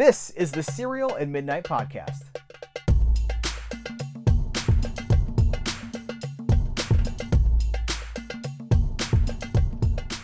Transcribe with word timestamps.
This 0.00 0.30
is 0.30 0.50
the 0.50 0.62
Cereal 0.62 1.14
and 1.14 1.30
Midnight 1.30 1.64
Podcast. 1.64 2.22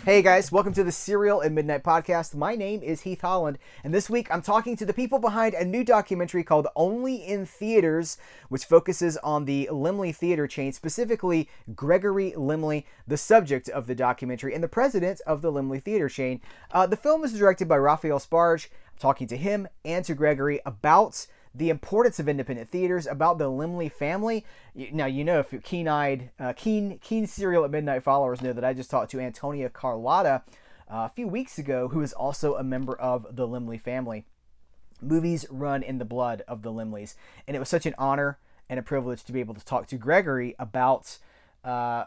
Hey 0.03 0.23
guys, 0.23 0.51
welcome 0.51 0.73
to 0.73 0.85
the 0.85 0.93
Cereal 0.93 1.41
and 1.43 1.55
Midnight 1.55 1.83
Podcast. 1.83 2.35
My 2.35 2.55
name 2.55 2.81
is 2.83 3.03
Heath 3.03 3.21
Holland, 3.21 3.59
and 3.85 3.93
this 3.93 4.09
week 4.09 4.29
I'm 4.31 4.41
talking 4.41 4.77
to 4.77 4.87
the 4.87 4.95
people 4.95 5.19
behind 5.19 5.53
a 5.53 5.65
new 5.65 5.85
documentary 5.85 6.43
called 6.43 6.69
Only 6.75 7.17
in 7.17 7.45
Theaters, 7.45 8.17
which 8.49 8.65
focuses 8.65 9.19
on 9.19 9.45
the 9.45 9.69
Laemmle 9.71 10.15
theater 10.15 10.47
chain, 10.47 10.73
specifically 10.73 11.51
Gregory 11.75 12.33
Laemmle, 12.35 12.85
the 13.07 13.17
subject 13.19 13.69
of 13.69 13.89
the 13.89 13.95
documentary 13.95 14.55
and 14.55 14.65
the 14.65 14.69
president 14.69 15.21
of 15.27 15.43
the 15.43 15.53
Laemmle 15.53 15.83
theater 15.83 16.09
chain. 16.09 16.41
Uh, 16.71 16.87
the 16.87 16.97
film 16.97 17.25
is 17.25 17.35
directed 17.35 17.69
by 17.69 17.77
Raphael 17.77 18.21
Sbarge. 18.21 18.69
Talking 18.99 19.27
to 19.29 19.37
him 19.37 19.69
and 19.85 20.05
to 20.05 20.15
Gregory 20.15 20.61
about 20.65 21.27
the 21.55 21.71
importance 21.71 22.19
of 22.19 22.29
independent 22.29 22.69
theaters, 22.69 23.07
about 23.07 23.39
the 23.39 23.51
Laemmle 23.51 23.91
family. 23.91 24.45
Now, 24.93 25.07
you 25.07 25.25
know, 25.25 25.39
if 25.39 25.53
you're 25.53 25.61
keen-eyed, 25.61 26.31
uh, 26.39 26.53
keen, 26.55 26.99
keen 26.99 27.27
cereal 27.27 27.65
at 27.65 27.71
midnight 27.71 28.03
followers 28.03 28.43
know 28.43 28.53
that 28.53 28.65
I 28.65 28.75
just 28.75 28.91
talked 28.91 29.11
to 29.13 29.21
Antonia 29.21 29.71
Carlotta 29.71 30.43
uh, 30.91 31.09
a 31.09 31.09
few 31.09 31.27
weeks 31.27 31.59
ago, 31.59 31.89
who 31.89 32.03
is 32.03 32.13
also 32.13 32.57
a 32.57 32.63
member 32.63 32.95
of 32.95 33.35
the 33.35 33.49
Limley 33.49 33.81
family. 33.81 34.27
Movies 35.01 35.47
run 35.51 35.83
in 35.83 35.99
the 35.99 36.05
blood 36.05 36.43
of 36.47 36.63
the 36.63 36.73
Laemmles, 36.73 37.15
and 37.47 37.57
it 37.57 37.61
was 37.61 37.69
such 37.69 37.87
an 37.87 37.95
honor 37.99 38.39
and 38.69 38.79
a 38.79 38.83
privilege 38.83 39.25
to 39.25 39.33
be 39.33 39.41
able 39.41 39.55
to 39.55 39.65
talk 39.65 39.87
to 39.87 39.97
Gregory 39.97 40.55
about 40.59 41.19
uh, 41.65 42.05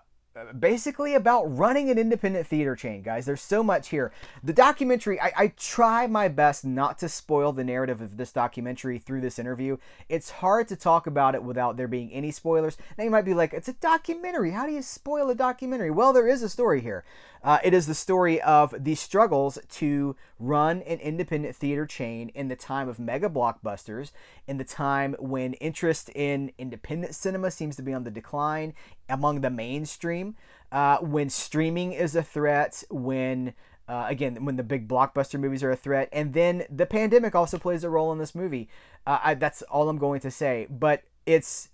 basically 0.57 1.15
about 1.15 1.45
running 1.45 1.89
an 1.89 1.97
independent 1.97 2.47
theater 2.47 2.75
chain, 2.75 3.01
guys. 3.01 3.25
There's 3.25 3.41
so 3.41 3.63
much 3.63 3.89
here. 3.89 4.11
The 4.43 4.53
documentary, 4.53 5.19
I, 5.19 5.31
I, 5.37 5.47
try 5.57 6.07
my 6.07 6.27
best 6.27 6.65
not 6.65 6.97
to 6.99 7.09
spoil 7.09 7.51
the 7.51 7.63
narrative 7.63 8.01
of 8.01 8.17
this 8.17 8.31
documentary 8.31 8.99
through 8.99 9.21
this 9.21 9.39
interview. 9.39 9.77
It's 10.07 10.29
hard 10.29 10.67
to 10.69 10.75
talk 10.75 11.07
about 11.07 11.35
it 11.35 11.43
without 11.43 11.77
there 11.77 11.87
being 11.87 12.11
any 12.11 12.31
spoilers. 12.31 12.77
Now 12.97 13.03
you 13.03 13.09
might 13.09 13.25
be 13.25 13.33
like, 13.33 13.53
it's 13.53 13.67
a 13.67 13.73
documentary. 13.73 14.51
How 14.51 14.65
do 14.65 14.71
you 14.71 14.81
spoil 14.81 15.29
a 15.29 15.35
documentary? 15.35 15.91
Well, 15.91 16.13
there 16.13 16.27
is 16.27 16.43
a 16.43 16.49
story 16.49 16.81
here. 16.81 17.03
Uh, 17.43 17.59
it 17.63 17.73
is 17.73 17.87
the 17.87 17.95
story 17.95 18.41
of 18.41 18.73
the 18.77 18.95
struggles 18.95 19.57
to 19.69 20.15
run 20.39 20.81
an 20.83 20.99
independent 20.99 21.55
theater 21.55 21.85
chain 21.85 22.29
in 22.35 22.47
the 22.47 22.55
time 22.55 22.89
of 22.89 22.99
mega 22.99 23.29
blockbusters, 23.29 24.11
in 24.47 24.57
the 24.57 24.63
time 24.63 25.15
when 25.19 25.53
interest 25.53 26.09
in 26.09 26.51
independent 26.57 27.15
cinema 27.15 27.49
seems 27.49 27.75
to 27.75 27.81
be 27.81 27.93
on 27.93 28.03
the 28.03 28.11
decline 28.11 28.73
among 29.07 29.41
the 29.41 29.49
mainstream, 29.49 30.35
uh, 30.71 30.97
when 30.97 31.29
streaming 31.29 31.93
is 31.93 32.15
a 32.15 32.23
threat, 32.23 32.83
when 32.89 33.53
uh, 33.89 34.05
again, 34.07 34.45
when 34.45 34.55
the 34.55 34.63
big 34.63 34.87
blockbuster 34.87 35.39
movies 35.39 35.63
are 35.63 35.71
a 35.71 35.75
threat, 35.75 36.07
and 36.11 36.33
then 36.33 36.63
the 36.69 36.85
pandemic 36.85 37.33
also 37.33 37.57
plays 37.57 37.83
a 37.83 37.89
role 37.89 38.11
in 38.11 38.19
this 38.19 38.35
movie. 38.35 38.69
Uh, 39.07 39.17
I, 39.23 39.33
that's 39.33 39.63
all 39.63 39.89
I'm 39.89 39.97
going 39.97 40.19
to 40.19 40.29
say. 40.29 40.67
But 40.69 41.01
it's 41.25 41.69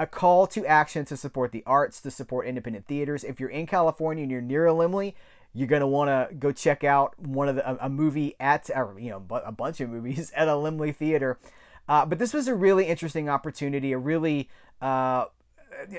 a 0.00 0.06
call 0.06 0.46
to 0.46 0.64
action 0.64 1.04
to 1.04 1.16
support 1.16 1.52
the 1.52 1.62
arts, 1.66 2.00
to 2.00 2.10
support 2.10 2.46
independent 2.46 2.86
theaters. 2.86 3.22
If 3.22 3.38
you're 3.38 3.50
in 3.50 3.66
California 3.66 4.22
and 4.22 4.32
you're 4.32 4.40
near 4.40 4.66
a 4.66 4.72
Laemmle, 4.72 5.12
you're 5.52 5.68
gonna 5.68 5.86
want 5.86 6.08
to 6.08 6.34
go 6.34 6.52
check 6.52 6.84
out 6.84 7.18
one 7.18 7.50
of 7.50 7.56
the 7.56 7.70
a, 7.70 7.86
a, 7.86 7.88
movie 7.90 8.34
at 8.40 8.70
or 8.74 8.98
you 8.98 9.10
know 9.10 9.22
a 9.44 9.52
bunch 9.52 9.78
of 9.80 9.90
movies 9.90 10.32
at 10.36 10.48
a 10.48 10.52
Laemmle 10.52 10.96
theater. 10.96 11.38
Uh, 11.86 12.06
but 12.06 12.18
this 12.18 12.32
was 12.32 12.48
a 12.48 12.54
really 12.54 12.86
interesting 12.86 13.28
opportunity, 13.28 13.92
a 13.92 13.98
really 13.98 14.48
uh, 14.80 15.26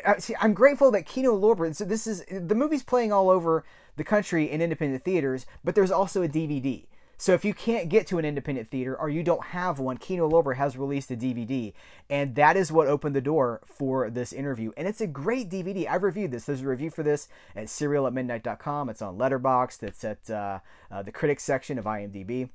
uh 0.04 0.18
see, 0.18 0.36
I'm 0.42 0.56
grateful 0.56 0.90
that 0.92 1.06
Kino 1.06 1.38
Lorber. 1.38 1.76
So 1.76 1.86
this 1.86 2.08
is 2.08 2.26
the 2.32 2.56
movie's 2.56 2.84
playing 2.84 3.14
all 3.14 3.30
over 3.30 3.64
the 3.98 4.04
country 4.04 4.50
in 4.50 4.64
independent 4.64 5.04
theaters, 5.06 5.46
but 5.64 5.76
there's 5.76 5.92
also 5.92 6.24
a 6.24 6.28
DVD. 6.28 6.88
So 7.22 7.36
if 7.36 7.46
you 7.46 7.54
can't 7.54 7.88
get 7.88 8.08
to 8.08 8.18
an 8.18 8.26
independent 8.26 8.72
theater 8.72 9.00
or 9.00 9.08
you 9.08 9.22
don't 9.22 9.44
have 9.44 9.78
one, 9.78 9.98
Kino 9.98 10.28
Lorber 10.28 10.56
has 10.56 10.76
released 10.76 11.12
a 11.12 11.16
DVD, 11.16 11.72
and 12.10 12.34
that 12.34 12.58
is 12.58 12.72
what 12.72 12.88
opened 12.88 13.16
the 13.16 13.22
door 13.22 13.62
for 13.64 14.10
this 14.10 14.34
interview. 14.34 14.72
And 14.76 14.88
it's 14.88 15.02
a 15.02 15.06
great 15.06 15.48
DVD. 15.48 15.88
I've 15.88 16.02
reviewed 16.02 16.32
this. 16.32 16.46
There's 16.46 16.64
a 16.64 16.68
review 16.68 16.90
for 16.90 17.04
this 17.04 17.28
at 17.56 17.68
cerealatmidnight.com. 17.68 18.90
It's 18.90 19.04
on 19.04 19.20
Letterboxd. 19.20 19.84
It's 19.84 20.04
at 20.04 20.31
uh, 20.31 20.60
uh, 20.90 21.04
the 21.04 21.12
critics 21.12 21.44
section 21.44 21.78
of 21.78 21.86
IMDb. 21.86 22.50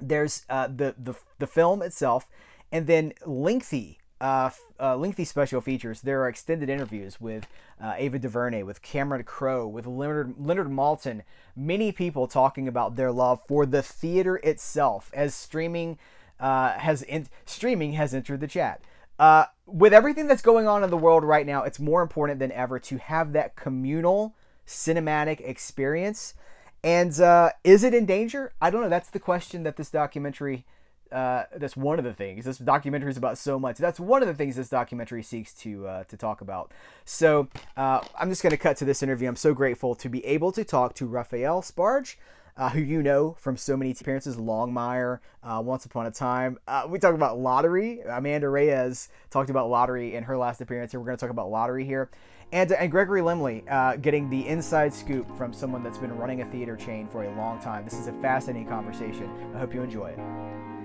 There's 0.00 0.46
uh, 0.48 0.68
the, 0.68 0.94
the 0.96 1.14
the 1.40 1.48
film 1.48 1.82
itself, 1.82 2.28
and 2.70 2.86
then 2.86 3.12
lengthy 3.26 3.98
uh, 4.20 4.50
uh, 4.78 4.96
lengthy 4.96 5.24
special 5.24 5.60
features. 5.60 6.02
There 6.02 6.22
are 6.22 6.28
extended 6.28 6.68
interviews 6.68 7.20
with 7.20 7.46
uh, 7.80 7.94
Ava 7.96 8.18
DuVernay, 8.18 8.62
with 8.62 8.82
Cameron 8.82 9.24
Crowe, 9.24 9.66
with 9.66 9.86
Leonard, 9.86 10.34
Leonard. 10.38 11.24
Many 11.56 11.92
people 11.92 12.26
talking 12.26 12.68
about 12.68 12.96
their 12.96 13.10
love 13.10 13.40
for 13.46 13.66
the 13.66 13.82
theater 13.82 14.36
itself 14.36 15.10
as 15.14 15.34
streaming 15.34 15.98
uh, 16.38 16.72
has 16.72 17.02
in, 17.02 17.28
streaming 17.44 17.94
has 17.94 18.14
entered 18.14 18.40
the 18.40 18.48
chat. 18.48 18.80
Uh, 19.18 19.44
with 19.66 19.92
everything 19.92 20.26
that's 20.26 20.42
going 20.42 20.66
on 20.66 20.82
in 20.82 20.90
the 20.90 20.96
world 20.96 21.24
right 21.24 21.46
now, 21.46 21.62
it's 21.62 21.78
more 21.78 22.00
important 22.00 22.38
than 22.38 22.50
ever 22.52 22.78
to 22.78 22.96
have 22.96 23.32
that 23.32 23.54
communal 23.54 24.34
cinematic 24.66 25.40
experience. 25.40 26.34
And 26.82 27.18
uh, 27.20 27.50
is 27.62 27.84
it 27.84 27.92
in 27.92 28.06
danger? 28.06 28.52
I 28.60 28.70
don't 28.70 28.80
know. 28.80 28.88
That's 28.88 29.10
the 29.10 29.18
question 29.18 29.62
that 29.64 29.76
this 29.76 29.90
documentary 29.90 30.64
uh, 31.12 31.44
that's 31.56 31.76
one 31.76 31.98
of 31.98 32.04
the 32.04 32.12
things. 32.12 32.44
This 32.44 32.58
documentary 32.58 33.10
is 33.10 33.16
about 33.16 33.38
so 33.38 33.58
much. 33.58 33.78
That's 33.78 34.00
one 34.00 34.22
of 34.22 34.28
the 34.28 34.34
things 34.34 34.56
this 34.56 34.68
documentary 34.68 35.22
seeks 35.22 35.52
to 35.54 35.86
uh, 35.86 36.04
to 36.04 36.16
talk 36.16 36.40
about. 36.40 36.72
So 37.04 37.48
uh, 37.76 38.00
I'm 38.18 38.28
just 38.28 38.42
going 38.42 38.52
to 38.52 38.56
cut 38.56 38.76
to 38.78 38.84
this 38.84 39.02
interview. 39.02 39.28
I'm 39.28 39.36
so 39.36 39.54
grateful 39.54 39.94
to 39.96 40.08
be 40.08 40.24
able 40.24 40.52
to 40.52 40.64
talk 40.64 40.94
to 40.94 41.06
Raphael 41.06 41.62
Sbarge. 41.62 42.16
Uh, 42.56 42.68
who 42.68 42.80
you 42.80 43.02
know 43.02 43.34
from 43.38 43.56
so 43.56 43.74
many 43.74 43.92
appearances, 43.92 44.36
Longmire, 44.36 45.20
uh, 45.42 45.62
Once 45.64 45.86
Upon 45.86 46.04
a 46.04 46.10
Time. 46.10 46.58
Uh, 46.68 46.84
we 46.86 46.98
talked 46.98 47.14
about 47.14 47.38
Lottery. 47.38 48.00
Amanda 48.00 48.50
Reyes 48.50 49.08
talked 49.30 49.48
about 49.48 49.70
Lottery 49.70 50.14
in 50.14 50.24
her 50.24 50.36
last 50.36 50.60
appearance, 50.60 50.92
and 50.92 51.00
we're 51.00 51.06
going 51.06 51.16
to 51.16 51.20
talk 51.20 51.30
about 51.30 51.50
Lottery 51.50 51.86
here. 51.86 52.10
And, 52.52 52.72
and 52.72 52.90
Gregory 52.90 53.22
uh, 53.70 53.96
getting 53.96 54.28
the 54.28 54.46
inside 54.46 54.92
scoop 54.92 55.34
from 55.38 55.52
someone 55.52 55.82
that's 55.82 55.98
been 55.98 56.16
running 56.16 56.42
a 56.42 56.50
theater 56.50 56.76
chain 56.76 57.06
for 57.08 57.24
a 57.24 57.34
long 57.36 57.60
time. 57.60 57.84
This 57.84 57.94
is 57.94 58.08
a 58.08 58.12
fascinating 58.14 58.68
conversation. 58.68 59.30
I 59.54 59.58
hope 59.58 59.72
you 59.72 59.82
enjoy 59.82 60.08
it. 60.08 60.79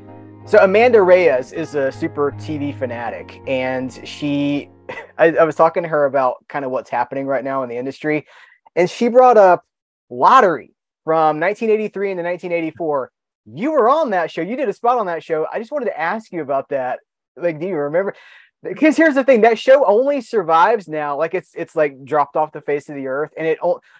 So 0.47 0.59
Amanda 0.59 1.01
Reyes 1.01 1.53
is 1.53 1.73
a 1.73 1.91
super 1.91 2.31
TV 2.33 2.77
fanatic, 2.77 3.41
and 3.47 3.91
she, 4.07 4.69
I, 5.17 5.31
I, 5.31 5.43
was 5.43 5.55
talking 5.55 5.81
to 5.81 5.89
her 5.89 6.05
about 6.05 6.45
kind 6.47 6.63
of 6.63 6.69
what's 6.69 6.91
happening 6.91 7.25
right 7.25 7.43
now 7.43 7.63
in 7.63 7.69
the 7.69 7.77
industry, 7.77 8.27
and 8.75 8.87
she 8.87 9.07
brought 9.07 9.37
up 9.37 9.65
Lottery 10.11 10.75
from 11.03 11.39
1983 11.39 12.11
into 12.11 12.23
1984. 12.23 13.11
You 13.55 13.71
were 13.71 13.89
on 13.89 14.11
that 14.11 14.29
show. 14.29 14.43
You 14.43 14.55
did 14.55 14.69
a 14.69 14.73
spot 14.73 14.99
on 14.99 15.07
that 15.07 15.23
show. 15.23 15.47
I 15.51 15.57
just 15.57 15.71
wanted 15.71 15.85
to 15.85 15.99
ask 15.99 16.31
you 16.31 16.43
about 16.43 16.69
that. 16.69 16.99
Like, 17.35 17.59
do 17.59 17.65
you 17.65 17.75
remember? 17.75 18.13
Because 18.61 18.95
here's 18.95 19.15
the 19.15 19.23
thing: 19.23 19.41
that 19.41 19.57
show 19.57 19.83
only 19.87 20.21
survives 20.21 20.87
now. 20.87 21.17
Like, 21.17 21.33
it's 21.33 21.55
it's 21.55 21.75
like 21.75 22.05
dropped 22.05 22.35
off 22.35 22.51
the 22.51 22.61
face 22.61 22.87
of 22.87 22.93
the 22.93 23.07
earth, 23.07 23.31
and 23.35 23.47
it 23.47 23.57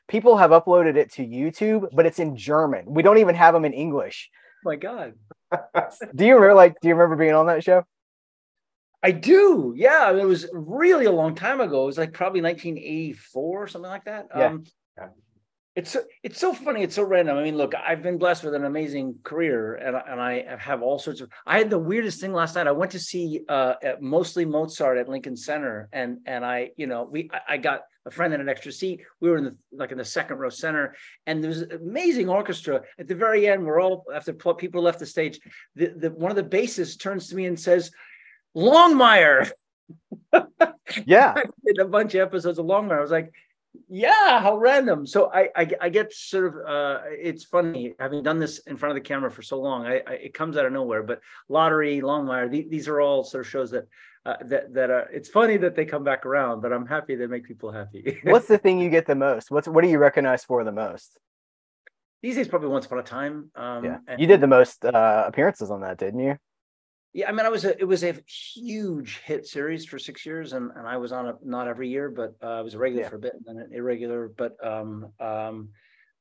people 0.08 0.38
have 0.38 0.52
uploaded 0.52 0.96
it 0.96 1.12
to 1.14 1.26
YouTube, 1.26 1.88
but 1.92 2.06
it's 2.06 2.20
in 2.20 2.38
German. 2.38 2.86
We 2.86 3.02
don't 3.02 3.18
even 3.18 3.34
have 3.34 3.56
them 3.56 3.66
in 3.66 3.74
English. 3.74 4.30
Oh 4.66 4.70
my 4.70 4.76
God 4.78 5.14
do 6.16 6.26
you 6.26 6.36
remember 6.36 6.56
like 6.56 6.80
do 6.81 6.88
you 6.88 6.96
remember 6.96 7.16
being 7.16 7.36
on 7.36 7.48
that 7.48 7.64
show? 7.64 7.86
I 9.03 9.12
do. 9.12 9.76
Yeah, 9.78 10.12
it 10.18 10.26
was 10.26 10.48
really 10.52 11.06
a 11.06 11.12
long 11.12 11.36
time 11.36 11.62
ago. 11.62 11.84
It 11.84 11.86
was 11.86 11.98
like 12.00 12.12
probably 12.12 12.42
1984 12.42 13.64
or 13.64 13.68
something 13.68 13.92
like 13.92 14.06
that. 14.06 14.28
Yeah. 14.36 14.48
Um, 14.48 14.64
yeah. 14.98 15.08
It's 15.76 15.92
so, 15.92 16.03
it's 16.24 16.40
so 16.40 16.56
funny. 16.56 16.81
It's 16.81 16.96
so 16.96 17.03
random. 17.03 17.38
I 17.38 17.44
mean, 17.44 17.56
look, 17.56 17.76
I've 17.76 18.02
been 18.02 18.18
blessed 18.18 18.44
with 18.44 18.56
an 18.56 18.66
amazing 18.66 19.20
career, 19.24 19.76
and 19.76 19.96
and 19.96 20.20
I 20.20 20.58
have 20.58 20.82
all 20.82 20.97
sorts 20.97 21.22
of. 21.22 21.30
I 21.46 21.59
had 21.59 21.70
the 21.70 21.78
weirdest 21.78 22.20
thing 22.20 22.34
last 22.34 22.56
night. 22.56 22.66
I 22.66 22.72
went 22.72 22.94
to 22.94 23.00
see 23.00 23.42
uh, 23.47 23.76
mostly 24.00 24.46
Mozart 24.46 24.97
at 24.97 25.08
Lincoln 25.08 25.36
Center, 25.36 25.88
and 25.92 26.20
and 26.26 26.44
I, 26.44 26.72
you 26.76 26.88
know, 26.88 27.03
we 27.03 27.30
I 27.47 27.58
got 27.58 27.82
a 28.06 28.12
friend 28.12 28.34
in 28.34 28.42
an 28.42 28.50
extra 28.50 28.72
seat. 28.72 29.02
We 29.20 29.30
were 29.30 29.38
in 29.38 29.46
the 29.46 29.56
like 29.72 29.92
in 29.92 29.98
the 29.98 30.06
second 30.06 30.38
row 30.38 30.50
center, 30.50 30.96
and 31.26 31.44
there 31.44 31.50
was 31.50 31.62
an 31.62 31.72
amazing 31.74 32.30
orchestra. 32.30 32.82
At 33.00 33.08
the 33.08 33.16
very 33.16 33.48
end, 33.48 33.66
we're 33.66 33.82
all 33.82 34.06
after 34.14 34.34
people 34.34 34.82
left 34.82 35.00
the 35.00 35.06
stage. 35.06 35.40
The, 35.76 35.88
the 35.88 36.12
one 36.12 36.32
of 36.32 36.38
the 36.38 36.58
bassists 36.58 37.00
turns 37.00 37.29
to 37.29 37.35
me 37.35 37.46
and 37.46 37.59
says, 37.59 37.91
"Longmire." 38.56 39.50
yeah, 41.06 41.34
I 41.38 41.44
did 41.66 41.79
a 41.79 41.85
bunch 41.85 42.16
of 42.16 42.22
episodes 42.22 42.59
of 42.59 42.66
Longmire. 42.66 42.97
I 42.97 43.02
was 43.02 43.12
like, 43.12 43.34
yeah 43.90 44.40
how 44.40 44.58
random 44.58 45.06
so 45.06 45.32
I, 45.32 45.50
I 45.56 45.70
i, 45.82 45.90
get 45.90 46.14
sort 46.14 46.47
of 46.47 46.68
uh 46.68 47.00
it's 47.09 47.44
funny 47.44 47.94
having 48.00 48.24
done 48.24 48.40
this 48.40 48.59
in 48.59 48.78
front 48.78 48.91
of 48.91 49.03
the 49.03 49.08
camera 49.08 49.29
for 49.29 49.41
so 49.41 49.59
long 49.59 49.85
i, 49.85 50.02
I 50.08 50.14
it 50.14 50.34
comes 50.34 50.58
out 50.58 50.66
of 50.66 50.74
nowhere 50.74 51.03
but 51.03 51.22
lottery 51.50 52.02
longmire 52.02 52.50
th- 52.50 52.70
these 52.70 52.88
are 52.88 53.02
all 53.02 53.24
sort 53.24 53.46
of 53.46 53.52
shows 53.52 53.72
that 53.72 53.88
uh, 54.26 54.36
that 54.42 54.74
that 54.74 54.90
uh, 54.90 55.04
it's 55.12 55.30
funny 55.30 55.58
that 55.58 55.76
they 55.76 55.86
come 55.86 56.04
back 56.04 56.26
around 56.26 56.62
but 56.62 56.74
i'm 56.74 56.86
happy 56.86 57.16
they 57.16 57.28
make 57.28 57.46
people 57.46 57.72
happy 57.72 58.20
what's 58.24 58.48
the 58.48 58.58
thing 58.58 58.80
you 58.80 58.90
get 58.90 59.06
the 59.06 59.16
most 59.16 59.52
what's 59.52 59.68
what 59.68 59.84
do 59.84 59.90
you 59.90 59.98
recognize 59.98 60.44
for 60.44 60.64
the 60.64 60.72
most 60.72 61.20
these 62.22 62.36
days 62.36 62.48
probably 62.48 62.70
once 62.70 62.86
upon 62.86 63.00
a 63.00 63.04
time 63.04 63.52
um 63.56 63.86
yeah 63.86 63.98
you 64.18 64.28
did 64.28 64.42
the 64.42 64.48
most 64.48 64.84
uh 64.86 65.24
appearances 65.28 65.70
on 65.70 65.82
that 65.82 65.98
didn't 65.98 66.20
you 66.20 66.38
yeah, 67.16 67.30
I 67.30 67.32
mean, 67.32 67.46
I 67.46 67.50
was 67.50 67.64
a 67.64 67.80
it 67.80 67.86
was 67.86 68.04
a 68.04 68.14
huge 68.28 69.22
hit 69.24 69.48
series 69.48 69.86
for 69.86 69.98
six 69.98 70.26
years, 70.26 70.52
and, 70.52 70.70
and 70.76 70.86
I 70.86 70.98
was 70.98 71.14
on 71.14 71.28
it 71.30 71.38
not 71.46 71.70
every 71.70 71.88
year, 71.88 72.10
but 72.10 72.36
uh, 72.44 72.60
I 72.60 72.62
was 72.62 72.74
a 72.74 72.78
regular 72.78 73.04
yeah. 73.04 73.10
for 73.10 73.16
a 73.16 73.20
bit, 73.20 73.36
and 73.36 73.46
then 73.48 73.66
an 73.66 73.74
irregular. 73.74 74.28
But 74.36 74.58
um, 74.62 75.14
um, 75.22 75.70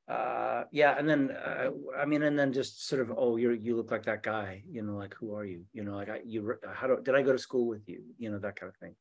uh, 0.07 0.63
yeah, 0.71 0.95
and 0.97 1.09
then 1.09 1.31
uh, 1.31 1.71
I 1.97 2.05
mean, 2.05 2.21
and 2.21 2.37
then 2.37 2.53
just 2.53 2.87
sort 2.87 3.01
of, 3.01 3.11
oh, 3.17 3.37
you 3.37 3.51
you 3.51 3.75
look 3.75 3.89
like 3.89 4.03
that 4.05 4.21
guy, 4.21 4.63
you 4.69 4.83
know, 4.83 4.95
like 4.95 5.15
who 5.15 5.35
are 5.35 5.45
you, 5.45 5.65
you 5.73 5.83
know, 5.83 5.95
like 5.95 6.09
I, 6.09 6.21
you, 6.23 6.55
how 6.73 6.87
do 6.87 6.99
did 7.01 7.15
I 7.15 7.23
go 7.23 7.31
to 7.31 7.39
school 7.39 7.67
with 7.67 7.87
you, 7.87 8.03
you 8.19 8.29
know, 8.29 8.37
that 8.39 8.55
kind 8.55 8.69
of 8.69 8.75
thing. 8.77 8.95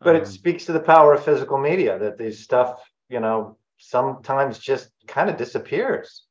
But 0.00 0.16
um, 0.16 0.22
it 0.22 0.26
speaks 0.26 0.64
to 0.66 0.72
the 0.72 0.80
power 0.80 1.14
of 1.14 1.24
physical 1.24 1.58
media 1.58 1.98
that 1.98 2.16
this 2.16 2.40
stuff, 2.40 2.80
you 3.08 3.20
know, 3.20 3.58
sometimes 3.78 4.58
just 4.58 4.90
kind 5.06 5.28
of 5.28 5.36
disappears. 5.36 6.24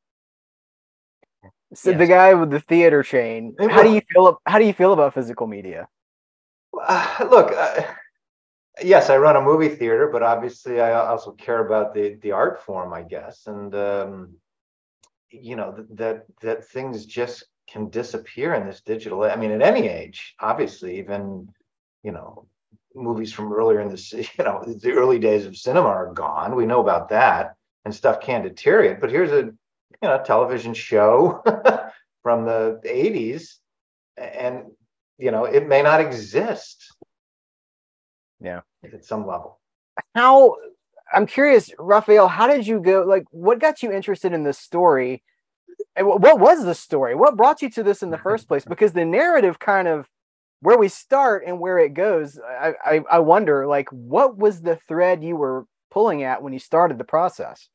So 1.74 1.92
yes. 1.92 2.00
the 2.00 2.08
guy 2.08 2.34
with 2.34 2.52
the 2.52 2.62
theater 2.62 3.04
chain, 3.04 3.56
how 3.60 3.84
do 3.84 3.94
you 3.94 4.02
feel? 4.12 4.40
How 4.46 4.60
do 4.60 4.66
you 4.66 4.74
feel 4.74 4.94
about 4.94 5.14
physical 5.14 5.46
media? 5.46 5.88
Uh, 6.80 7.28
look, 7.30 7.52
uh, 7.52 7.82
yes, 8.84 9.10
I 9.10 9.18
run 9.18 9.36
a 9.36 9.42
movie 9.42 9.70
theater, 9.70 10.10
but 10.12 10.24
obviously 10.24 10.82
I 10.82 10.94
also 10.94 11.32
care 11.32 11.66
about 11.66 11.94
the 11.94 12.16
the 12.22 12.32
art 12.32 12.62
form, 12.64 12.94
I 12.94 13.04
guess, 13.04 13.48
and 13.48 13.74
um, 13.76 14.36
you 15.30 15.56
know 15.56 15.74
th- 15.74 15.88
that 15.92 16.26
that 16.42 16.68
things 16.68 17.06
just 17.06 17.46
can 17.68 17.90
disappear 17.90 18.54
in 18.54 18.66
this 18.66 18.82
digital. 18.82 19.24
I 19.24 19.36
mean, 19.36 19.52
at 19.52 19.62
any 19.62 19.88
age, 19.88 20.36
obviously, 20.40 21.00
even 21.00 21.50
you 22.04 22.12
know 22.12 22.48
movies 22.94 23.34
from 23.34 23.52
earlier 23.52 23.82
in 23.82 23.90
the 23.90 24.30
you 24.38 24.44
know 24.44 24.64
the 24.66 24.92
early 24.94 25.20
days 25.20 25.46
of 25.46 25.58
cinema 25.58 25.88
are 25.88 26.14
gone. 26.14 26.56
We 26.56 26.66
know 26.66 26.82
about 26.82 27.10
that, 27.10 27.56
and 27.86 27.94
stuff 27.94 28.22
can 28.22 28.44
deteriorate. 28.44 29.02
But 29.02 29.12
here's 29.12 29.32
a 29.32 29.44
you 29.44 30.10
know 30.10 30.22
television 30.24 30.74
show 30.74 31.42
from 32.24 32.46
the 32.46 32.82
80s, 32.86 33.56
and 34.18 34.66
you 35.18 35.32
know 35.32 35.46
it 35.46 35.68
may 35.68 35.82
not 35.82 36.02
exist. 36.02 36.96
Yeah, 38.40 38.62
at 38.84 39.06
some 39.06 39.26
level. 39.26 39.60
How 40.14 40.56
I'm 41.14 41.26
curious, 41.26 41.72
Raphael, 41.80 42.28
how 42.28 42.48
did 42.48 42.68
you 42.68 42.80
go? 42.80 43.04
Like, 43.08 43.26
what 43.32 43.60
got 43.60 43.84
you 43.84 43.92
interested 43.92 44.34
in 44.34 44.44
this 44.44 44.58
story? 44.58 45.24
And 45.96 46.08
what 46.08 46.40
was 46.40 46.66
the 46.66 46.76
story? 46.76 47.16
What 47.16 47.38
brought 47.38 47.62
you 47.62 47.70
to 47.72 47.84
this 47.84 48.04
in 48.04 48.10
the 48.10 48.18
first 48.18 48.48
place? 48.50 48.66
Because 48.66 48.94
the 48.94 49.06
narrative 49.06 49.60
kind 49.60 49.88
of 49.88 50.10
where 50.62 50.78
we 50.78 50.88
start 50.88 51.44
and 51.46 51.60
where 51.60 51.78
it 51.78 51.94
goes, 51.94 52.40
I, 52.40 52.74
I, 52.84 53.02
I 53.12 53.20
wonder, 53.20 53.68
like, 53.68 53.90
what 53.90 54.38
was 54.38 54.62
the 54.62 54.76
thread 54.76 55.24
you 55.24 55.36
were 55.36 55.66
pulling 55.92 56.24
at 56.24 56.42
when 56.42 56.54
you 56.54 56.60
started 56.60 56.98
the 56.98 57.04
process? 57.04 57.70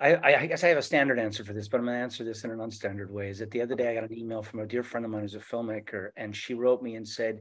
I, 0.00 0.36
I, 0.36 0.46
guess 0.46 0.62
I 0.62 0.68
have 0.68 0.78
a 0.78 0.82
standard 0.82 1.18
answer 1.18 1.44
for 1.44 1.52
this, 1.52 1.66
but 1.66 1.78
I'm 1.78 1.84
going 1.84 1.96
to 1.96 2.02
answer 2.02 2.22
this 2.22 2.44
in 2.44 2.52
an 2.52 2.58
unstandard 2.58 3.10
way. 3.10 3.30
Is 3.30 3.40
that 3.40 3.50
the 3.50 3.60
other 3.60 3.74
day 3.74 3.90
I 3.90 3.94
got 3.94 4.08
an 4.08 4.16
email 4.16 4.44
from 4.44 4.60
a 4.60 4.66
dear 4.66 4.84
friend 4.84 5.04
of 5.04 5.10
mine 5.10 5.22
who's 5.22 5.34
a 5.34 5.40
filmmaker, 5.40 6.10
and 6.16 6.34
she 6.34 6.54
wrote 6.54 6.82
me 6.82 6.94
and 6.94 7.06
said, 7.06 7.40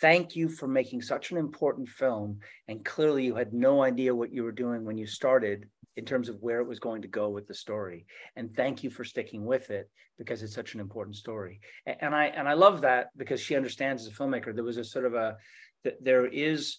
"Thank 0.00 0.34
you 0.34 0.48
for 0.48 0.66
making 0.66 1.02
such 1.02 1.32
an 1.32 1.36
important 1.36 1.86
film, 1.86 2.40
and 2.66 2.82
clearly 2.82 3.26
you 3.26 3.34
had 3.34 3.52
no 3.52 3.82
idea 3.82 4.14
what 4.14 4.32
you 4.32 4.42
were 4.42 4.52
doing 4.52 4.84
when 4.84 4.96
you 4.96 5.06
started 5.06 5.68
in 5.96 6.06
terms 6.06 6.30
of 6.30 6.40
where 6.40 6.60
it 6.60 6.66
was 6.66 6.78
going 6.78 7.02
to 7.02 7.08
go 7.08 7.28
with 7.28 7.46
the 7.46 7.54
story, 7.54 8.06
and 8.36 8.54
thank 8.56 8.82
you 8.82 8.88
for 8.88 9.04
sticking 9.04 9.44
with 9.44 9.70
it 9.70 9.90
because 10.16 10.42
it's 10.42 10.54
such 10.54 10.72
an 10.72 10.80
important 10.80 11.14
story." 11.14 11.60
And 11.84 12.14
I 12.14 12.26
and 12.26 12.48
I 12.48 12.54
love 12.54 12.80
that 12.82 13.10
because 13.18 13.40
she 13.40 13.54
understands 13.54 14.06
as 14.06 14.12
a 14.12 14.16
filmmaker. 14.16 14.54
There 14.54 14.64
was 14.64 14.78
a 14.78 14.84
sort 14.84 15.04
of 15.04 15.12
a 15.12 15.36
there 16.00 16.26
is 16.26 16.78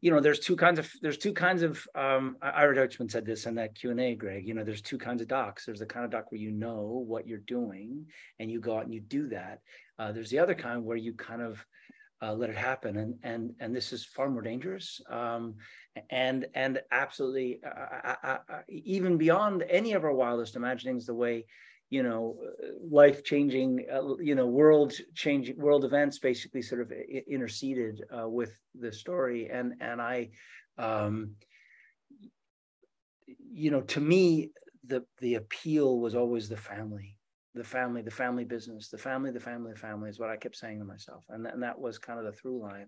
you 0.00 0.10
know 0.10 0.20
there's 0.20 0.38
two 0.38 0.56
kinds 0.56 0.78
of 0.78 0.90
there's 1.02 1.18
two 1.18 1.32
kinds 1.32 1.62
of 1.62 1.84
um 1.94 2.36
ira 2.40 2.74
deutchman 2.74 3.10
said 3.10 3.26
this 3.26 3.46
in 3.46 3.54
that 3.56 3.74
q&a 3.74 4.14
greg 4.14 4.46
you 4.46 4.54
know 4.54 4.64
there's 4.64 4.82
two 4.82 4.98
kinds 4.98 5.20
of 5.20 5.28
docs. 5.28 5.64
There's 5.64 5.80
the 5.80 5.86
kind 5.86 6.04
of 6.04 6.10
doc 6.10 6.30
where 6.30 6.40
you 6.40 6.50
know 6.50 7.04
what 7.06 7.26
you're 7.26 7.38
doing 7.38 8.06
and 8.38 8.50
you 8.50 8.60
go 8.60 8.76
out 8.76 8.84
and 8.84 8.94
you 8.94 9.00
do 9.00 9.28
that. 9.28 9.60
Uh, 9.98 10.12
there's 10.12 10.30
the 10.30 10.38
other 10.38 10.54
kind 10.54 10.84
where 10.84 10.96
you 10.96 11.12
kind 11.14 11.42
of 11.42 11.64
uh, 12.22 12.32
let 12.32 12.50
it 12.50 12.56
happen 12.56 12.96
and 12.96 13.14
and 13.22 13.54
and 13.60 13.74
this 13.74 13.92
is 13.92 14.04
far 14.04 14.30
more 14.30 14.42
dangerous. 14.42 15.00
Um, 15.10 15.54
and 16.10 16.46
and 16.54 16.80
absolutely 16.92 17.60
uh 17.64 18.36
even 18.68 19.16
beyond 19.16 19.64
any 19.68 19.94
of 19.94 20.04
our 20.04 20.12
wildest 20.12 20.54
imaginings 20.54 21.06
the 21.06 21.14
way 21.14 21.44
you 21.90 22.02
know 22.02 22.36
life 22.90 23.24
changing 23.24 23.86
uh, 23.92 24.16
you 24.16 24.34
know 24.34 24.46
world 24.46 24.92
changing 25.14 25.56
world 25.56 25.84
events 25.84 26.18
basically 26.18 26.62
sort 26.62 26.80
of 26.80 26.92
interceded 27.28 28.02
uh, 28.16 28.28
with 28.28 28.60
the 28.78 28.92
story. 28.92 29.48
And 29.48 29.74
and 29.80 30.00
i 30.00 30.30
um 30.78 31.34
you 33.26 33.70
know 33.70 33.80
to 33.82 34.00
me 34.00 34.50
the 34.86 35.04
the 35.18 35.34
appeal 35.34 35.98
was 35.98 36.14
always 36.14 36.48
the 36.48 36.56
family 36.56 37.16
the 37.54 37.64
family 37.64 38.02
the 38.02 38.10
family 38.10 38.44
business 38.44 38.88
the 38.88 38.98
family 38.98 39.30
the 39.30 39.40
family 39.40 39.72
the 39.72 39.78
family 39.78 40.08
is 40.08 40.18
what 40.18 40.30
i 40.30 40.36
kept 40.36 40.56
saying 40.56 40.78
to 40.78 40.84
myself. 40.84 41.24
And, 41.28 41.46
and 41.46 41.62
that 41.62 41.78
was 41.78 41.98
kind 41.98 42.18
of 42.18 42.24
the 42.24 42.32
through 42.32 42.62
line 42.62 42.86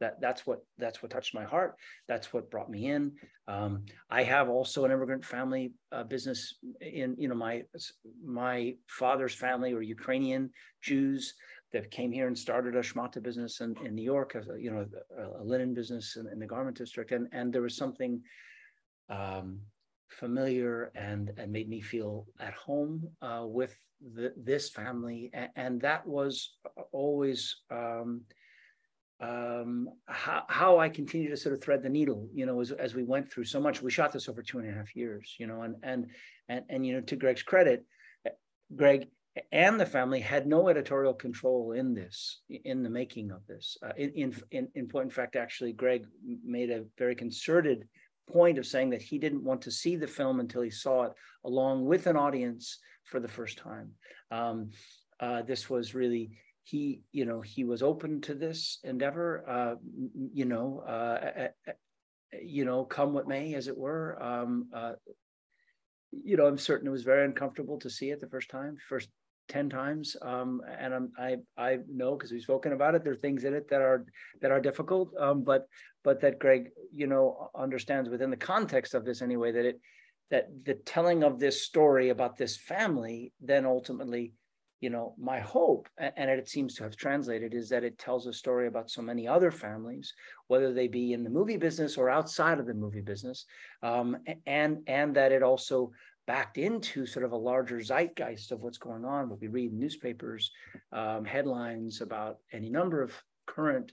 that 0.00 0.20
that's 0.20 0.46
what 0.46 0.60
that's 0.78 1.02
what 1.02 1.10
touched 1.10 1.34
my 1.34 1.44
heart. 1.44 1.76
That's 2.08 2.32
what 2.32 2.50
brought 2.50 2.70
me 2.70 2.86
in. 2.86 3.12
Um, 3.48 3.84
i 4.10 4.22
have 4.24 4.48
also 4.48 4.84
an 4.84 4.90
immigrant 4.90 5.24
family 5.24 5.72
uh, 5.92 6.02
business 6.02 6.54
in 6.80 7.14
you 7.18 7.28
know 7.28 7.34
my 7.34 7.62
my 8.24 8.74
father's 8.88 9.34
family 9.34 9.72
were 9.72 9.82
ukrainian 9.82 10.50
jews 10.82 11.34
that 11.72 11.90
came 11.90 12.10
here 12.10 12.26
and 12.26 12.36
started 12.36 12.74
a 12.74 12.80
shmata 12.80 13.22
business 13.22 13.60
in, 13.60 13.76
in 13.84 13.94
new 13.94 14.02
york 14.02 14.34
a, 14.34 14.42
you 14.60 14.70
know 14.70 14.86
a, 15.16 15.42
a 15.42 15.44
linen 15.44 15.74
business 15.74 16.16
in, 16.16 16.26
in, 16.32 16.38
the 16.38 16.46
garment 16.46 16.76
district. 16.76 17.12
And 17.12 17.28
and 17.32 17.52
there 17.52 17.62
was 17.62 17.76
something 17.76 18.20
um, 19.08 19.60
familiar 20.08 20.90
and 20.94 21.32
and 21.36 21.52
made 21.52 21.68
me 21.68 21.80
feel 21.80 22.26
at 22.40 22.54
home 22.54 23.08
uh, 23.22 23.44
with 23.46 23.76
the, 24.14 24.32
this 24.36 24.70
family. 24.70 25.30
And, 25.32 25.50
and, 25.56 25.80
that 25.80 26.06
was 26.06 26.54
always 26.92 27.56
um, 27.70 28.22
um, 29.20 29.88
how, 30.06 30.42
how 30.48 30.78
I 30.78 30.88
continue 30.88 31.30
to 31.30 31.36
sort 31.36 31.54
of 31.54 31.62
thread 31.62 31.82
the 31.82 31.88
needle, 31.88 32.28
you 32.34 32.44
know, 32.44 32.60
as, 32.60 32.72
as 32.72 32.94
we 32.94 33.02
went 33.02 33.30
through 33.30 33.44
so 33.44 33.60
much, 33.60 33.82
we 33.82 33.90
shot 33.90 34.12
this 34.12 34.28
over 34.28 34.42
two 34.42 34.58
and 34.58 34.68
a 34.68 34.74
half 34.74 34.94
years, 34.94 35.34
you 35.38 35.46
know, 35.46 35.62
and, 35.62 35.76
and, 35.82 36.06
and, 36.48 36.64
and, 36.68 36.86
you 36.86 36.92
know, 36.94 37.00
to 37.00 37.16
Greg's 37.16 37.42
credit, 37.42 37.84
Greg 38.74 39.08
and 39.52 39.78
the 39.78 39.86
family 39.86 40.20
had 40.20 40.46
no 40.46 40.68
editorial 40.68 41.14
control 41.14 41.72
in 41.72 41.94
this, 41.94 42.40
in 42.48 42.82
the 42.82 42.90
making 42.90 43.30
of 43.30 43.46
this. 43.46 43.76
Uh, 43.82 43.92
in, 43.96 44.10
in, 44.10 44.36
in, 44.50 44.68
in 44.74 44.88
point 44.88 45.04
in 45.04 45.10
fact, 45.10 45.36
actually, 45.36 45.72
Greg 45.72 46.06
made 46.44 46.70
a 46.70 46.84
very 46.98 47.14
concerted 47.14 47.86
point 48.30 48.58
of 48.58 48.66
saying 48.66 48.90
that 48.90 49.02
he 49.02 49.18
didn't 49.18 49.44
want 49.44 49.62
to 49.62 49.70
see 49.70 49.96
the 49.96 50.06
film 50.06 50.40
until 50.40 50.62
he 50.62 50.70
saw 50.70 51.04
it 51.04 51.12
along 51.44 51.84
with 51.84 52.06
an 52.06 52.16
audience 52.16 52.78
for 53.04 53.20
the 53.20 53.28
first 53.28 53.58
time. 53.58 53.90
Um, 54.30 54.70
uh, 55.20 55.42
this 55.42 55.70
was 55.70 55.94
really 55.94 56.38
he 56.66 57.00
you 57.12 57.24
know 57.24 57.40
he 57.40 57.62
was 57.62 57.82
open 57.82 58.20
to 58.20 58.34
this 58.34 58.80
endeavor 58.82 59.44
uh, 59.48 59.74
you 60.32 60.44
know 60.44 60.80
uh, 60.80 61.48
you 62.42 62.64
know 62.64 62.84
come 62.84 63.12
what 63.12 63.28
may 63.28 63.54
as 63.54 63.68
it 63.68 63.78
were 63.78 64.20
um, 64.20 64.68
uh, 64.74 64.92
you 66.10 66.36
know 66.36 66.46
i'm 66.46 66.58
certain 66.58 66.88
it 66.88 66.90
was 66.90 67.04
very 67.04 67.24
uncomfortable 67.24 67.78
to 67.78 67.88
see 67.88 68.10
it 68.10 68.20
the 68.20 68.28
first 68.28 68.50
time 68.50 68.76
first 68.88 69.08
10 69.48 69.70
times 69.70 70.16
um, 70.22 70.60
and 70.80 70.92
I'm, 70.92 71.12
i 71.16 71.36
i 71.56 71.78
know 71.88 72.16
because 72.16 72.32
we've 72.32 72.42
spoken 72.42 72.72
about 72.72 72.96
it 72.96 73.04
there 73.04 73.12
are 73.12 73.16
things 73.16 73.44
in 73.44 73.54
it 73.54 73.68
that 73.70 73.80
are 73.80 74.04
that 74.42 74.50
are 74.50 74.60
difficult 74.60 75.12
um, 75.20 75.44
but 75.44 75.66
but 76.02 76.20
that 76.22 76.40
greg 76.40 76.70
you 76.92 77.06
know 77.06 77.48
understands 77.54 78.10
within 78.10 78.30
the 78.30 78.36
context 78.36 78.94
of 78.94 79.04
this 79.04 79.22
anyway 79.22 79.52
that 79.52 79.64
it 79.64 79.80
that 80.32 80.48
the 80.64 80.74
telling 80.74 81.22
of 81.22 81.38
this 81.38 81.62
story 81.62 82.08
about 82.08 82.36
this 82.36 82.56
family 82.56 83.32
then 83.40 83.64
ultimately 83.64 84.32
you 84.80 84.90
know, 84.90 85.14
my 85.18 85.40
hope, 85.40 85.88
and 85.98 86.30
it 86.30 86.48
seems 86.48 86.74
to 86.74 86.82
have 86.82 86.96
translated, 86.96 87.54
is 87.54 87.68
that 87.70 87.84
it 87.84 87.98
tells 87.98 88.26
a 88.26 88.32
story 88.32 88.66
about 88.66 88.90
so 88.90 89.00
many 89.00 89.26
other 89.26 89.50
families, 89.50 90.12
whether 90.48 90.72
they 90.72 90.86
be 90.86 91.12
in 91.12 91.24
the 91.24 91.30
movie 91.30 91.56
business 91.56 91.96
or 91.96 92.10
outside 92.10 92.58
of 92.58 92.66
the 92.66 92.74
movie 92.74 93.00
business, 93.00 93.46
um, 93.82 94.18
and 94.46 94.82
and 94.86 95.14
that 95.16 95.32
it 95.32 95.42
also 95.42 95.90
backed 96.26 96.58
into 96.58 97.06
sort 97.06 97.24
of 97.24 97.32
a 97.32 97.36
larger 97.36 97.80
zeitgeist 97.80 98.52
of 98.52 98.60
what's 98.60 98.78
going 98.78 99.04
on. 99.04 99.28
What 99.28 99.40
we 99.40 99.48
read 99.48 99.72
in 99.72 99.78
newspapers, 99.78 100.50
um, 100.92 101.24
headlines 101.24 102.00
about 102.00 102.38
any 102.52 102.68
number 102.68 103.02
of 103.02 103.14
current 103.46 103.92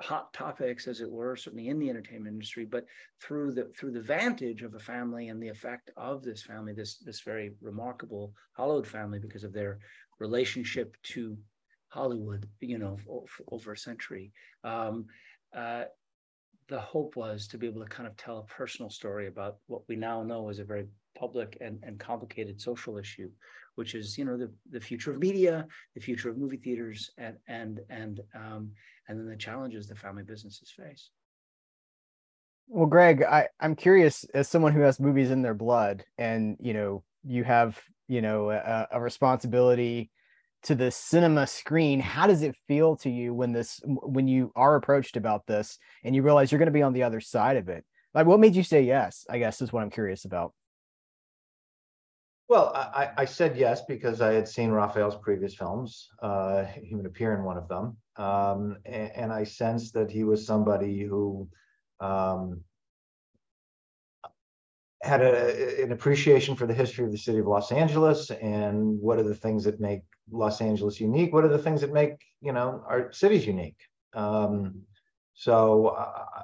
hot 0.00 0.32
topics, 0.32 0.86
as 0.86 1.00
it 1.00 1.10
were, 1.10 1.36
certainly 1.36 1.68
in 1.68 1.78
the 1.78 1.90
entertainment 1.90 2.34
industry, 2.34 2.64
but 2.64 2.84
through 3.20 3.52
the 3.52 3.70
through 3.76 3.92
the 3.92 4.00
vantage 4.00 4.62
of 4.62 4.74
a 4.74 4.78
family 4.78 5.28
and 5.28 5.42
the 5.42 5.48
effect 5.48 5.90
of 5.96 6.22
this 6.22 6.42
family, 6.42 6.72
this 6.72 6.98
this 6.98 7.20
very 7.20 7.52
remarkable 7.60 8.32
Hollywood 8.52 8.86
family, 8.86 9.18
because 9.18 9.44
of 9.44 9.52
their 9.52 9.78
relationship 10.18 10.96
to 11.02 11.36
Hollywood, 11.88 12.48
you 12.60 12.78
know, 12.78 12.96
over, 13.08 13.26
over 13.50 13.72
a 13.72 13.76
century. 13.76 14.32
Um, 14.64 15.06
uh, 15.54 15.84
the 16.68 16.80
hope 16.80 17.16
was 17.16 17.48
to 17.48 17.58
be 17.58 17.66
able 17.66 17.82
to 17.82 17.88
kind 17.88 18.06
of 18.06 18.16
tell 18.16 18.38
a 18.38 18.44
personal 18.44 18.90
story 18.90 19.26
about 19.26 19.56
what 19.66 19.82
we 19.88 19.96
now 19.96 20.22
know 20.22 20.48
is 20.50 20.60
a 20.60 20.64
very 20.64 20.86
public 21.16 21.58
and, 21.60 21.78
and 21.82 21.98
complicated 21.98 22.60
social 22.60 22.96
issue, 22.96 23.28
which 23.74 23.94
is 23.94 24.16
you 24.16 24.24
know 24.24 24.36
the, 24.36 24.50
the 24.70 24.80
future 24.80 25.10
of 25.12 25.18
media, 25.18 25.66
the 25.94 26.00
future 26.00 26.30
of 26.30 26.38
movie 26.38 26.56
theaters, 26.56 27.10
and 27.18 27.36
and 27.48 27.80
and 27.90 28.20
um, 28.34 28.70
and 29.10 29.18
then 29.18 29.26
the 29.26 29.36
challenges 29.36 29.88
the 29.88 29.94
family 29.96 30.22
businesses 30.22 30.70
face. 30.70 31.10
Well, 32.68 32.86
Greg, 32.86 33.24
I, 33.24 33.48
I'm 33.58 33.74
curious 33.74 34.24
as 34.32 34.48
someone 34.48 34.72
who 34.72 34.82
has 34.82 35.00
movies 35.00 35.32
in 35.32 35.42
their 35.42 35.54
blood, 35.54 36.04
and 36.16 36.56
you 36.60 36.72
know, 36.72 37.02
you 37.24 37.42
have 37.42 37.78
you 38.06 38.22
know 38.22 38.50
a, 38.50 38.86
a 38.92 39.00
responsibility 39.00 40.10
to 40.62 40.76
the 40.76 40.92
cinema 40.92 41.48
screen. 41.48 41.98
How 41.98 42.28
does 42.28 42.42
it 42.42 42.54
feel 42.68 42.96
to 42.98 43.10
you 43.10 43.34
when 43.34 43.52
this 43.52 43.80
when 43.84 44.28
you 44.28 44.52
are 44.54 44.76
approached 44.76 45.16
about 45.16 45.46
this 45.46 45.76
and 46.04 46.14
you 46.14 46.22
realize 46.22 46.52
you're 46.52 46.60
going 46.60 46.66
to 46.66 46.72
be 46.72 46.82
on 46.82 46.92
the 46.92 47.02
other 47.02 47.20
side 47.20 47.56
of 47.56 47.68
it? 47.68 47.84
Like, 48.14 48.26
what 48.26 48.38
made 48.38 48.54
you 48.54 48.62
say 48.62 48.82
yes? 48.82 49.26
I 49.28 49.38
guess 49.38 49.60
is 49.60 49.72
what 49.72 49.82
I'm 49.82 49.90
curious 49.90 50.24
about. 50.24 50.52
Well, 52.50 52.72
I, 52.74 53.10
I 53.16 53.24
said 53.26 53.56
yes 53.56 53.82
because 53.82 54.20
I 54.20 54.32
had 54.32 54.48
seen 54.48 54.70
Raphael's 54.70 55.14
previous 55.14 55.54
films. 55.54 56.08
Uh, 56.20 56.64
he 56.64 56.96
would 56.96 57.06
appear 57.06 57.32
in 57.36 57.44
one 57.44 57.56
of 57.56 57.68
them, 57.68 57.96
um, 58.20 58.76
and, 58.84 59.10
and, 59.16 59.32
I 59.32 59.44
sensed 59.44 59.94
that 59.94 60.10
he 60.10 60.24
was 60.24 60.46
somebody 60.46 61.02
who 61.02 61.48
um, 62.00 62.60
had 65.02 65.22
a, 65.22 65.82
an 65.82 65.92
appreciation 65.92 66.54
for 66.54 66.66
the 66.66 66.74
history 66.74 67.06
of 67.06 67.12
the 67.12 67.18
city 67.18 67.38
of 67.38 67.46
Los 67.46 67.72
Angeles 67.72 68.30
and 68.30 69.00
what 69.00 69.18
are 69.18 69.22
the 69.22 69.34
things 69.34 69.64
that 69.64 69.80
make 69.80 70.02
Los 70.30 70.60
Angeles 70.60 71.00
unique. 71.00 71.32
What 71.32 71.44
are 71.44 71.48
the 71.48 71.58
things 71.58 71.80
that 71.80 71.94
make 71.94 72.16
you 72.42 72.52
know 72.52 72.84
our 72.86 73.10
cities 73.10 73.46
unique? 73.46 73.78
Um, 74.12 74.82
so 75.32 75.86
uh, 75.86 76.42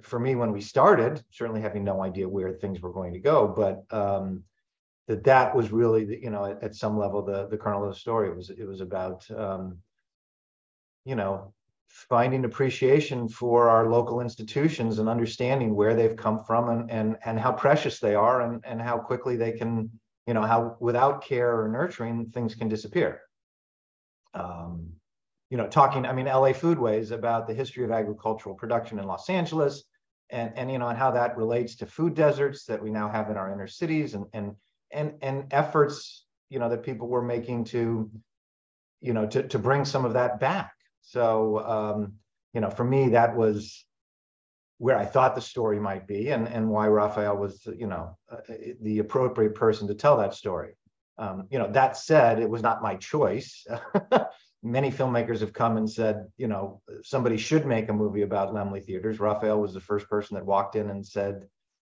for 0.00 0.18
me, 0.18 0.36
when 0.36 0.52
we 0.52 0.62
started, 0.62 1.22
certainly 1.30 1.60
having 1.60 1.84
no 1.84 2.02
idea 2.02 2.26
where 2.26 2.54
things 2.54 2.80
were 2.80 2.94
going 2.94 3.12
to 3.12 3.18
go, 3.18 3.46
but 3.46 3.84
um, 3.94 4.42
that 5.06 5.24
that 5.24 5.54
was 5.54 5.70
really 5.70 6.06
the, 6.06 6.18
you 6.22 6.30
know 6.30 6.46
at, 6.46 6.62
at, 6.62 6.74
some 6.74 6.98
level 6.98 7.22
the 7.22 7.46
the 7.48 7.58
kernel 7.58 7.84
of 7.84 7.92
the 7.92 8.00
story. 8.00 8.30
It 8.30 8.36
was 8.36 8.48
it 8.48 8.64
was 8.66 8.80
about 8.80 9.30
um, 9.30 9.76
you 11.04 11.14
know 11.14 11.52
finding 11.88 12.44
appreciation 12.44 13.28
for 13.28 13.68
our 13.68 13.88
local 13.88 14.20
institutions 14.20 14.98
and 14.98 15.08
understanding 15.08 15.74
where 15.74 15.94
they've 15.94 16.16
come 16.16 16.42
from 16.44 16.68
and 16.68 16.90
and 16.90 17.16
and 17.24 17.38
how 17.38 17.52
precious 17.52 18.00
they 18.00 18.14
are 18.14 18.42
and 18.42 18.64
and 18.64 18.80
how 18.80 18.98
quickly 18.98 19.36
they 19.36 19.52
can 19.52 19.90
you 20.26 20.34
know 20.34 20.42
how 20.42 20.76
without 20.80 21.24
care 21.24 21.60
or 21.60 21.68
nurturing 21.68 22.30
things 22.30 22.54
can 22.54 22.68
disappear. 22.68 23.20
Um, 24.32 24.94
you 25.50 25.58
know 25.58 25.68
talking 25.68 26.04
i 26.04 26.12
mean 26.12 26.26
la 26.26 26.52
foodways 26.52 27.12
about 27.12 27.46
the 27.46 27.54
history 27.54 27.84
of 27.84 27.92
agricultural 27.92 28.56
production 28.56 28.98
in 28.98 29.06
los 29.06 29.30
angeles 29.30 29.84
and 30.30 30.52
and 30.56 30.68
you 30.68 30.78
know 30.78 30.88
and 30.88 30.98
how 30.98 31.12
that 31.12 31.36
relates 31.36 31.76
to 31.76 31.86
food 31.86 32.14
deserts 32.14 32.64
that 32.64 32.82
we 32.82 32.90
now 32.90 33.08
have 33.08 33.30
in 33.30 33.36
our 33.36 33.52
inner 33.52 33.68
cities 33.68 34.14
and 34.14 34.26
and 34.32 34.56
and 34.90 35.12
and 35.22 35.46
efforts 35.52 36.26
you 36.50 36.58
know 36.58 36.68
that 36.68 36.82
people 36.82 37.06
were 37.06 37.22
making 37.22 37.62
to 37.62 38.10
you 39.00 39.12
know 39.12 39.26
to 39.26 39.44
to 39.44 39.58
bring 39.60 39.84
some 39.84 40.04
of 40.04 40.14
that 40.14 40.40
back 40.40 40.73
so, 41.04 41.58
um, 41.60 42.14
you 42.54 42.60
know, 42.60 42.70
for 42.70 42.84
me, 42.84 43.10
that 43.10 43.36
was 43.36 43.84
where 44.78 44.98
I 44.98 45.04
thought 45.04 45.34
the 45.34 45.40
story 45.40 45.78
might 45.78 46.06
be 46.06 46.30
and, 46.30 46.48
and 46.48 46.68
why 46.68 46.88
Raphael 46.88 47.36
was, 47.36 47.66
you 47.66 47.86
know, 47.86 48.16
uh, 48.30 48.38
the 48.80 48.98
appropriate 48.98 49.54
person 49.54 49.86
to 49.88 49.94
tell 49.94 50.16
that 50.16 50.34
story. 50.34 50.76
Um, 51.16 51.46
you 51.50 51.58
know, 51.58 51.70
that 51.72 51.96
said, 51.96 52.40
it 52.40 52.50
was 52.50 52.62
not 52.62 52.82
my 52.82 52.96
choice. 52.96 53.64
Many 54.62 54.90
filmmakers 54.90 55.40
have 55.40 55.52
come 55.52 55.76
and 55.76 55.88
said, 55.88 56.26
you 56.38 56.48
know, 56.48 56.80
somebody 57.02 57.36
should 57.36 57.66
make 57.66 57.88
a 57.88 57.92
movie 57.92 58.22
about 58.22 58.52
Laemmle 58.52 58.84
theaters. 58.84 59.20
Raphael 59.20 59.60
was 59.60 59.74
the 59.74 59.80
first 59.80 60.08
person 60.08 60.34
that 60.34 60.46
walked 60.46 60.74
in 60.74 60.90
and 60.90 61.06
said, 61.06 61.46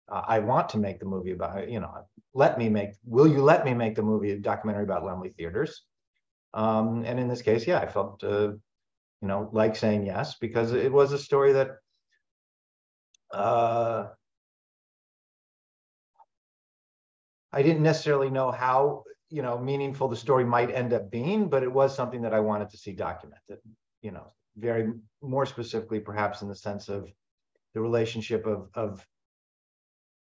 I 0.09 0.41
want 0.41 0.71
to 0.71 0.79
make 0.79 0.99
the 0.99 1.07
movie 1.07 1.31
about, 1.33 1.71
you 1.71 1.81
know, 1.81 2.07
let 2.35 2.59
me 2.59 2.69
make, 2.69 2.91
will 3.05 3.29
you 3.29 3.43
let 3.43 3.65
me 3.65 3.73
make 3.73 3.95
the 3.95 4.03
movie, 4.03 4.37
documentary 4.39 4.85
about 4.85 5.05
Laemmle 5.05 5.35
theaters? 5.35 5.83
Um, 6.55 7.05
and 7.07 7.19
in 7.21 7.29
this 7.29 7.43
case, 7.43 7.67
yeah, 7.67 7.79
I 7.79 7.87
felt 7.87 8.23
uh, 8.25 8.53
you 9.23 9.29
know, 9.29 9.49
like 9.53 9.77
saying 9.77 10.05
yes, 10.05 10.35
because 10.41 10.73
it 10.73 10.93
was 10.93 11.13
a 11.13 11.19
story 11.19 11.53
that 11.53 11.77
uh, 13.33 14.09
I 17.53 17.63
didn't 17.63 17.85
necessarily 17.85 18.31
know 18.31 18.51
how, 18.51 19.05
you 19.31 19.43
know, 19.43 19.59
meaningful 19.59 20.09
the 20.09 20.17
story 20.17 20.45
might 20.45 20.75
end 20.75 20.93
up 20.93 21.11
being, 21.11 21.49
but 21.49 21.63
it 21.63 21.73
was 21.73 21.95
something 21.95 22.23
that 22.23 22.35
I 22.35 22.41
wanted 22.41 22.71
to 22.71 22.77
see 22.77 22.93
documented, 22.93 23.59
you 24.03 24.11
know, 24.11 24.33
very 24.57 24.93
more 25.23 25.47
specifically, 25.47 26.01
perhaps 26.01 26.43
in 26.43 26.49
the 26.49 26.57
sense 26.57 26.89
of 26.89 27.11
the 27.75 27.81
relationship 27.81 28.45
of, 28.45 28.69
of 28.75 29.07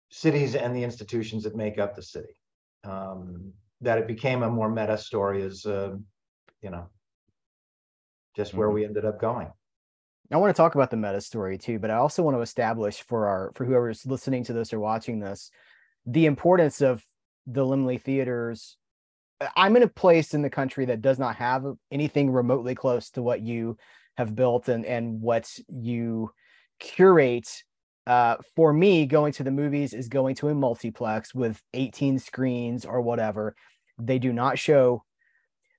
cities 0.09 0.55
and 0.55 0.75
the 0.75 0.83
institutions 0.83 1.43
that 1.43 1.55
make 1.55 1.77
up 1.77 1.95
the 1.95 2.01
city. 2.01 2.33
Um, 2.83 3.53
that 3.81 3.99
it 3.99 4.07
became 4.07 4.41
a 4.41 4.49
more 4.49 4.69
meta 4.69 4.97
story 4.97 5.43
is, 5.43 5.65
uh, 5.67 5.95
you 6.63 6.71
know, 6.71 6.89
just 8.37 8.53
where 8.53 8.67
mm-hmm. 8.67 8.75
we 8.75 8.85
ended 8.85 9.03
up 9.03 9.19
going. 9.19 9.51
I 10.31 10.37
want 10.37 10.55
to 10.55 10.61
talk 10.61 10.75
about 10.75 10.91
the 10.91 10.97
meta 10.97 11.19
story 11.19 11.57
too, 11.57 11.79
but 11.79 11.89
I 11.89 11.95
also 11.95 12.21
want 12.21 12.37
to 12.37 12.41
establish 12.41 13.01
for 13.01 13.27
our 13.27 13.51
for 13.55 13.65
whoever's 13.65 14.05
listening 14.05 14.43
to 14.45 14.53
this 14.53 14.71
or 14.71 14.79
watching 14.79 15.19
this, 15.19 15.51
the 16.05 16.25
importance 16.25 16.81
of 16.81 17.03
the 17.47 17.65
Laemmle 17.65 18.01
theaters. 18.01 18.77
I'm 19.55 19.75
in 19.75 19.83
a 19.83 19.87
place 19.87 20.33
in 20.33 20.41
the 20.41 20.49
country 20.49 20.85
that 20.85 21.01
does 21.01 21.19
not 21.19 21.37
have 21.37 21.65
anything 21.91 22.31
remotely 22.31 22.75
close 22.75 23.09
to 23.11 23.21
what 23.21 23.41
you 23.41 23.77
have 24.17 24.35
built 24.35 24.67
and 24.67 24.85
and 24.85 25.21
what 25.21 25.49
you 25.69 26.31
curate. 26.79 27.63
Uh, 28.05 28.37
for 28.55 28.71
me, 28.71 29.05
going 29.05 29.33
to 29.33 29.43
the 29.43 29.51
movies 29.51 29.93
is 29.93 30.07
going 30.07 30.35
to 30.35 30.47
a 30.47 30.55
multiplex 30.55 31.35
with 31.35 31.61
18 31.73 32.19
screens 32.19 32.85
or 32.85 33.01
whatever. 33.01 33.55
They 33.97 34.19
do 34.19 34.31
not 34.31 34.59
show 34.59 35.03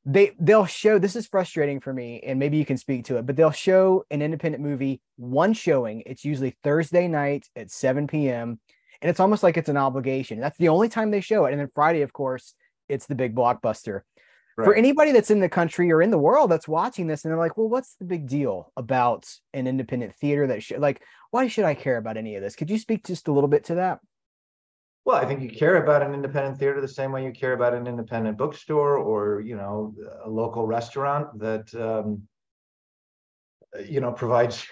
they 0.09 0.33
they'll 0.41 0.65
show 0.65 0.99
this 0.99 1.15
is 1.17 1.27
frustrating 1.27 1.81
for 1.81 1.93
me 1.93 2.21
and 2.27 2.38
maybe 2.38 2.57
you 2.57 2.65
can 2.65 2.79
speak 2.79 3.05
to 3.05 3.19
it 3.19 3.27
but 3.27 3.37
they'll 3.37 3.50
show 3.50 4.05
an 4.11 4.23
independent 4.23 4.65
movie 4.65 5.03
one 5.17 5.53
showing. 5.53 6.03
It's 6.07 6.25
usually 6.25 6.57
thursday 6.65 7.07
night 7.07 7.47
at 7.55 7.71
7 7.71 8.07
p.m 8.07 8.59
and 9.03 9.11
it's 9.11 9.21
almost 9.21 9.43
like 9.43 9.57
it's 9.57 9.69
an 9.69 9.77
obligation. 9.77 10.41
That's 10.41 10.57
the 10.57 10.71
only 10.71 10.88
time 10.88 11.11
they 11.11 11.21
show 11.21 11.45
it 11.45 11.53
and 11.53 11.61
then 11.61 11.69
friday 11.75 12.00
of 12.00 12.12
course 12.12 12.55
it's 12.88 13.07
the 13.07 13.15
big 13.15 13.35
blockbuster. 13.35 14.00
Right. 14.57 14.65
for 14.65 14.75
anybody 14.75 15.12
that's 15.12 15.31
in 15.31 15.38
the 15.38 15.49
country 15.49 15.93
or 15.93 16.03
in 16.03 16.11
the 16.11 16.19
world 16.19 16.50
that's 16.50 16.67
watching 16.67 17.07
this 17.07 17.25
and 17.25 17.31
they're 17.31 17.38
like 17.38 17.57
well 17.59 17.69
what's 17.69 17.95
the 17.97 18.05
big 18.05 18.27
deal 18.27 18.73
about 18.77 19.29
an 19.53 19.69
independent 19.69 20.17
theater 20.17 20.49
that 20.49 20.65
should 20.65 20.81
like 20.81 21.03
why 21.31 21.47
should 21.49 21.65
i 21.65 21.75
care 21.75 21.99
about 21.99 22.17
any 22.17 22.35
of 22.35 22.43
this? 22.43 22.57
Could 22.57 22.71
you 22.71 22.79
speak 22.79 23.07
just 23.07 23.29
a 23.29 23.33
little 23.33 23.49
bit 23.49 23.65
to 23.65 23.75
that 23.75 24.00
well, 25.09 25.17
I 25.17 25.25
think 25.25 25.41
you 25.41 25.49
care 25.49 25.83
about 25.83 26.03
an 26.03 26.12
independent 26.12 26.59
theater 26.59 26.83
the 26.83 26.87
same 26.87 27.12
way 27.12 27.25
you 27.25 27.33
care 27.33 27.55
about 27.55 27.73
an 27.73 27.87
independent 27.87 28.37
bookstore 28.37 28.99
or 28.99 29.41
you 29.41 29.57
know 29.57 29.95
a 30.23 30.29
local 30.29 30.67
restaurant 30.67 31.38
that 31.38 31.75
um, 31.75 32.29
you 33.88 34.03
know 34.03 34.12
provides 34.12 34.67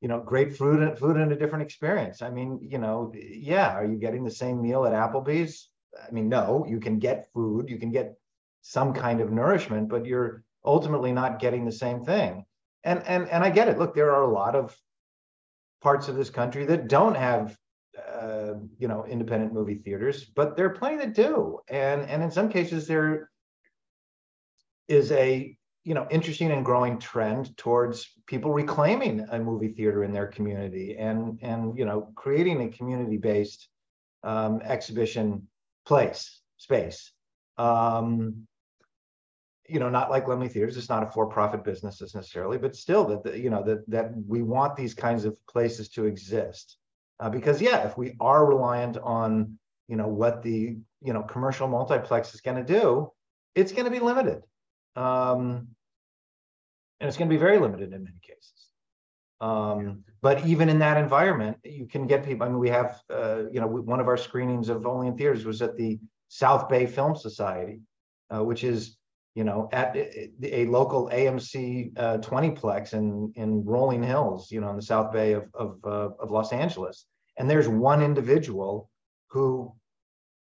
you 0.00 0.06
know 0.06 0.20
great 0.20 0.56
food 0.56 0.80
and 0.80 0.96
food 0.96 1.16
and 1.16 1.32
a 1.32 1.36
different 1.36 1.64
experience. 1.64 2.22
I 2.22 2.30
mean, 2.30 2.60
you 2.62 2.78
know, 2.78 3.12
yeah, 3.16 3.74
are 3.74 3.84
you 3.84 3.96
getting 3.96 4.22
the 4.22 4.30
same 4.30 4.62
meal 4.62 4.86
at 4.86 4.92
Applebee's? 4.92 5.70
I 6.00 6.12
mean, 6.12 6.28
no, 6.28 6.64
you 6.68 6.78
can 6.78 7.00
get 7.00 7.26
food, 7.34 7.68
you 7.68 7.78
can 7.78 7.90
get 7.90 8.14
some 8.62 8.94
kind 8.94 9.20
of 9.20 9.32
nourishment, 9.32 9.88
but 9.88 10.06
you're 10.06 10.44
ultimately 10.64 11.10
not 11.10 11.40
getting 11.40 11.64
the 11.64 11.72
same 11.72 12.04
thing. 12.04 12.44
And 12.84 13.02
and 13.08 13.28
and 13.28 13.42
I 13.42 13.50
get 13.50 13.66
it. 13.66 13.76
Look, 13.76 13.96
there 13.96 14.12
are 14.14 14.22
a 14.22 14.32
lot 14.32 14.54
of 14.54 14.72
parts 15.82 16.06
of 16.06 16.14
this 16.14 16.30
country 16.30 16.64
that 16.66 16.86
don't 16.86 17.16
have 17.16 17.58
uh, 18.24 18.54
you 18.78 18.88
know 18.88 19.04
independent 19.06 19.52
movie 19.52 19.76
theaters, 19.76 20.24
but 20.24 20.56
there 20.56 20.66
are 20.66 20.70
plenty 20.70 20.96
that 20.96 21.14
do, 21.14 21.60
and 21.68 22.02
and 22.02 22.22
in 22.22 22.30
some 22.30 22.48
cases 22.48 22.86
there 22.86 23.30
is 24.88 25.12
a 25.12 25.56
you 25.84 25.94
know 25.94 26.06
interesting 26.10 26.50
and 26.50 26.64
growing 26.64 26.98
trend 26.98 27.56
towards 27.56 28.10
people 28.26 28.52
reclaiming 28.52 29.26
a 29.30 29.38
movie 29.38 29.68
theater 29.68 30.04
in 30.04 30.12
their 30.12 30.26
community 30.26 30.96
and 30.96 31.38
and 31.42 31.76
you 31.78 31.84
know 31.84 32.08
creating 32.14 32.62
a 32.62 32.68
community 32.68 33.18
based 33.18 33.68
um, 34.22 34.60
exhibition 34.64 35.46
place 35.86 36.40
space. 36.56 37.12
Um, 37.58 38.46
you 39.68 39.80
know 39.80 39.88
not 39.88 40.10
like 40.10 40.26
Laemmle 40.26 40.50
theaters 40.50 40.76
it's 40.76 40.90
not 40.90 41.02
a 41.02 41.10
for-profit 41.10 41.64
business 41.64 42.02
necessarily 42.02 42.58
but 42.58 42.76
still 42.76 43.22
that 43.22 43.38
you 43.38 43.48
know 43.48 43.62
that 43.62 43.88
that 43.88 44.12
we 44.26 44.42
want 44.42 44.76
these 44.76 44.92
kinds 44.92 45.24
of 45.24 45.38
places 45.46 45.88
to 45.88 46.04
exist 46.04 46.76
uh, 47.20 47.30
because 47.30 47.60
yeah, 47.60 47.86
if 47.86 47.96
we 47.96 48.16
are 48.20 48.44
reliant 48.44 48.96
on 48.98 49.58
you 49.88 49.96
know 49.96 50.08
what 50.08 50.42
the 50.42 50.76
you 51.02 51.12
know 51.12 51.22
commercial 51.22 51.68
multiplex 51.68 52.34
is 52.34 52.40
going 52.40 52.56
to 52.56 52.64
do, 52.64 53.10
it's 53.54 53.72
going 53.72 53.84
to 53.84 53.90
be 53.90 54.00
limited, 54.00 54.42
um, 54.96 55.68
and 57.00 57.08
it's 57.08 57.16
going 57.16 57.28
to 57.28 57.34
be 57.34 57.38
very 57.40 57.58
limited 57.58 57.92
in 57.92 58.04
many 58.04 58.18
cases. 58.22 58.70
Um, 59.40 60.04
but 60.22 60.46
even 60.46 60.68
in 60.68 60.78
that 60.78 60.96
environment, 60.96 61.58
you 61.64 61.86
can 61.86 62.06
get 62.06 62.24
people. 62.24 62.46
I 62.46 62.50
mean, 62.50 62.58
we 62.58 62.70
have 62.70 63.00
uh, 63.10 63.42
you 63.52 63.60
know 63.60 63.66
one 63.66 64.00
of 64.00 64.08
our 64.08 64.16
screenings 64.16 64.68
of 64.68 64.86
Only 64.86 65.08
in 65.08 65.16
Theaters 65.16 65.44
was 65.44 65.62
at 65.62 65.76
the 65.76 65.98
South 66.28 66.68
Bay 66.68 66.86
Film 66.86 67.14
Society, 67.14 67.80
uh, 68.34 68.42
which 68.42 68.64
is 68.64 68.96
you 69.34 69.42
know, 69.42 69.68
at 69.72 69.96
a 70.42 70.64
local 70.66 71.10
AMC 71.10 71.98
uh, 71.98 72.18
20plex 72.18 72.92
in 72.92 73.32
in 73.34 73.64
Rolling 73.64 74.02
Hills, 74.02 74.50
you 74.50 74.60
know, 74.60 74.70
in 74.70 74.76
the 74.76 74.82
South 74.82 75.12
Bay 75.12 75.32
of 75.32 75.44
of, 75.54 75.78
uh, 75.84 76.10
of 76.20 76.30
Los 76.30 76.52
Angeles, 76.52 77.06
and 77.36 77.50
there's 77.50 77.68
one 77.68 78.00
individual 78.00 78.88
who, 79.28 79.72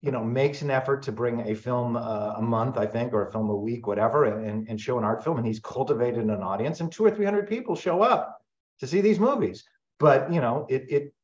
you 0.00 0.10
know, 0.10 0.24
makes 0.24 0.62
an 0.62 0.70
effort 0.70 1.02
to 1.04 1.12
bring 1.12 1.48
a 1.48 1.54
film 1.54 1.96
uh, 1.96 2.34
a 2.36 2.42
month, 2.42 2.76
I 2.76 2.86
think, 2.86 3.12
or 3.12 3.28
a 3.28 3.30
film 3.30 3.48
a 3.50 3.56
week, 3.56 3.86
whatever, 3.86 4.24
and, 4.24 4.68
and 4.68 4.80
show 4.80 4.98
an 4.98 5.04
art 5.04 5.22
film, 5.22 5.38
and 5.38 5.46
he's 5.46 5.60
cultivated 5.60 6.24
an 6.24 6.42
audience, 6.42 6.80
and 6.80 6.90
two 6.90 7.04
or 7.04 7.10
three 7.12 7.24
hundred 7.24 7.48
people 7.48 7.76
show 7.76 8.02
up 8.02 8.42
to 8.80 8.86
see 8.88 9.00
these 9.00 9.20
movies. 9.20 9.64
But 10.00 10.32
you 10.32 10.40
know, 10.40 10.66
it 10.68 10.86
it 10.90 11.14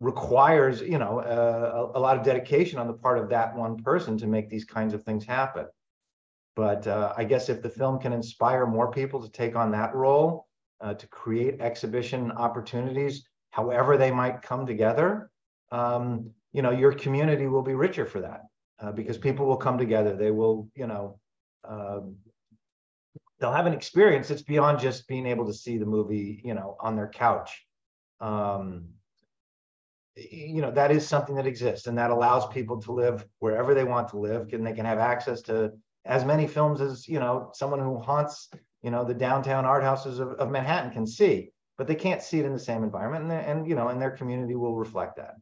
requires 0.00 0.82
you 0.82 0.98
know 0.98 1.20
uh, 1.20 1.90
a, 1.94 1.98
a 1.98 2.00
lot 2.00 2.18
of 2.18 2.22
dedication 2.22 2.78
on 2.78 2.86
the 2.86 2.92
part 2.92 3.16
of 3.18 3.30
that 3.30 3.56
one 3.56 3.82
person 3.82 4.18
to 4.18 4.26
make 4.26 4.50
these 4.50 4.66
kinds 4.66 4.92
of 4.92 5.02
things 5.02 5.24
happen. 5.24 5.64
But 6.56 6.86
uh, 6.86 7.12
I 7.16 7.24
guess 7.24 7.48
if 7.50 7.62
the 7.62 7.70
film 7.70 8.00
can 8.00 8.12
inspire 8.12 8.66
more 8.66 8.90
people 8.90 9.22
to 9.22 9.30
take 9.30 9.56
on 9.56 9.70
that 9.72 9.94
role, 9.94 10.48
uh, 10.80 10.94
to 10.94 11.06
create 11.08 11.60
exhibition 11.60 12.32
opportunities, 12.32 13.24
however 13.50 13.96
they 13.98 14.10
might 14.10 14.42
come 14.42 14.66
together, 14.66 15.30
um, 15.72 16.30
you 16.52 16.62
know, 16.62 16.70
your 16.72 16.92
community 16.92 17.46
will 17.46 17.62
be 17.62 17.74
richer 17.74 18.06
for 18.06 18.20
that. 18.22 18.42
uh, 18.80 18.92
because 18.92 19.18
people 19.18 19.46
will 19.46 19.56
come 19.56 19.78
together. 19.78 20.16
They 20.16 20.30
will, 20.30 20.68
you 20.74 20.86
know, 20.86 21.18
um, 21.64 22.16
they'll 23.38 23.52
have 23.52 23.66
an 23.66 23.72
experience 23.74 24.28
that's 24.28 24.42
beyond 24.42 24.80
just 24.80 25.06
being 25.08 25.26
able 25.26 25.46
to 25.46 25.54
see 25.54 25.78
the 25.78 25.86
movie, 25.86 26.40
you 26.44 26.54
know, 26.54 26.76
on 26.80 26.96
their 26.96 27.08
couch. 27.08 27.66
Um, 28.20 28.88
you 30.16 30.62
know, 30.62 30.70
that 30.70 30.90
is 30.90 31.06
something 31.06 31.34
that 31.36 31.46
exists, 31.46 31.86
and 31.86 31.98
that 31.98 32.10
allows 32.10 32.46
people 32.48 32.80
to 32.82 32.92
live 32.92 33.26
wherever 33.40 33.74
they 33.74 33.84
want 33.84 34.08
to 34.08 34.18
live, 34.18 34.52
and 34.52 34.66
they 34.66 34.72
can 34.72 34.86
have 34.86 34.98
access 34.98 35.42
to 35.42 35.72
as 36.06 36.24
many 36.24 36.46
films 36.46 36.80
as 36.80 37.08
you 37.08 37.18
know 37.18 37.50
someone 37.52 37.80
who 37.80 37.98
haunts, 37.98 38.48
you 38.82 38.90
know, 38.90 39.04
the 39.04 39.14
downtown 39.14 39.64
art 39.64 39.82
houses 39.82 40.18
of, 40.18 40.28
of 40.32 40.50
Manhattan 40.50 40.92
can 40.92 41.06
see, 41.06 41.50
but 41.76 41.86
they 41.86 41.94
can't 41.94 42.22
see 42.22 42.38
it 42.38 42.46
in 42.46 42.52
the 42.52 42.58
same 42.58 42.82
environment, 42.82 43.24
and, 43.24 43.32
and 43.32 43.68
you 43.68 43.74
know, 43.74 43.88
and 43.88 44.00
their 44.00 44.12
community 44.12 44.54
will 44.54 44.76
reflect 44.76 45.16
that. 45.16 45.34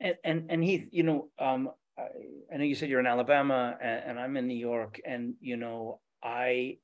And 0.00 0.16
and 0.24 0.46
and 0.50 0.64
Heath, 0.64 0.88
you 0.90 1.02
know, 1.02 1.28
um, 1.38 1.70
I, 1.98 2.06
I 2.52 2.56
know 2.56 2.64
you 2.64 2.74
said 2.74 2.88
you're 2.88 3.00
in 3.00 3.06
Alabama, 3.06 3.76
and, 3.80 4.02
and 4.06 4.20
I'm 4.20 4.36
in 4.36 4.46
New 4.48 4.54
York, 4.54 5.00
and 5.04 5.34
you 5.40 5.56
know, 5.56 6.00
I 6.22 6.78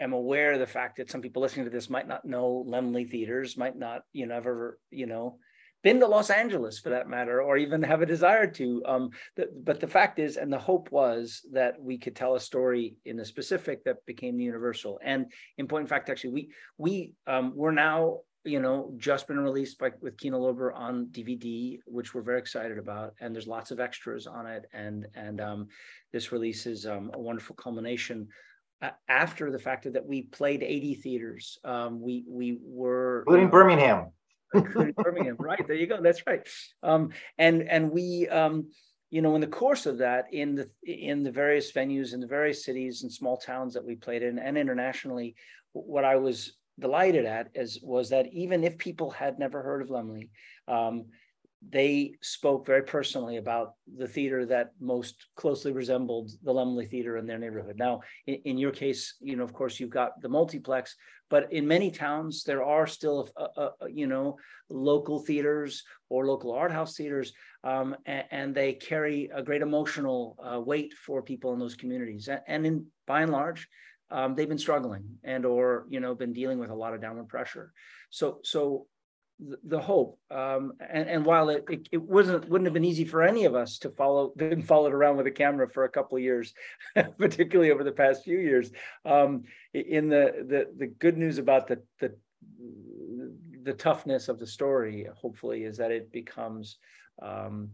am 0.00 0.12
aware 0.12 0.54
of 0.54 0.60
the 0.60 0.66
fact 0.66 0.96
that 0.96 1.10
some 1.10 1.20
people 1.20 1.42
listening 1.42 1.66
to 1.66 1.70
this 1.70 1.90
might 1.90 2.08
not 2.08 2.24
know 2.24 2.64
Laemmle 2.66 3.10
theaters, 3.10 3.56
might 3.56 3.76
not, 3.76 4.02
you 4.12 4.26
know, 4.26 4.34
ever, 4.34 4.78
you 4.90 5.06
know, 5.06 5.38
been 5.82 6.00
to 6.00 6.06
Los 6.06 6.30
Angeles 6.30 6.78
for 6.78 6.90
that 6.90 7.08
matter, 7.08 7.42
or 7.42 7.56
even 7.56 7.82
have 7.82 8.02
a 8.02 8.06
desire 8.06 8.46
to. 8.46 8.82
Um, 8.86 9.10
the, 9.36 9.48
but 9.64 9.80
the 9.80 9.86
fact 9.86 10.18
is, 10.18 10.36
and 10.36 10.52
the 10.52 10.58
hope 10.58 10.90
was 10.90 11.42
that 11.52 11.80
we 11.80 11.98
could 11.98 12.14
tell 12.14 12.34
a 12.34 12.40
story 12.40 12.96
in 13.04 13.16
the 13.16 13.24
specific 13.24 13.84
that 13.84 14.04
became 14.06 14.36
the 14.36 14.44
universal. 14.44 14.98
And 15.02 15.26
in 15.58 15.66
point 15.66 15.82
in 15.82 15.88
fact, 15.88 16.10
actually, 16.10 16.30
we 16.30 16.50
we 16.78 17.14
um, 17.26 17.52
we're 17.54 17.72
now 17.72 18.18
you 18.44 18.60
know 18.60 18.92
just 18.96 19.26
been 19.26 19.40
released 19.40 19.78
by 19.78 19.90
with 20.00 20.18
Kino 20.18 20.40
Lorber 20.40 20.74
on 20.74 21.06
DVD, 21.06 21.78
which 21.86 22.14
we're 22.14 22.22
very 22.22 22.38
excited 22.38 22.78
about. 22.78 23.14
And 23.20 23.34
there's 23.34 23.46
lots 23.46 23.70
of 23.70 23.80
extras 23.80 24.26
on 24.26 24.46
it, 24.46 24.66
and 24.72 25.06
and 25.14 25.40
um, 25.40 25.68
this 26.12 26.32
release 26.32 26.66
is 26.66 26.86
um, 26.86 27.10
a 27.14 27.18
wonderful 27.18 27.56
culmination 27.56 28.28
after 29.08 29.50
the 29.50 29.58
fact 29.58 29.92
that 29.92 30.06
we 30.06 30.22
played 30.22 30.62
80 30.62 30.94
theaters. 30.96 31.58
Um, 31.64 32.00
we 32.00 32.24
we 32.26 32.58
were 32.62 33.20
including 33.26 33.50
Birmingham. 33.50 34.12
Birmingham, 34.52 35.36
right? 35.38 35.66
There 35.66 35.76
you 35.76 35.86
go. 35.86 36.00
That's 36.00 36.26
right. 36.26 36.46
Um, 36.82 37.10
and 37.38 37.62
and 37.68 37.90
we 37.90 38.28
um, 38.28 38.70
you 39.10 39.22
know 39.22 39.34
in 39.34 39.40
the 39.40 39.46
course 39.46 39.86
of 39.86 39.98
that 39.98 40.26
in 40.32 40.54
the 40.54 40.70
in 40.84 41.22
the 41.22 41.32
various 41.32 41.72
venues 41.72 42.14
in 42.14 42.20
the 42.20 42.26
various 42.26 42.64
cities 42.64 43.02
and 43.02 43.12
small 43.12 43.36
towns 43.36 43.74
that 43.74 43.84
we 43.84 43.96
played 43.96 44.22
in 44.22 44.38
and 44.38 44.56
internationally, 44.56 45.34
what 45.72 46.04
I 46.04 46.16
was 46.16 46.56
delighted 46.78 47.26
at 47.26 47.50
is 47.54 47.80
was 47.82 48.10
that 48.10 48.32
even 48.32 48.64
if 48.64 48.78
people 48.78 49.10
had 49.10 49.38
never 49.38 49.62
heard 49.62 49.82
of 49.82 49.88
Laemmle, 49.88 50.28
um, 50.68 51.06
they 51.68 52.14
spoke 52.22 52.66
very 52.66 52.82
personally 52.82 53.36
about 53.36 53.74
the 53.98 54.08
theater 54.08 54.46
that 54.46 54.70
most 54.80 55.26
closely 55.36 55.72
resembled 55.72 56.30
the 56.42 56.52
Laemmle 56.52 56.88
Theater 56.88 57.18
in 57.18 57.26
their 57.26 57.38
neighborhood. 57.38 57.76
Now, 57.76 58.00
in, 58.26 58.36
in, 58.44 58.58
your 58.58 58.70
case, 58.70 59.16
you 59.20 59.36
know, 59.36 59.44
of 59.44 59.52
course, 59.52 59.78
you've 59.78 59.90
got 59.90 60.20
the 60.22 60.28
multiplex, 60.28 60.96
but 61.28 61.52
in 61.52 61.68
many 61.68 61.90
towns 61.90 62.44
there 62.44 62.64
are 62.64 62.86
still, 62.86 63.28
uh, 63.36 63.48
uh, 63.56 63.70
uh 63.82 63.86
you 63.86 64.06
know, 64.06 64.36
local 64.70 65.18
theaters 65.18 65.82
or 66.08 66.26
local 66.26 66.52
art 66.52 66.72
house 66.72 66.96
theaters, 66.96 67.32
um, 67.62 67.94
and, 68.06 68.24
and, 68.30 68.54
they 68.54 68.72
carry 68.72 69.30
a 69.34 69.42
great 69.42 69.60
emotional 69.60 70.38
uh, 70.42 70.58
weight 70.58 70.94
for 70.94 71.22
people 71.22 71.52
in 71.52 71.58
those 71.58 71.74
communities. 71.74 72.28
And, 72.28 72.40
and 72.46 72.66
in 72.66 72.86
by 73.06 73.20
and 73.20 73.32
large, 73.32 73.68
um, 74.10 74.34
they've 74.34 74.48
been 74.48 74.58
struggling 74.58 75.04
and 75.22 75.44
or 75.44 75.86
you 75.88 76.00
know 76.00 76.14
been 76.14 76.32
dealing 76.32 76.58
with 76.58 76.70
a 76.70 76.74
lot 76.74 76.94
of 76.94 77.02
downward 77.02 77.28
pressure. 77.28 77.72
So 78.08 78.38
so 78.42 78.86
the 79.64 79.80
hope. 79.80 80.18
Um, 80.30 80.74
and, 80.80 81.08
and, 81.08 81.24
while 81.24 81.48
it, 81.48 81.64
it, 81.70 81.88
it, 81.92 82.02
wasn't 82.02 82.48
wouldn't 82.48 82.66
have 82.66 82.74
been 82.74 82.84
easy 82.84 83.04
for 83.04 83.22
any 83.22 83.44
of 83.44 83.54
us 83.54 83.78
to 83.78 83.90
follow 83.90 84.32
been 84.36 84.62
followed 84.62 84.92
around 84.92 85.16
with 85.16 85.26
a 85.26 85.30
camera 85.30 85.68
for 85.68 85.84
a 85.84 85.88
couple 85.88 86.16
of 86.16 86.22
years, 86.22 86.52
particularly 87.18 87.70
over 87.70 87.84
the 87.84 87.92
past 87.92 88.24
few 88.24 88.38
years. 88.38 88.70
Um, 89.04 89.44
in 89.72 90.08
the, 90.08 90.44
the 90.46 90.66
the 90.76 90.86
good 90.86 91.16
news 91.16 91.38
about 91.38 91.68
the 91.68 91.82
the 92.00 92.14
the 93.62 93.72
toughness 93.72 94.28
of 94.28 94.38
the 94.38 94.46
story, 94.46 95.06
hopefully, 95.14 95.64
is 95.64 95.76
that 95.78 95.90
it 95.90 96.12
becomes 96.12 96.78
um, 97.22 97.70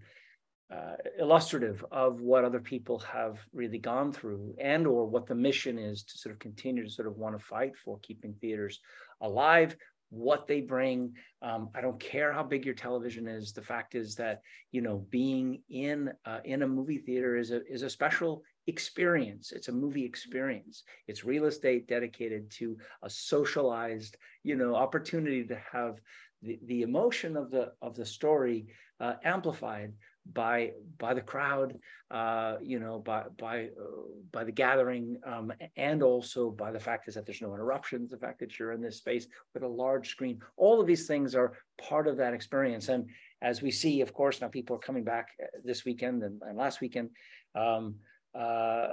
uh, 0.71 0.97
illustrative 1.19 1.85
of 1.91 2.21
what 2.21 2.45
other 2.45 2.61
people 2.61 2.99
have 2.99 3.39
really 3.53 3.79
gone 3.79 4.13
through 4.13 4.55
and 4.59 4.87
or 4.87 5.07
what 5.07 5.27
the 5.27 5.35
mission 5.35 5.79
is 5.79 6.03
to 6.03 6.19
sort 6.19 6.33
of 6.33 6.39
continue 6.41 6.85
to 6.85 6.91
sort 6.91 7.07
of 7.07 7.17
want 7.17 7.39
to 7.39 7.45
fight 7.45 7.77
for 7.77 7.99
keeping 8.01 8.35
theaters 8.35 8.81
alive 9.21 9.77
what 10.11 10.47
they 10.47 10.61
bring. 10.61 11.15
Um, 11.43 11.71
I 11.75 11.81
don't 11.81 11.99
care 11.99 12.33
how 12.33 12.43
big 12.43 12.65
your 12.65 12.75
television 12.75 13.27
is. 13.27 13.53
The 13.53 13.63
fact 13.63 13.95
is 13.95 14.15
that 14.17 14.41
you 14.73 14.81
know 14.81 15.07
being 15.11 15.63
in 15.69 16.13
uh, 16.25 16.41
in 16.45 16.63
a 16.63 16.69
movie 16.69 16.99
theater 16.99 17.37
is 17.37 17.51
a 17.51 17.65
is 17.67 17.83
a 17.83 17.91
special 17.91 18.43
experience. 18.67 19.53
It's 19.53 19.69
a 19.69 19.73
movie 19.73 20.05
experience. 20.05 20.85
It's 21.09 21.25
real 21.25 21.47
estate 21.47 21.89
dedicated 21.89 22.51
to 22.53 22.77
a 23.03 23.11
socialized 23.11 24.17
you 24.43 24.57
know 24.57 24.75
opportunity 24.75 25.45
to 25.45 25.59
have 25.73 26.01
the, 26.43 26.59
the 26.67 26.83
emotion 26.83 27.37
of 27.37 27.51
the 27.51 27.73
of 27.83 27.95
the 27.95 28.07
story 28.07 28.67
uh, 29.01 29.15
amplified 29.25 29.93
by 30.33 30.73
by 30.99 31.15
the 31.15 31.21
crowd, 31.21 31.79
uh, 32.11 32.57
you 32.63 32.79
know, 32.79 32.99
by 32.99 33.25
by 33.39 33.65
uh, 33.65 34.03
by 34.33 34.45
the 34.45 34.53
gathering, 34.53 35.19
um, 35.25 35.53
and 35.77 36.03
also 36.03 36.51
by 36.51 36.71
the 36.73 36.81
fact 36.81 37.09
is 37.09 37.15
that 37.15 37.27
there's 37.27 37.43
no 37.43 37.55
interruptions. 37.55 38.11
The 38.11 38.19
fact 38.19 38.41
that 38.41 38.59
you're 38.59 38.73
in 38.73 38.81
this 38.81 38.99
space 38.99 39.27
with 39.55 39.63
a 39.63 39.69
large 39.69 40.09
screen, 40.09 40.41
all 40.57 40.81
of 40.81 40.87
these 40.87 41.07
things 41.07 41.35
are 41.35 41.53
part 41.81 42.07
of 42.07 42.17
that 42.17 42.35
experience. 42.35 42.89
And 42.89 43.09
as 43.43 43.63
we 43.63 43.71
see, 43.71 44.01
of 44.01 44.13
course, 44.13 44.41
now 44.41 44.49
people 44.49 44.77
are 44.77 44.81
coming 44.81 45.05
back 45.05 45.29
uh, 45.43 45.47
this 45.65 45.85
weekend 45.85 46.23
and, 46.23 46.41
and 46.43 46.57
last 46.57 46.81
weekend 46.81 47.11
um, 47.55 47.97
uh, 48.35 48.89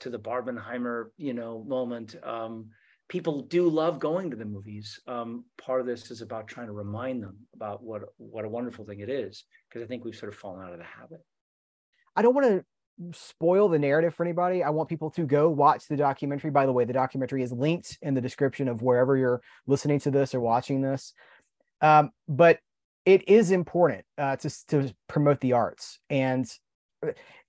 to 0.00 0.10
the 0.10 0.18
Barbenheimer, 0.18 1.06
you 1.16 1.34
know, 1.34 1.64
moment. 1.66 2.16
Um, 2.22 2.70
people 3.08 3.42
do 3.42 3.68
love 3.68 3.98
going 3.98 4.30
to 4.30 4.36
the 4.36 4.44
movies. 4.44 5.00
Um, 5.06 5.44
part 5.56 5.80
of 5.80 5.86
this 5.86 6.10
is 6.10 6.20
about 6.20 6.46
trying 6.46 6.66
to 6.66 6.72
remind 6.72 7.22
them 7.22 7.36
about 7.54 7.82
what 7.82 8.02
what 8.18 8.44
a 8.44 8.48
wonderful 8.48 8.84
thing 8.84 9.00
it 9.00 9.08
is, 9.08 9.44
because 9.68 9.82
I 9.82 9.86
think 9.86 10.04
we've 10.04 10.14
sort 10.14 10.32
of 10.32 10.38
fallen 10.38 10.64
out 10.64 10.72
of 10.72 10.78
the 10.78 10.84
habit. 10.84 11.20
I 12.14 12.22
don't 12.22 12.34
want 12.34 12.46
to 12.46 12.64
spoil 13.12 13.68
the 13.68 13.78
narrative 13.78 14.14
for 14.14 14.24
anybody. 14.24 14.62
I 14.62 14.70
want 14.70 14.88
people 14.88 15.10
to 15.12 15.24
go 15.24 15.48
watch 15.48 15.86
the 15.88 15.96
documentary. 15.96 16.50
By 16.50 16.66
the 16.66 16.72
way, 16.72 16.84
the 16.84 16.92
documentary 16.92 17.42
is 17.42 17.52
linked 17.52 17.96
in 18.02 18.14
the 18.14 18.20
description 18.20 18.68
of 18.68 18.82
wherever 18.82 19.16
you're 19.16 19.40
listening 19.66 20.00
to 20.00 20.10
this 20.10 20.34
or 20.34 20.40
watching 20.40 20.82
this. 20.82 21.14
Um, 21.80 22.10
but 22.28 22.58
it 23.06 23.28
is 23.28 23.50
important 23.50 24.04
uh, 24.18 24.36
to 24.36 24.66
to 24.68 24.94
promote 25.08 25.40
the 25.40 25.54
arts, 25.54 25.98
and 26.10 26.46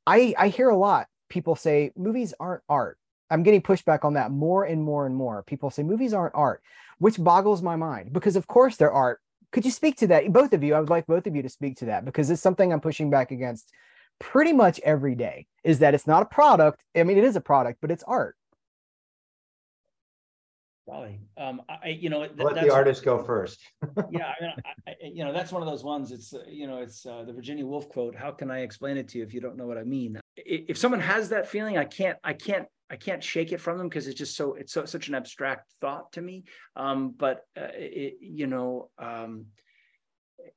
I 0.05 0.33
I 0.37 0.47
hear 0.49 0.69
a 0.69 0.77
lot 0.77 1.07
people 1.29 1.55
say 1.55 1.91
movies 1.95 2.33
aren't 2.39 2.63
art 2.67 2.97
I'm 3.29 3.43
getting 3.43 3.61
pushback 3.61 4.03
on 4.03 4.13
that 4.13 4.31
more 4.31 4.63
and 4.63 4.83
more 4.83 5.05
and 5.05 5.15
more. 5.15 5.43
People 5.43 5.69
say 5.69 5.83
movies 5.83 6.13
aren't 6.13 6.35
art, 6.35 6.61
which 6.97 7.21
boggles 7.21 7.61
my 7.61 7.75
mind 7.75 8.13
because, 8.13 8.35
of 8.35 8.47
course, 8.47 8.75
they're 8.75 8.91
art. 8.91 9.19
Could 9.51 9.65
you 9.65 9.71
speak 9.71 9.97
to 9.97 10.07
that? 10.07 10.31
Both 10.31 10.53
of 10.53 10.63
you, 10.63 10.75
I 10.75 10.79
would 10.79 10.89
like 10.89 11.07
both 11.07 11.27
of 11.27 11.35
you 11.35 11.41
to 11.41 11.49
speak 11.49 11.77
to 11.77 11.85
that 11.85 12.05
because 12.05 12.29
it's 12.29 12.41
something 12.41 12.71
I'm 12.71 12.81
pushing 12.81 13.09
back 13.09 13.31
against 13.31 13.71
pretty 14.19 14.53
much 14.53 14.79
every 14.81 15.15
day 15.15 15.47
is 15.63 15.79
that 15.79 15.93
it's 15.93 16.05
not 16.05 16.21
a 16.21 16.25
product. 16.25 16.81
I 16.95 17.03
mean, 17.03 17.17
it 17.17 17.23
is 17.23 17.35
a 17.35 17.41
product, 17.41 17.79
but 17.81 17.91
it's 17.91 18.03
art. 18.03 18.35
Probably. 20.87 21.19
Um, 21.37 21.61
I, 21.69 21.89
you 21.89 22.09
know, 22.09 22.25
th- 22.25 22.39
let 22.39 22.55
the 22.55 22.73
artist 22.73 23.03
go 23.03 23.23
first. 23.23 23.59
yeah, 24.09 24.33
I 24.39 24.43
mean, 24.43 24.53
I, 24.87 24.95
you 25.03 25.23
know, 25.23 25.31
that's 25.31 25.51
one 25.51 25.61
of 25.61 25.67
those 25.67 25.83
ones. 25.83 26.11
It's 26.11 26.33
uh, 26.33 26.39
you 26.47 26.65
know, 26.65 26.77
it's 26.77 27.05
uh, 27.05 27.23
the 27.25 27.33
Virginia 27.33 27.63
Woolf 27.63 27.89
quote. 27.89 28.15
How 28.15 28.31
can 28.31 28.49
I 28.49 28.61
explain 28.61 28.97
it 28.97 29.07
to 29.09 29.19
you 29.19 29.23
if 29.23 29.31
you 29.31 29.39
don't 29.39 29.55
know 29.55 29.67
what 29.67 29.77
I 29.77 29.83
mean? 29.83 30.19
If 30.35 30.79
someone 30.79 30.99
has 30.99 31.29
that 31.29 31.47
feeling, 31.47 31.77
I 31.77 31.85
can't, 31.85 32.17
I 32.23 32.33
can't 32.33 32.65
I 32.89 32.95
can't 32.95 33.23
shake 33.23 33.51
it 33.51 33.61
from 33.61 33.77
them 33.77 33.87
because 33.87 34.07
it's 34.07 34.17
just 34.17 34.35
so 34.35 34.55
it's 34.55 34.73
so 34.73 34.85
such 34.85 35.07
an 35.07 35.15
abstract 35.15 35.71
thought 35.79 36.11
to 36.13 36.21
me. 36.21 36.45
Um, 36.75 37.13
but 37.17 37.45
uh, 37.57 37.67
it, 37.73 38.17
you 38.21 38.47
know, 38.47 38.89
um, 38.97 39.45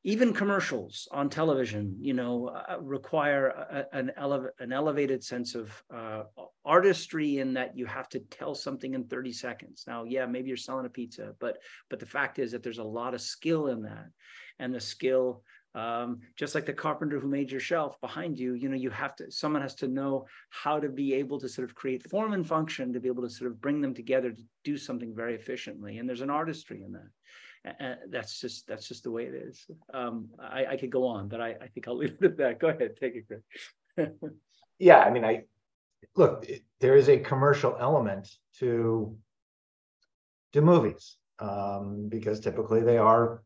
even 0.04 0.32
commercials 0.32 1.08
on 1.12 1.28
television, 1.28 1.96
you 2.00 2.14
know, 2.14 2.48
uh, 2.48 2.78
require 2.80 3.48
a, 3.48 3.86
an 3.92 4.12
ele- 4.16 4.50
an 4.58 4.72
elevated 4.72 5.22
sense 5.22 5.54
of 5.54 5.70
uh, 5.94 6.22
artistry 6.64 7.38
in 7.38 7.54
that 7.54 7.76
you 7.76 7.86
have 7.86 8.08
to 8.08 8.20
tell 8.20 8.54
something 8.54 8.94
in 8.94 9.04
30 9.04 9.32
seconds. 9.32 9.84
Now, 9.86 10.04
yeah, 10.04 10.26
maybe 10.26 10.48
you're 10.48 10.56
selling 10.56 10.86
a 10.86 10.90
pizza, 10.90 11.34
but 11.38 11.58
but 11.90 12.00
the 12.00 12.06
fact 12.06 12.38
is 12.38 12.52
that 12.52 12.62
there's 12.62 12.78
a 12.78 12.84
lot 12.84 13.14
of 13.14 13.20
skill 13.20 13.68
in 13.68 13.82
that, 13.82 14.06
and 14.58 14.74
the 14.74 14.80
skill 14.80 15.42
um, 15.74 16.20
just 16.36 16.54
like 16.54 16.66
the 16.66 16.72
carpenter 16.72 17.18
who 17.18 17.28
made 17.28 17.50
your 17.50 17.60
shelf 17.60 18.00
behind 18.00 18.38
you 18.38 18.54
you 18.54 18.68
know 18.68 18.76
you 18.76 18.90
have 18.90 19.16
to 19.16 19.30
someone 19.30 19.62
has 19.62 19.74
to 19.76 19.88
know 19.88 20.26
how 20.50 20.78
to 20.78 20.88
be 20.88 21.14
able 21.14 21.40
to 21.40 21.48
sort 21.48 21.68
of 21.68 21.74
create 21.74 22.08
form 22.08 22.34
and 22.34 22.46
function 22.46 22.92
to 22.92 23.00
be 23.00 23.08
able 23.08 23.22
to 23.22 23.30
sort 23.30 23.50
of 23.50 23.60
bring 23.60 23.80
them 23.80 23.94
together 23.94 24.32
to 24.32 24.42
do 24.64 24.76
something 24.76 25.14
very 25.14 25.34
efficiently. 25.34 25.98
And 25.98 26.08
there's 26.08 26.20
an 26.20 26.30
artistry 26.30 26.82
in 26.82 26.92
that. 26.92 27.76
And 27.78 27.96
that's 28.10 28.40
just 28.40 28.66
that's 28.66 28.88
just 28.88 29.04
the 29.04 29.10
way 29.10 29.24
it 29.24 29.34
is. 29.34 29.66
Um, 29.94 30.28
I, 30.38 30.66
I, 30.66 30.76
could 30.76 30.90
go 30.90 31.06
on 31.06 31.28
but 31.28 31.40
I, 31.40 31.50
I, 31.62 31.68
think 31.68 31.86
i'll 31.88 31.96
leave 32.02 32.16
it 32.20 32.24
at 32.24 32.36
that. 32.38 32.58
Go 32.58 32.68
ahead 32.68 32.96
take 32.98 33.14
it 33.14 33.26
Greg. 33.28 34.12
yeah 34.78 34.98
i 34.98 35.10
mean 35.10 35.24
i 35.24 35.42
look 36.16 36.46
there 36.80 36.96
is 36.96 37.08
a 37.08 37.18
commercial 37.18 37.76
element 37.78 38.28
to 38.58 39.16
to 40.52 40.60
movies 40.60 41.16
um, 41.38 42.08
because 42.08 42.40
typically 42.40 42.82
they 42.82 42.98
are 42.98 43.42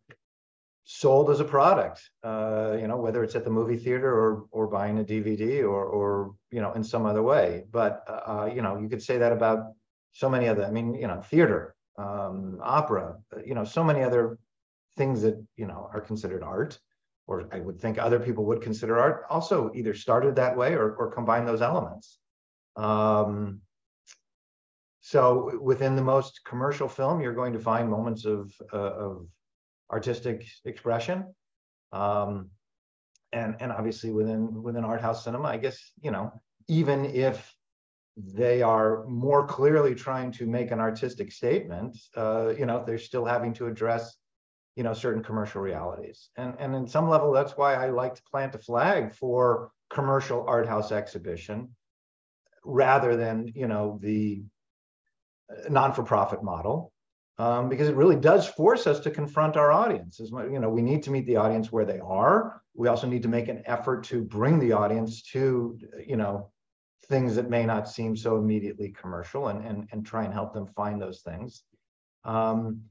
sold 0.89 1.31
as 1.31 1.41
a 1.41 1.45
product, 1.45 2.01
uh, 2.23 2.77
you 2.81 2.87
know, 2.87 2.97
whether 2.97 3.25
it's 3.25 3.35
at 3.35 3.43
the 3.45 3.51
movie 3.51 3.77
theater 3.77 4.09
or 4.09 4.47
or 4.53 4.69
buying 4.69 4.99
a 5.01 5.05
DVD 5.05 5.63
or 5.63 5.85
or 5.85 6.35
you 6.51 6.61
know 6.61 6.73
in 6.73 6.85
some 6.85 7.05
other 7.05 7.23
way. 7.23 7.65
But 7.71 8.05
uh, 8.09 8.13
uh, 8.13 8.51
you 8.55 8.63
know, 8.63 8.79
you 8.79 8.89
could 8.89 9.03
say 9.03 9.19
that 9.19 9.33
about 9.33 9.73
so 10.13 10.31
many 10.31 10.49
other. 10.49 10.65
I 10.65 10.71
mean, 10.71 10.95
you 10.95 11.09
know, 11.09 11.21
theater, 11.21 11.75
um, 11.99 12.59
opera, 12.63 13.17
you 13.45 13.55
know, 13.55 13.65
so 13.65 13.83
many 13.83 14.03
other 14.03 14.39
things 14.97 15.23
that 15.23 15.45
you 15.57 15.67
know 15.67 15.91
are 15.93 16.01
considered 16.01 16.45
art, 16.45 16.79
or 17.27 17.49
I 17.51 17.59
would 17.59 17.81
think 17.81 17.99
other 17.99 18.21
people 18.21 18.45
would 18.45 18.63
consider 18.63 18.97
art. 18.97 19.27
Also, 19.29 19.73
either 19.75 19.93
started 19.93 20.37
that 20.37 20.57
way 20.57 20.75
or 20.75 20.95
or 20.95 21.11
combine 21.11 21.47
those 21.47 21.63
elements. 21.63 22.19
Um, 22.77 23.61
so 25.01 25.59
within 25.61 25.97
the 25.97 26.03
most 26.03 26.45
commercial 26.45 26.89
film, 26.89 27.21
you're 27.21 27.35
going 27.35 27.55
to 27.55 27.59
find 27.59 27.91
moments 27.91 28.25
of 28.25 28.55
uh, 28.73 28.77
of 28.77 29.27
artistic 29.91 30.47
expression. 30.65 31.35
Um, 31.93 32.51
and 33.33 33.57
and 33.61 33.73
obviously 33.73 34.11
within 34.13 34.63
within 34.63 34.85
art 34.85 35.01
house 35.01 35.25
cinema, 35.25 35.49
I 35.49 35.57
guess 35.57 35.93
you 36.01 36.11
know 36.11 36.33
even 36.69 37.05
if 37.05 37.55
they 38.17 38.63
are 38.63 39.05
more 39.07 39.47
clearly 39.47 39.95
trying 39.95 40.33
to 40.33 40.47
make 40.47 40.71
an 40.71 40.81
artistic 40.81 41.31
statement, 41.33 41.99
uh, 42.17 42.55
you 42.59 42.67
know 42.67 42.85
they're 42.87 42.99
still 42.99 43.25
having 43.25 43.53
to 43.55 43.67
address 43.67 44.17
you 44.77 44.83
know 44.83 44.95
certain 44.95 45.23
commercial 45.23 45.61
realities. 45.61 46.31
And 46.37 46.55
and 46.59 46.75
in 46.75 46.87
some 46.87 47.09
level, 47.09 47.33
that's 47.33 47.57
why 47.57 47.75
I 47.75 47.91
like 47.91 48.15
to 48.15 48.23
plant 48.31 48.55
a 48.55 48.59
flag 48.59 49.15
for 49.15 49.71
commercial 49.91 50.45
art 50.47 50.67
house 50.67 50.93
exhibition 50.93 51.71
rather 52.65 53.17
than 53.17 53.53
you 53.55 53.69
know 53.69 53.99
the 54.03 54.43
uh, 55.51 55.69
non-for-profit 55.69 56.43
model 56.43 56.93
um, 57.39 57.69
because 57.69 57.89
it 57.89 57.97
really 57.97 58.17
does 58.17 58.47
force 58.47 58.87
us 58.87 59.01
to 59.01 59.11
confront 59.11 59.57
our 59.57 59.71
audience. 59.71 60.21
As 60.21 60.31
you 60.31 60.59
know, 60.59 60.71
we 60.71 60.83
need 60.83 61.03
to 61.05 61.11
meet 61.11 61.27
the 61.27 61.37
audience 61.37 61.71
where 61.71 61.85
they 61.85 62.01
are. 62.01 62.63
We 62.75 62.89
also 62.89 63.07
need 63.07 63.23
to 63.23 63.29
make 63.29 63.49
an 63.49 63.63
effort 63.67 64.05
to 64.05 64.23
bring 64.23 64.59
the 64.59 64.73
audience 64.73 65.23
to, 65.33 65.79
you 66.07 66.17
know, 66.17 66.51
things 67.09 67.37
that 67.37 67.51
may 67.51 67.65
not 67.65 67.89
seem 67.89 68.17
so 68.17 68.37
immediately 68.37 68.91
commercial, 68.91 69.49
and 69.49 69.65
and 69.65 69.89
and 69.93 70.07
try 70.07 70.25
and 70.25 70.33
help 70.33 70.55
them 70.55 70.67
find 70.67 71.01
those 71.01 71.21
things. 71.21 71.63
Um, 72.25 72.83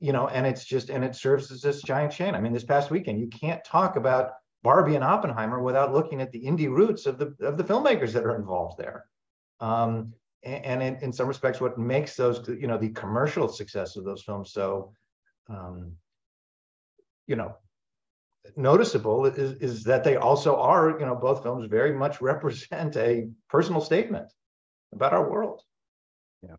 you 0.00 0.12
know, 0.12 0.28
and 0.28 0.46
it's 0.46 0.64
just 0.64 0.90
and 0.90 1.04
it 1.04 1.16
serves 1.16 1.50
as 1.50 1.60
this 1.60 1.82
giant 1.82 2.12
chain. 2.12 2.34
I 2.34 2.40
mean, 2.40 2.52
this 2.52 2.64
past 2.64 2.90
weekend, 2.90 3.18
you 3.18 3.28
can't 3.28 3.64
talk 3.64 3.96
about 3.96 4.32
Barbie 4.62 4.94
and 4.94 5.04
Oppenheimer 5.04 5.60
without 5.60 5.92
looking 5.92 6.20
at 6.20 6.30
the 6.30 6.44
indie 6.44 6.70
roots 6.70 7.06
of 7.06 7.18
the 7.18 7.34
of 7.40 7.56
the 7.56 7.64
filmmakers 7.64 8.12
that 8.12 8.24
are 8.24 8.36
involved 8.36 8.78
there. 8.78 9.06
Um, 9.60 10.14
and 10.44 10.82
in, 10.82 10.96
in 10.96 11.12
some 11.12 11.26
respects, 11.26 11.60
what 11.60 11.78
makes 11.78 12.16
those, 12.16 12.46
you 12.48 12.66
know, 12.66 12.78
the 12.78 12.90
commercial 12.90 13.48
success 13.48 13.96
of 13.96 14.04
those 14.04 14.22
films 14.22 14.52
so, 14.52 14.92
um, 15.50 15.92
you 17.26 17.36
know, 17.36 17.56
noticeable 18.56 19.26
is, 19.26 19.52
is 19.60 19.84
that 19.84 20.04
they 20.04 20.16
also 20.16 20.56
are, 20.56 20.98
you 20.98 21.04
know, 21.04 21.14
both 21.14 21.42
films 21.42 21.66
very 21.68 21.92
much 21.92 22.20
represent 22.20 22.96
a 22.96 23.28
personal 23.48 23.80
statement 23.80 24.32
about 24.92 25.12
our 25.12 25.28
world. 25.28 25.62
Yeah. 26.42 26.56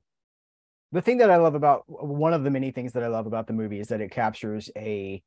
The 0.92 1.02
thing 1.02 1.18
that 1.20 1.32
I 1.32 1.38
love 1.38 1.56
about 1.56 1.84
one 1.88 2.34
of 2.34 2.44
the 2.44 2.52
many 2.52 2.72
things 2.72 2.94
that 2.94 3.04
I 3.04 3.08
love 3.08 3.28
about 3.28 3.48
the 3.48 3.54
movie 3.54 3.80
is 3.80 3.88
that 3.88 4.02
it 4.02 4.12
captures 4.12 4.70
a 4.76 5.24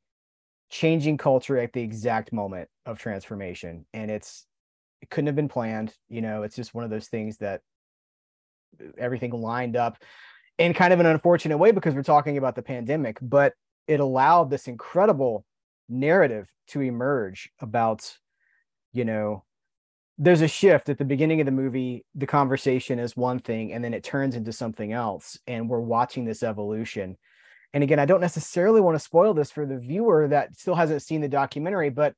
changing 0.69 1.17
culture 1.17 1.57
at 1.57 1.73
the 1.73 1.81
exact 1.81 2.31
moment 2.31 2.69
of 2.85 2.99
transformation. 2.99 3.85
And 3.93 4.09
it's, 4.09 4.45
it 5.01 5.09
couldn't 5.09 5.27
have 5.27 5.35
been 5.35 5.49
planned. 5.49 5.93
You 6.07 6.21
know, 6.21 6.43
it's 6.43 6.55
just 6.55 6.73
one 6.73 6.83
of 6.83 6.89
those 6.89 7.07
things 7.07 7.37
that 7.39 7.61
everything 8.97 9.31
lined 9.31 9.75
up 9.75 9.97
in 10.57 10.73
kind 10.73 10.93
of 10.93 10.99
an 10.99 11.05
unfortunate 11.05 11.57
way 11.57 11.71
because 11.71 11.95
we're 11.95 12.03
talking 12.03 12.37
about 12.37 12.55
the 12.55 12.61
pandemic, 12.61 13.17
but 13.21 13.53
it 13.87 13.99
allowed 13.99 14.49
this 14.49 14.67
incredible 14.67 15.45
narrative 15.89 16.51
to 16.67 16.81
emerge 16.81 17.49
about, 17.59 18.17
you 18.93 19.05
know, 19.05 19.43
there's 20.17 20.41
a 20.41 20.47
shift 20.47 20.89
at 20.89 20.97
the 20.97 21.05
beginning 21.05 21.39
of 21.41 21.45
the 21.45 21.51
movie. 21.51 22.05
The 22.15 22.27
conversation 22.27 22.99
is 22.99 23.17
one 23.17 23.39
thing, 23.39 23.73
and 23.73 23.83
then 23.83 23.93
it 23.93 24.03
turns 24.03 24.35
into 24.35 24.51
something 24.51 24.93
else. 24.93 25.39
And 25.47 25.67
we're 25.67 25.79
watching 25.79 26.23
this 26.23 26.43
evolution. 26.43 27.17
And 27.73 27.83
again, 27.83 27.99
I 27.99 28.05
don't 28.05 28.21
necessarily 28.21 28.79
want 28.79 28.95
to 28.95 29.03
spoil 29.03 29.33
this 29.33 29.51
for 29.51 29.65
the 29.65 29.79
viewer 29.79 30.27
that 30.27 30.55
still 30.55 30.75
hasn't 30.75 31.01
seen 31.01 31.21
the 31.21 31.27
documentary, 31.27 31.89
but 31.89 32.13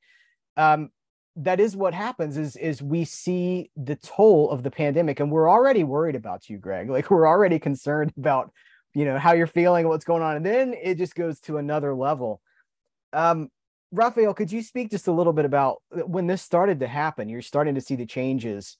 um, 0.58 0.89
that 1.38 1.60
is 1.60 1.76
what 1.76 1.93
happens 1.93 2.38
is 2.38 2.56
is 2.56 2.82
we 2.82 3.04
see 3.04 3.69
the 3.76 3.95
toll 3.98 4.50
of 4.50 4.63
the 4.63 4.71
pandemic 4.71 5.19
and 5.19 5.32
we're 5.32 5.50
already 5.50 5.84
worried 5.84 6.15
about 6.15 6.50
you 6.50 6.58
greg. 6.58 6.89
Like 6.89 7.12
we're 7.12 7.28
already 7.28 7.60
concerned 7.60 8.13
about 8.17 8.52
you 8.93 9.06
know 9.06 9.17
how 9.19 9.34
you're 9.34 9.48
feeling 9.48 9.88
what's 9.88 10.06
going 10.06 10.24
on 10.24 10.38
and 10.38 10.45
then 10.45 10.74
it 10.82 10.98
just 10.98 11.15
goes 11.15 11.39
to 11.41 11.58
another 11.58 11.93
level. 11.93 12.41
Um 13.13 13.50
raphael 13.91 14.34
could 14.34 14.52
you 14.52 14.62
speak 14.62 14.89
just 14.89 15.08
a 15.08 15.12
little 15.12 15.32
bit 15.32 15.45
about 15.45 15.82
uh, 15.95 16.02
when 16.02 16.28
this 16.28 16.41
started 16.41 16.80
to 16.80 16.88
happen 16.88 17.30
you're 17.30 17.41
starting 17.41 17.76
to 17.76 17.82
see 17.82 17.95
the 17.95 18.06
changes 18.06 18.78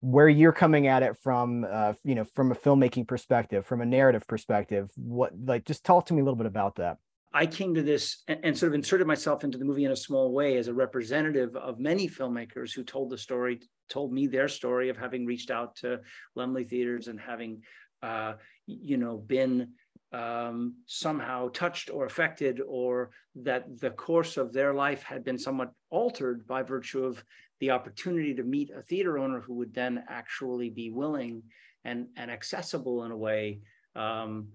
where 0.00 0.28
you're 0.28 0.52
coming 0.52 0.86
at 0.86 1.02
it 1.02 1.16
from 1.22 1.66
uh 1.70 1.92
you 2.02 2.14
know 2.14 2.24
from 2.34 2.50
a 2.50 2.54
filmmaking 2.54 3.06
perspective 3.06 3.66
from 3.66 3.82
a 3.82 3.86
narrative 3.86 4.26
perspective 4.26 4.90
what 4.96 5.32
like 5.44 5.64
just 5.66 5.84
talk 5.84 6.06
to 6.06 6.14
me 6.14 6.20
a 6.22 6.24
little 6.24 6.34
bit 6.34 6.46
about 6.46 6.76
that 6.76 6.96
I 7.32 7.46
came 7.46 7.74
to 7.74 7.82
this 7.82 8.22
and, 8.26 8.40
and, 8.42 8.58
sort 8.58 8.72
of 8.72 8.74
inserted 8.74 9.06
myself 9.06 9.44
into 9.44 9.58
the 9.58 9.64
movie 9.64 9.84
in 9.84 9.92
a 9.92 9.96
small 9.96 10.32
way 10.32 10.56
as 10.56 10.68
a 10.68 10.74
representative 10.74 11.54
of 11.56 11.78
many 11.78 12.08
filmmakers 12.08 12.72
who 12.74 12.82
told 12.82 13.10
the 13.10 13.18
story, 13.18 13.60
told 13.88 14.12
me 14.12 14.26
their 14.26 14.48
story 14.48 14.88
of 14.88 14.96
having 14.96 15.26
reached 15.26 15.50
out 15.50 15.76
to 15.76 16.00
Laemmle 16.36 16.68
theaters 16.68 17.08
and 17.08 17.20
having, 17.20 17.62
uh, 18.02 18.34
you 18.66 18.96
know, 18.96 19.18
been 19.18 19.72
um, 20.12 20.76
somehow 20.86 21.48
touched 21.50 21.90
or 21.90 22.06
affected, 22.06 22.62
or 22.66 23.10
that 23.34 23.78
the 23.78 23.90
course 23.90 24.38
of 24.38 24.54
their 24.54 24.72
life 24.72 25.02
had 25.02 25.22
been 25.22 25.38
somewhat 25.38 25.70
altered 25.90 26.46
by 26.46 26.62
virtue 26.62 27.04
of 27.04 27.22
the 27.60 27.70
opportunity 27.70 28.34
to 28.34 28.42
meet 28.42 28.70
a 28.70 28.82
theater 28.82 29.18
owner 29.18 29.40
who 29.40 29.54
would 29.54 29.74
then 29.74 30.02
actually 30.08 30.70
be 30.70 30.90
willing 30.90 31.42
and, 31.84 32.06
and 32.16 32.30
accessible 32.30 33.04
in 33.04 33.10
a 33.10 33.16
way 33.16 33.60
um, 33.98 34.48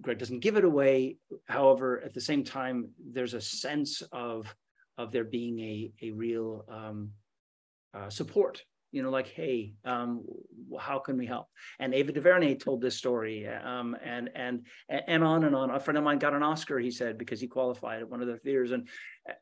Greg 0.00 0.18
doesn't 0.18 0.40
give 0.40 0.56
it 0.56 0.64
away. 0.64 1.16
However, 1.46 2.00
at 2.04 2.14
the 2.14 2.20
same 2.20 2.44
time, 2.44 2.90
there's 3.12 3.34
a 3.34 3.40
sense 3.40 4.02
of 4.12 4.54
of 4.98 5.10
there 5.10 5.24
being 5.24 5.58
a 5.60 5.92
a 6.02 6.10
real 6.10 6.64
um, 6.68 7.10
uh, 7.94 8.10
support. 8.10 8.62
You 8.94 9.02
know, 9.02 9.08
like, 9.08 9.28
hey, 9.28 9.72
um, 9.86 10.22
how 10.78 10.98
can 10.98 11.16
we 11.16 11.24
help? 11.24 11.46
And 11.78 11.94
Ava 11.94 12.12
DuVernay 12.12 12.56
told 12.56 12.82
this 12.82 12.94
story, 12.94 13.48
um, 13.48 13.96
and 14.04 14.28
and 14.34 14.66
and 14.88 15.24
on 15.24 15.44
and 15.44 15.56
on. 15.56 15.70
A 15.70 15.80
friend 15.80 15.96
of 15.96 16.04
mine 16.04 16.18
got 16.18 16.34
an 16.34 16.42
Oscar, 16.42 16.78
he 16.78 16.90
said, 16.90 17.16
because 17.16 17.40
he 17.40 17.46
qualified 17.48 18.02
at 18.02 18.10
one 18.10 18.20
of 18.20 18.28
the 18.28 18.36
theaters, 18.36 18.70
and 18.70 18.86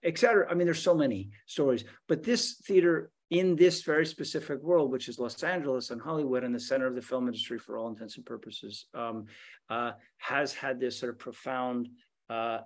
et 0.05 0.17
cetera. 0.19 0.49
I 0.49 0.55
mean, 0.55 0.67
there's 0.67 0.83
so 0.83 0.95
many 0.95 1.31
stories, 1.47 1.85
but 2.07 2.23
this 2.23 2.63
theater 2.65 3.11
in 3.31 3.55
this 3.55 3.83
very 3.83 4.05
specific 4.05 4.61
world, 4.61 4.91
which 4.91 5.09
is 5.09 5.19
Los 5.19 5.43
Angeles 5.43 5.91
and 5.91 6.01
Hollywood 6.01 6.43
and 6.43 6.55
the 6.55 6.61
center 6.61 6.87
of 6.87 6.97
the 6.97 7.03
film 7.03 7.29
industry 7.29 7.59
for 7.59 7.79
all 7.79 7.89
intents 7.89 8.17
and 8.17 8.27
purposes, 8.27 8.87
um, 8.93 9.27
uh, 9.69 9.93
has 10.19 10.53
had 10.53 10.81
this 10.81 10.99
sort 10.99 11.13
of 11.13 11.19
profound, 11.19 11.89
uh, 12.29 12.59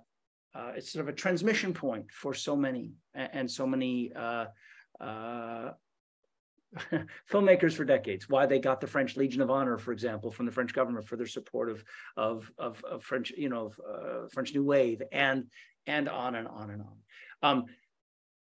uh, 0.55 0.71
it's 0.75 0.91
sort 0.91 1.03
of 1.03 1.13
a 1.13 1.15
transmission 1.15 1.73
point 1.73 2.11
for 2.11 2.33
so 2.33 2.55
many 2.55 2.93
and, 3.13 3.49
so 3.49 3.67
many 3.67 4.11
uh, 4.15 4.45
uh, 4.99 5.71
filmmakers 7.31 7.73
for 7.73 7.85
decades. 7.85 8.27
Why 8.27 8.47
they 8.47 8.59
got 8.59 8.81
the 8.81 8.87
French 8.87 9.15
Legion 9.15 9.41
of 9.41 9.51
Honor, 9.51 9.77
for 9.77 9.91
example, 9.91 10.31
from 10.31 10.47
the 10.47 10.51
French 10.51 10.73
government 10.73 11.07
for 11.07 11.15
their 11.15 11.27
support 11.27 11.69
of 11.69 11.83
of 12.17 12.51
of, 12.57 12.83
of 12.83 13.03
French, 13.03 13.31
you 13.37 13.49
know, 13.49 13.67
of, 13.67 13.79
uh, 13.87 14.27
French 14.29 14.53
New 14.53 14.63
Wave, 14.63 15.01
and 15.11 15.45
and 15.85 16.09
on 16.09 16.35
and 16.35 16.47
on 16.47 16.71
and 16.71 16.81
on. 16.81 16.97
Um, 17.41 17.65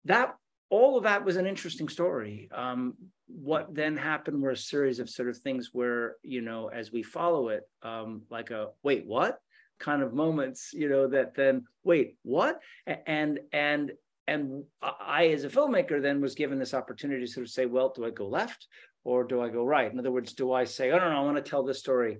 that 0.06 0.36
all 0.74 0.98
of 0.98 1.04
that 1.04 1.24
was 1.24 1.36
an 1.38 1.46
interesting 1.46 1.88
story. 1.88 2.50
Um, 2.52 2.96
what 3.28 3.76
then 3.76 3.96
happened 3.96 4.42
were 4.42 4.50
a 4.50 4.58
series 4.58 4.98
of 5.00 5.08
sort 5.08 5.30
of 5.30 5.38
things 5.38 5.70
where, 5.72 6.16
you 6.24 6.42
know, 6.42 6.70
as 6.70 6.92
we 6.92 7.04
follow 7.04 7.50
it, 7.50 7.62
um, 7.84 8.24
like 8.32 8.50
a 8.50 8.70
wait, 8.82 9.06
what 9.06 9.40
kind 9.80 10.02
of 10.02 10.16
moments, 10.16 10.72
you 10.74 10.90
know, 10.90 11.06
that 11.08 11.36
then 11.36 11.66
wait, 11.84 12.18
what? 12.24 12.60
And 13.06 13.40
and 13.52 13.92
and 14.28 14.64
I, 14.82 15.28
as 15.28 15.44
a 15.44 15.50
filmmaker, 15.50 16.02
then 16.02 16.22
was 16.22 16.34
given 16.34 16.58
this 16.58 16.74
opportunity 16.74 17.24
to 17.24 17.32
sort 17.32 17.46
of 17.46 17.52
say, 17.52 17.68
well, 17.68 17.94
do 17.96 18.06
I 18.06 18.10
go 18.10 18.28
left 18.28 18.68
or 19.04 19.24
do 19.26 19.42
I 19.44 19.50
go 19.50 19.64
right? 19.64 19.92
In 19.92 20.00
other 20.00 20.12
words, 20.12 20.34
do 20.34 20.54
I 20.54 20.64
say, 20.64 20.90
oh 20.90 20.98
no, 20.98 21.08
no, 21.08 21.18
I 21.18 21.22
want 21.22 21.38
to 21.38 21.48
tell 21.48 21.64
this 21.64 21.80
story? 21.80 22.18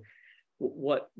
What 0.58 1.10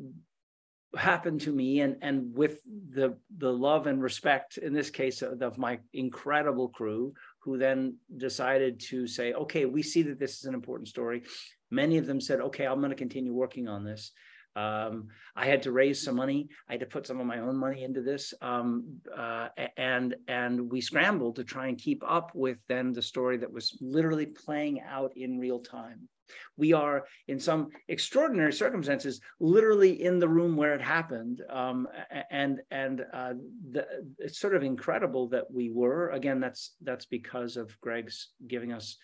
happened 0.96 1.40
to 1.42 1.52
me 1.52 1.80
and 1.80 1.96
and 2.02 2.34
with 2.36 2.60
the 2.90 3.16
the 3.38 3.52
love 3.52 3.86
and 3.86 4.02
respect 4.02 4.58
in 4.58 4.72
this 4.72 4.90
case 4.90 5.22
of, 5.22 5.40
of, 5.42 5.58
my 5.58 5.78
incredible 5.92 6.68
crew 6.68 7.12
who 7.40 7.58
then 7.58 7.96
decided 8.16 8.80
to 8.80 9.06
say 9.06 9.32
okay 9.32 9.64
we 9.64 9.82
see 9.82 10.02
that 10.02 10.18
this 10.18 10.38
is 10.38 10.44
an 10.44 10.54
important 10.54 10.88
story. 10.88 11.22
Many 11.70 11.98
of 11.98 12.06
them 12.06 12.20
said 12.20 12.40
okay 12.40 12.66
i'm 12.66 12.78
going 12.78 12.90
to 12.90 12.96
continue 12.96 13.32
working 13.32 13.68
on 13.68 13.84
this. 13.84 14.12
Um, 14.56 15.08
i 15.34 15.46
had 15.46 15.62
to 15.62 15.72
raise 15.72 16.02
some 16.02 16.14
money. 16.14 16.48
I 16.68 16.74
had 16.74 16.80
to 16.80 16.86
put 16.86 17.06
some 17.06 17.20
of 17.20 17.26
my 17.26 17.40
own 17.40 17.56
money 17.56 17.82
into 17.82 18.02
this 18.02 18.32
um, 18.40 19.00
uh, 19.16 19.48
and 19.76 20.14
and 20.28 20.70
we 20.70 20.80
scrambled 20.80 21.36
to 21.36 21.44
try 21.44 21.66
and 21.66 21.76
keep 21.76 22.02
up 22.06 22.30
with 22.34 22.58
then 22.68 22.92
the 22.92 23.02
story 23.02 23.36
that 23.38 23.52
was 23.52 23.76
literally 23.80 24.26
playing 24.26 24.80
out 24.80 25.16
in 25.16 25.38
real 25.38 25.60
time 25.60 26.08
we 26.56 26.72
are 26.72 27.04
in 27.28 27.38
some 27.38 27.68
extraordinary 27.88 28.52
circumstances 28.52 29.20
literally 29.40 30.02
in 30.02 30.18
the 30.18 30.28
room 30.28 30.56
where 30.56 30.74
it 30.74 30.80
happened. 30.80 31.42
Um, 31.50 31.88
and 32.30 32.60
and 32.70 33.04
uh, 33.12 33.34
the, 33.72 33.86
it's 34.18 34.38
sort 34.38 34.54
of 34.54 34.62
incredible 34.62 35.28
that 35.28 35.50
we 35.50 35.70
were. 35.70 36.10
Again 36.10 36.40
that's 36.40 36.74
that's 36.82 37.06
because 37.06 37.56
of 37.56 37.78
greg's 37.80 38.28
giving 38.46 38.72
us 38.72 38.96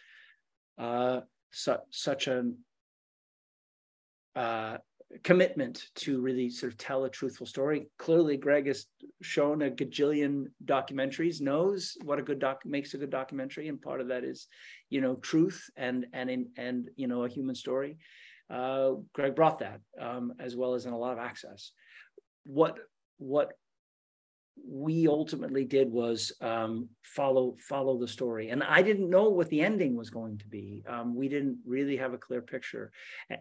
uh, 0.79 1.21
su- 1.51 1.87
such 1.91 2.27
an 2.27 2.59
uh, 4.35 4.79
commitment 5.25 5.87
to 5.97 6.21
really 6.21 6.49
sort 6.49 6.73
of 6.73 6.79
tell 6.79 7.05
a 7.05 7.11
truthful 7.11 7.47
story. 7.47 7.89
Clearly, 7.99 8.37
Greg 8.37 8.67
has 8.67 8.87
shown 9.23 9.63
a 9.63 9.71
gajillion 9.71 10.47
documentaries, 10.65 11.41
knows 11.41 11.97
what 12.05 12.19
a 12.19 12.23
good 12.23 12.39
doc 12.39 12.61
makes 12.65 12.95
a 12.95 12.99
good 12.99 13.11
documentary, 13.11 13.69
and 13.69 13.81
part 13.81 14.01
of 14.01 14.09
that 14.09 14.25
is, 14.25 14.47
you 14.89 15.01
know, 15.01 15.17
truth 15.17 15.69
and 15.77 16.07
and 16.13 16.31
in, 16.31 16.49
and 16.57 16.91
you 16.97 17.09
know 17.09 17.25
a 17.25 17.29
human 17.29 17.55
story. 17.55 17.99
Uh, 18.49 18.93
Greg 19.13 19.35
brought 19.35 19.61
that 19.61 19.81
um, 20.01 20.33
as 20.41 20.57
well 20.57 20.75
as 20.75 20.87
in 20.87 20.93
a 20.93 20.99
lot 20.99 21.13
of 21.13 21.19
access. 21.19 21.73
What 22.45 22.79
what 23.19 23.53
we 24.69 25.09
ultimately 25.09 25.65
did 25.65 25.91
was 25.91 26.33
um, 26.41 26.89
follow 27.03 27.57
follow 27.69 27.99
the 27.99 28.09
story, 28.09 28.51
and 28.51 28.63
I 28.63 28.83
didn't 28.83 29.11
know 29.11 29.29
what 29.29 29.49
the 29.49 29.61
ending 29.61 29.97
was 29.97 30.11
going 30.11 30.39
to 30.39 30.47
be. 30.47 30.85
Um, 30.89 31.17
we 31.17 31.29
didn't 31.29 31.59
really 31.67 31.97
have 31.97 32.13
a 32.13 32.19
clear 32.19 32.43
picture, 32.43 32.93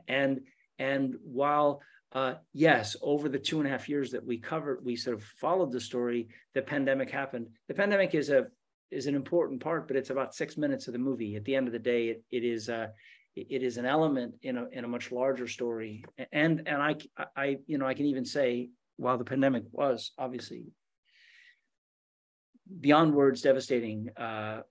and 0.08 0.42
and 0.80 1.16
while 1.24 1.82
uh, 2.12 2.36
yes, 2.54 2.96
over 3.02 3.30
the 3.30 3.38
two 3.38 3.60
and 3.60 3.68
a 3.68 3.70
half 3.70 3.88
years 3.88 4.12
that 4.12 4.26
we 4.26 4.38
covered, 4.40 4.84
we 4.84 4.96
sort 4.96 5.16
of 5.16 5.24
followed 5.24 5.72
the 5.72 5.80
story. 5.80 6.28
The 6.56 6.62
pandemic 6.62 7.12
happened. 7.12 7.48
The 7.68 7.76
pandemic 7.76 8.16
is 8.16 8.30
a 8.30 8.48
is 8.90 9.06
an 9.06 9.14
important 9.14 9.62
part, 9.62 9.88
but 9.88 9.96
it's 9.96 10.10
about 10.10 10.34
six 10.34 10.58
minutes 10.58 10.88
of 10.88 10.94
the 10.94 11.00
movie. 11.00 11.36
At 11.36 11.46
the 11.46 11.56
end 11.56 11.68
of 11.68 11.74
the 11.74 11.80
day, 11.80 12.08
it, 12.08 12.24
it 12.32 12.44
is 12.44 12.68
uh, 12.68 12.88
it 13.36 13.62
is 13.62 13.78
an 13.78 13.86
element 13.86 14.34
in 14.42 14.58
a 14.58 14.66
in 14.72 14.86
a 14.86 14.88
much 14.88 15.12
larger 15.12 15.48
story. 15.48 16.04
And 16.32 16.64
and 16.66 16.82
I 16.82 16.96
I 17.36 17.58
you 17.68 17.78
know 17.78 17.86
I 17.86 17.94
can 17.94 18.08
even 18.08 18.26
say 18.26 18.70
while 18.98 19.20
the 19.20 19.24
pandemic 19.24 19.64
was 19.72 20.12
obviously 20.18 20.66
beyond 22.80 23.14
words 23.14 23.42
devastating 23.42 24.10
uh, 24.18 24.62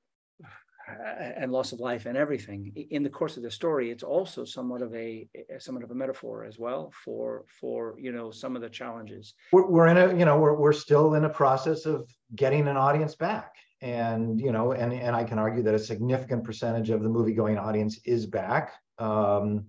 and 1.36 1.52
loss 1.52 1.72
of 1.72 1.80
life 1.80 2.06
and 2.06 2.16
everything. 2.16 2.72
In 2.90 3.02
the 3.02 3.10
course 3.10 3.36
of 3.36 3.42
the 3.42 3.50
story 3.50 3.90
it's 3.90 4.02
also 4.02 4.44
somewhat 4.44 4.82
of 4.82 4.94
a 4.94 5.28
somewhat 5.58 5.84
of 5.84 5.90
a 5.90 5.94
metaphor 5.94 6.44
as 6.44 6.58
well 6.58 6.92
for 7.04 7.44
for 7.60 7.94
you 7.98 8.12
know 8.12 8.30
some 8.30 8.56
of 8.56 8.62
the 8.62 8.68
challenges. 8.68 9.34
We're, 9.52 9.66
we're 9.66 9.86
in 9.88 9.96
a 9.96 10.16
you 10.16 10.24
know 10.24 10.38
we're, 10.38 10.54
we're 10.54 10.72
still 10.72 11.14
in 11.14 11.24
a 11.24 11.28
process 11.28 11.86
of 11.86 12.08
getting 12.34 12.68
an 12.68 12.76
audience 12.76 13.14
back. 13.14 13.54
And 13.80 14.40
you 14.40 14.50
know 14.50 14.72
and 14.72 14.92
and 14.92 15.14
i 15.14 15.22
can 15.22 15.38
argue 15.38 15.62
that 15.62 15.74
a 15.74 15.78
significant 15.78 16.42
percentage 16.42 16.90
of 16.90 17.02
the 17.02 17.08
movie 17.08 17.32
going 17.32 17.58
audience 17.58 18.00
is 18.04 18.26
back. 18.26 18.72
Um 18.98 19.64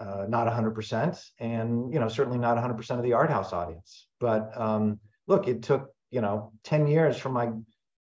uh, 0.00 0.26
not 0.28 0.48
100% 0.48 1.24
and 1.38 1.92
you 1.92 2.00
know 2.00 2.08
certainly 2.08 2.38
not 2.38 2.56
100% 2.56 2.90
of 2.90 3.02
the 3.02 3.12
art 3.12 3.30
house 3.30 3.52
audience. 3.52 4.08
But 4.20 4.50
um 4.60 5.00
look 5.26 5.48
it 5.48 5.62
took 5.62 5.94
you 6.10 6.20
know 6.20 6.52
10 6.64 6.86
years 6.86 7.16
for 7.16 7.30
my 7.30 7.50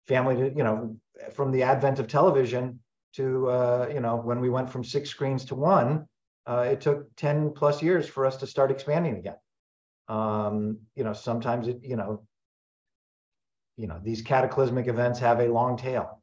family 0.08 0.36
to 0.36 0.56
you 0.56 0.64
know 0.64 0.98
from 1.34 1.52
the 1.52 1.64
advent 1.64 2.00
of 2.00 2.08
television 2.08 2.80
to 3.14 3.48
uh, 3.50 3.90
you 3.94 4.00
know 4.00 4.18
when 4.18 4.40
we 4.40 4.50
went 4.50 4.70
from 4.70 4.84
six 4.84 5.10
screens 5.10 5.46
to 5.46 5.56
one, 5.56 6.08
uh, 6.46 6.68
it 6.72 6.82
took 6.82 7.16
ten 7.16 7.52
plus 7.52 7.82
years 7.82 8.08
for 8.08 8.26
us 8.26 8.38
to 8.38 8.48
start 8.48 8.72
expanding 8.72 9.18
again. 9.18 9.38
Um, 10.08 10.80
you 10.96 11.04
know, 11.04 11.14
sometimes 11.14 11.68
it 11.68 11.80
you 11.82 11.96
know, 11.96 12.24
you 13.78 13.88
know 13.88 14.00
these 14.04 14.22
cataclysmic 14.22 14.88
events 14.88 15.20
have 15.20 15.40
a 15.40 15.48
long 15.48 15.78
tail, 15.78 16.22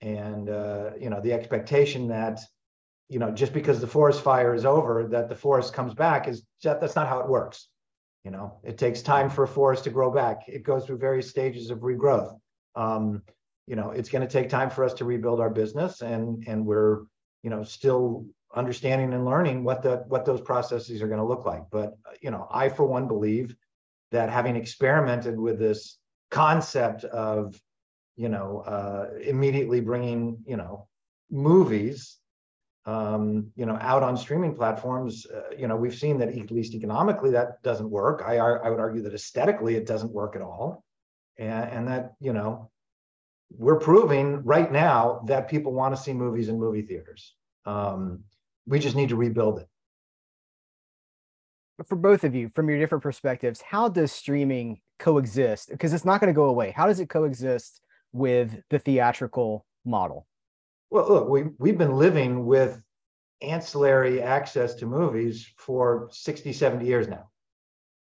and 0.00 0.48
uh, 0.48 0.90
you 1.00 1.10
know 1.10 1.20
the 1.20 1.32
expectation 1.32 2.08
that 2.08 2.40
you 3.08 3.18
know 3.18 3.30
just 3.30 3.52
because 3.52 3.80
the 3.80 3.86
forest 3.86 4.20
fire 4.20 4.54
is 4.54 4.64
over 4.64 5.08
that 5.08 5.28
the 5.28 5.34
forest 5.34 5.72
comes 5.72 5.94
back 5.94 6.28
is 6.28 6.44
that's 6.62 6.96
not 6.96 7.08
how 7.08 7.20
it 7.20 7.28
works. 7.28 7.68
You 8.24 8.32
know, 8.32 8.58
it 8.64 8.76
takes 8.76 9.02
time 9.02 9.30
for 9.30 9.44
a 9.44 9.48
forest 9.48 9.84
to 9.84 9.90
grow 9.90 10.10
back. 10.10 10.48
It 10.48 10.64
goes 10.64 10.84
through 10.84 10.98
various 10.98 11.30
stages 11.30 11.70
of 11.70 11.78
regrowth. 11.78 12.36
Um, 12.74 13.22
you 13.66 13.76
know, 13.76 13.90
it's 13.90 14.08
going 14.08 14.26
to 14.26 14.32
take 14.32 14.48
time 14.48 14.70
for 14.70 14.84
us 14.84 14.94
to 14.94 15.04
rebuild 15.04 15.40
our 15.40 15.50
business, 15.50 16.00
and 16.00 16.44
and 16.46 16.64
we're 16.64 17.02
you 17.42 17.50
know 17.50 17.62
still 17.62 18.26
understanding 18.54 19.12
and 19.12 19.24
learning 19.24 19.64
what 19.64 19.82
the 19.82 20.04
what 20.08 20.24
those 20.24 20.40
processes 20.40 21.02
are 21.02 21.08
going 21.08 21.20
to 21.20 21.26
look 21.26 21.44
like. 21.44 21.64
But 21.70 21.94
you 22.20 22.30
know, 22.30 22.46
I 22.50 22.68
for 22.68 22.86
one 22.86 23.08
believe 23.08 23.56
that 24.12 24.30
having 24.30 24.56
experimented 24.56 25.38
with 25.38 25.58
this 25.58 25.98
concept 26.30 27.04
of 27.04 27.60
you 28.16 28.28
know 28.28 28.60
uh, 28.60 29.08
immediately 29.22 29.80
bringing 29.80 30.38
you 30.46 30.56
know 30.56 30.88
movies 31.30 32.18
um, 32.86 33.50
you 33.56 33.66
know 33.66 33.76
out 33.80 34.02
on 34.02 34.16
streaming 34.16 34.54
platforms 34.54 35.26
uh, 35.26 35.54
you 35.56 35.68
know 35.68 35.76
we've 35.76 35.94
seen 35.94 36.18
that 36.18 36.28
at 36.28 36.50
least 36.50 36.74
economically 36.74 37.30
that 37.30 37.62
doesn't 37.62 37.90
work 37.90 38.22
i 38.26 38.38
i 38.38 38.70
would 38.70 38.80
argue 38.80 39.02
that 39.02 39.14
aesthetically 39.14 39.76
it 39.76 39.86
doesn't 39.86 40.12
work 40.12 40.36
at 40.36 40.42
all 40.42 40.84
and, 41.36 41.70
and 41.70 41.88
that 41.88 42.12
you 42.20 42.32
know 42.32 42.70
we're 43.50 43.78
proving 43.78 44.42
right 44.44 44.70
now 44.70 45.22
that 45.26 45.48
people 45.48 45.72
want 45.72 45.94
to 45.94 46.00
see 46.00 46.12
movies 46.12 46.48
in 46.48 46.58
movie 46.58 46.82
theaters. 46.82 47.34
Um, 47.64 48.24
we 48.66 48.78
just 48.78 48.96
need 48.96 49.10
to 49.10 49.16
rebuild 49.16 49.60
it. 49.60 49.68
For 51.86 51.96
both 51.96 52.24
of 52.24 52.34
you, 52.34 52.50
from 52.54 52.68
your 52.68 52.78
different 52.78 53.02
perspectives, 53.02 53.60
how 53.60 53.88
does 53.88 54.10
streaming 54.10 54.80
coexist? 54.98 55.70
Because 55.70 55.92
it's 55.92 56.04
not 56.04 56.20
going 56.20 56.32
to 56.32 56.36
go 56.36 56.46
away. 56.46 56.70
How 56.70 56.86
does 56.86 57.00
it 57.00 57.08
coexist 57.08 57.80
with 58.12 58.62
the 58.70 58.78
theatrical 58.78 59.66
model? 59.84 60.26
Well, 60.90 61.08
look, 61.08 61.28
we, 61.28 61.44
we've 61.58 61.76
been 61.76 61.96
living 61.96 62.46
with 62.46 62.80
ancillary 63.42 64.22
access 64.22 64.74
to 64.76 64.86
movies 64.86 65.46
for 65.58 66.08
60, 66.12 66.52
70 66.52 66.86
years 66.86 67.08
now. 67.08 67.28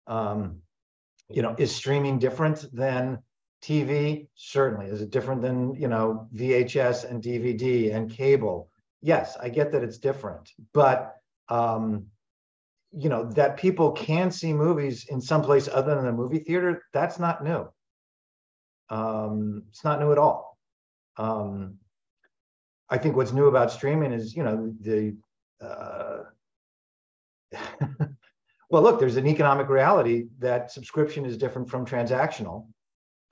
Um, 0.07 0.63
you 1.29 1.43
know, 1.43 1.55
is 1.57 1.75
streaming 1.75 2.19
different 2.19 2.65
than 2.73 3.19
TV, 3.63 4.29
certainly. 4.35 4.87
Is 4.87 5.03
it 5.03 5.11
different 5.11 5.43
than, 5.43 5.75
you 5.75 5.89
know, 5.89 6.29
VHS 6.35 7.09
and 7.11 7.23
DVD 7.23 7.95
and 7.95 8.11
cable? 8.11 8.71
Yes, 9.03 9.37
I 9.41 9.49
get 9.49 9.73
that 9.73 9.83
it's 9.83 9.99
different, 9.99 10.51
but 10.73 11.17
um, 11.49 12.07
you 12.93 13.09
know, 13.09 13.25
that 13.33 13.57
people 13.57 13.93
can 13.93 14.31
see 14.31 14.53
movies 14.53 15.07
in 15.09 15.21
some 15.21 15.43
place 15.43 15.69
other 15.69 15.95
than 15.95 16.09
a 16.09 16.13
movie 16.13 16.39
theater, 16.39 16.83
that's 16.93 17.19
not 17.19 17.45
new. 17.45 17.69
Um, 18.89 19.65
it's 19.69 19.85
not 19.85 20.01
new 20.01 20.13
at 20.13 20.19
all. 20.19 20.59
Um, 21.17 21.77
I 22.89 22.99
think 22.99 23.17
what's 23.17 23.33
new 23.33 23.47
about 23.47 23.71
streaming 23.71 24.13
is, 24.13 24.35
you 24.35 24.43
know, 24.43 24.75
the 24.81 25.17
uh, 25.61 26.25
well, 28.71 28.83
look, 28.83 28.99
there's 28.99 29.17
an 29.17 29.27
economic 29.27 29.69
reality 29.69 30.27
that 30.39 30.73
subscription 30.73 31.25
is 31.25 31.37
different 31.37 31.69
from 31.69 31.87
transactional. 31.87 32.67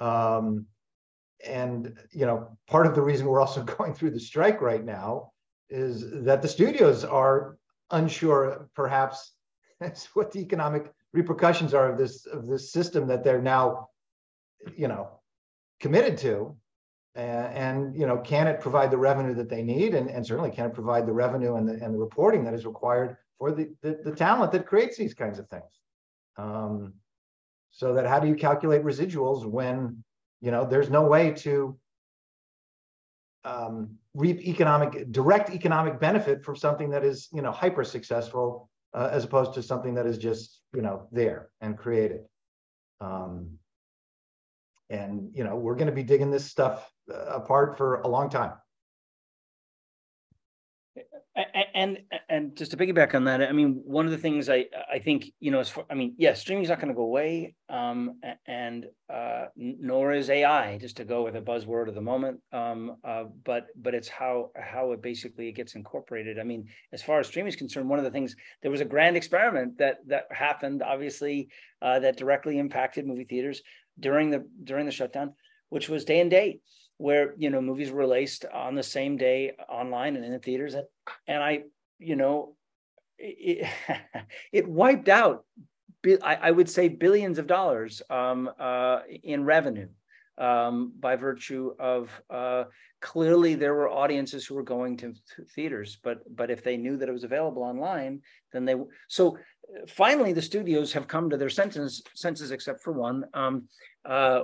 Um, 0.01 0.67
and 1.47 1.97
you 2.13 2.27
know, 2.27 2.57
part 2.67 2.87
of 2.87 2.95
the 2.95 3.03
reason 3.03 3.27
we're 3.27 3.41
also 3.41 3.63
going 3.79 3.95
through 3.95 4.11
the 4.11 4.21
strike 4.21 4.61
right 4.61 4.85
now 4.85 5.33
is 5.71 6.25
that 6.25 6.43
the 6.43 6.49
studios 6.49 7.05
are 7.05 7.59
unsure, 7.91 8.69
perhaps, 8.75 9.33
as 9.81 10.05
what 10.15 10.33
the 10.33 10.41
economic 10.41 10.93
repercussions 11.13 11.75
are 11.75 11.91
of 11.91 11.99
this 11.99 12.27
of 12.27 12.47
this 12.47 12.73
system 12.73 13.07
that 13.09 13.25
they're 13.25 13.43
now, 13.43 13.89
you 14.77 14.89
know, 14.89 15.09
committed 15.81 16.19
to. 16.19 16.57
And, 17.15 17.55
and 17.55 17.97
you 17.99 18.07
know, 18.07 18.19
can 18.19 18.47
it 18.47 18.61
provide 18.61 18.91
the 18.91 18.99
revenue 18.99 19.35
that 19.35 19.49
they 19.49 19.63
need, 19.63 19.95
and, 19.95 20.09
and 20.09 20.25
certainly 20.25 20.51
can 20.51 20.67
it 20.67 20.75
provide 20.75 21.07
the 21.07 21.13
revenue 21.13 21.57
and 21.57 21.69
the 21.69 21.73
and 21.85 21.93
the 21.95 21.99
reporting 21.99 22.45
that 22.45 22.55
is 22.55 22.67
required 22.67 23.17
for 23.39 23.51
the 23.51 23.75
the, 23.83 23.99
the 24.05 24.15
talent 24.15 24.53
that 24.53 24.67
creates 24.67 24.97
these 24.97 25.15
kinds 25.15 25.39
of 25.39 25.49
things. 25.49 25.81
Um, 26.37 26.95
so 27.71 27.95
that 27.95 28.07
how 28.07 28.19
do 28.19 28.29
you 28.29 28.35
calculate 28.35 28.83
residuals 28.83 29.45
when 29.45 30.03
you 30.41 30.51
know 30.51 30.65
there's 30.65 30.91
no 30.91 31.03
way 31.03 31.33
to 31.33 31.79
um, 33.45 33.97
reap 34.15 34.41
economic 34.41 35.11
direct 35.13 35.51
economic 35.51 36.01
benefit 36.01 36.45
from 36.45 36.57
something 36.57 36.91
that 36.91 37.05
is 37.05 37.29
you 37.33 37.43
know 37.43 37.53
hyper 37.53 37.85
successful 37.85 38.69
uh, 38.95 39.09
as 39.13 39.25
opposed 39.25 39.55
to 39.55 39.63
something 39.63 39.95
that 39.95 40.07
is 40.07 40.19
just 40.19 40.61
you 40.75 40.83
know 40.83 41.07
there 41.13 41.51
and 41.61 41.77
created. 41.77 42.21
Um, 43.01 43.59
and 44.91 45.31
you 45.35 45.45
know 45.45 45.57
we're 45.57 45.75
going 45.75 45.89
to 45.89 45.93
be 45.93 46.03
digging 46.03 46.31
this 46.31 46.47
stuff 46.47 46.91
uh, 47.13 47.37
apart 47.37 47.77
for 47.77 48.01
a 48.01 48.09
long 48.09 48.31
time 48.31 48.53
and 51.75 51.99
and 52.29 52.57
just 52.57 52.73
to 52.73 52.77
piggyback 52.77 53.15
on 53.15 53.25
that, 53.25 53.43
I 53.43 53.53
mean, 53.53 53.81
one 53.85 54.07
of 54.07 54.11
the 54.11 54.19
things 54.19 54.49
I 54.49 54.67
I 54.93 54.99
think 54.99 55.33
you 55.39 55.51
know, 55.51 55.61
as 55.61 55.69
far, 55.69 55.85
I 55.91 55.95
mean, 55.95 56.15
yes, 56.19 56.41
streaming 56.41 56.65
is 56.65 56.69
not 56.69 56.79
going 56.79 56.89
to 56.89 56.95
go 56.95 57.03
away, 57.03 57.55
um, 57.69 58.21
and 58.47 58.87
uh, 59.13 59.47
nor 59.57 60.13
is 60.13 60.31
AI, 60.31 60.79
just 60.79 60.97
to 60.97 61.05
go 61.05 61.23
with 61.23 61.37
a 61.37 61.41
buzzword 61.41 61.89
of 61.89 61.95
the 61.95 62.01
moment. 62.01 62.41
Um, 62.53 62.97
uh, 63.05 63.25
but 63.45 63.67
but 63.77 63.95
it's 63.95 64.09
how 64.09 64.51
how 64.57 64.93
it 64.93 65.03
basically 65.03 65.53
gets 65.53 65.75
incorporated. 65.75 66.39
I 66.39 66.45
mean, 66.45 66.67
as 66.93 67.03
far 67.03 67.21
as 67.21 67.29
streaming 67.29 67.49
is 67.49 67.57
concerned, 67.57 67.89
one 67.89 67.99
of 67.99 68.05
the 68.05 68.11
things 68.11 68.35
there 68.63 68.71
was 68.71 68.81
a 68.81 68.87
grand 68.87 69.17
experiment 69.17 69.79
that 69.79 69.99
that 70.09 70.27
happened, 70.31 70.83
obviously, 70.83 71.49
uh, 71.83 72.01
that 72.01 72.17
directly 72.17 72.59
impacted 72.59 73.07
movie 73.07 73.25
theaters 73.25 73.63
during 74.01 74.31
the 74.31 74.45
during 74.65 74.87
the 74.87 74.93
shutdown, 74.93 75.35
which 75.69 75.89
was 75.89 76.05
day 76.05 76.21
and 76.21 76.31
date 76.31 76.63
where 76.99 77.35
you 77.39 77.49
know 77.49 77.61
movies 77.61 77.91
were 77.91 78.01
released 78.01 78.45
on 78.53 78.75
the 78.75 78.83
same 78.83 79.17
day 79.17 79.53
online 79.69 80.17
and 80.17 80.25
in 80.25 80.33
the 80.33 80.39
theaters 80.39 80.75
and, 80.75 80.85
and 81.27 81.43
i 81.43 81.63
you 81.99 82.17
know, 82.17 82.55
it, 83.19 83.69
it 84.53 84.69
wiped 84.69 85.09
out, 85.09 85.45
I, 86.23 86.51
would 86.51 86.71
say, 86.71 86.89
billions 86.89 87.39
of 87.39 87.47
dollars 87.47 88.01
um, 88.09 88.49
uh, 88.59 89.01
in 89.25 89.45
revenue 89.45 89.89
um, 90.39 90.93
by 90.99 91.17
virtue 91.17 91.73
of 91.81 92.09
uh, 92.31 92.65
clearly 93.01 93.57
there 93.57 93.75
were 93.75 93.91
audiences 93.91 94.47
who 94.47 94.55
were 94.55 94.63
going 94.63 94.97
to, 94.99 95.13
theaters, 95.55 95.99
but 96.03 96.21
but 96.35 96.51
if 96.51 96.63
they 96.63 96.77
knew 96.77 96.97
that 96.97 97.09
it 97.09 97.13
was 97.13 97.25
available 97.25 97.65
online, 97.65 98.21
then 98.53 98.65
they 98.65 98.77
so 99.09 99.37
finally 99.89 100.33
the 100.33 100.41
studios 100.41 100.93
have 100.93 101.09
come 101.09 101.29
to 101.29 101.37
their 101.37 101.51
senses 101.51 102.03
senses 102.15 102.53
except 102.53 102.81
for 102.81 102.93
one, 102.93 103.25
um, 103.35 103.65
uh, 104.05 104.43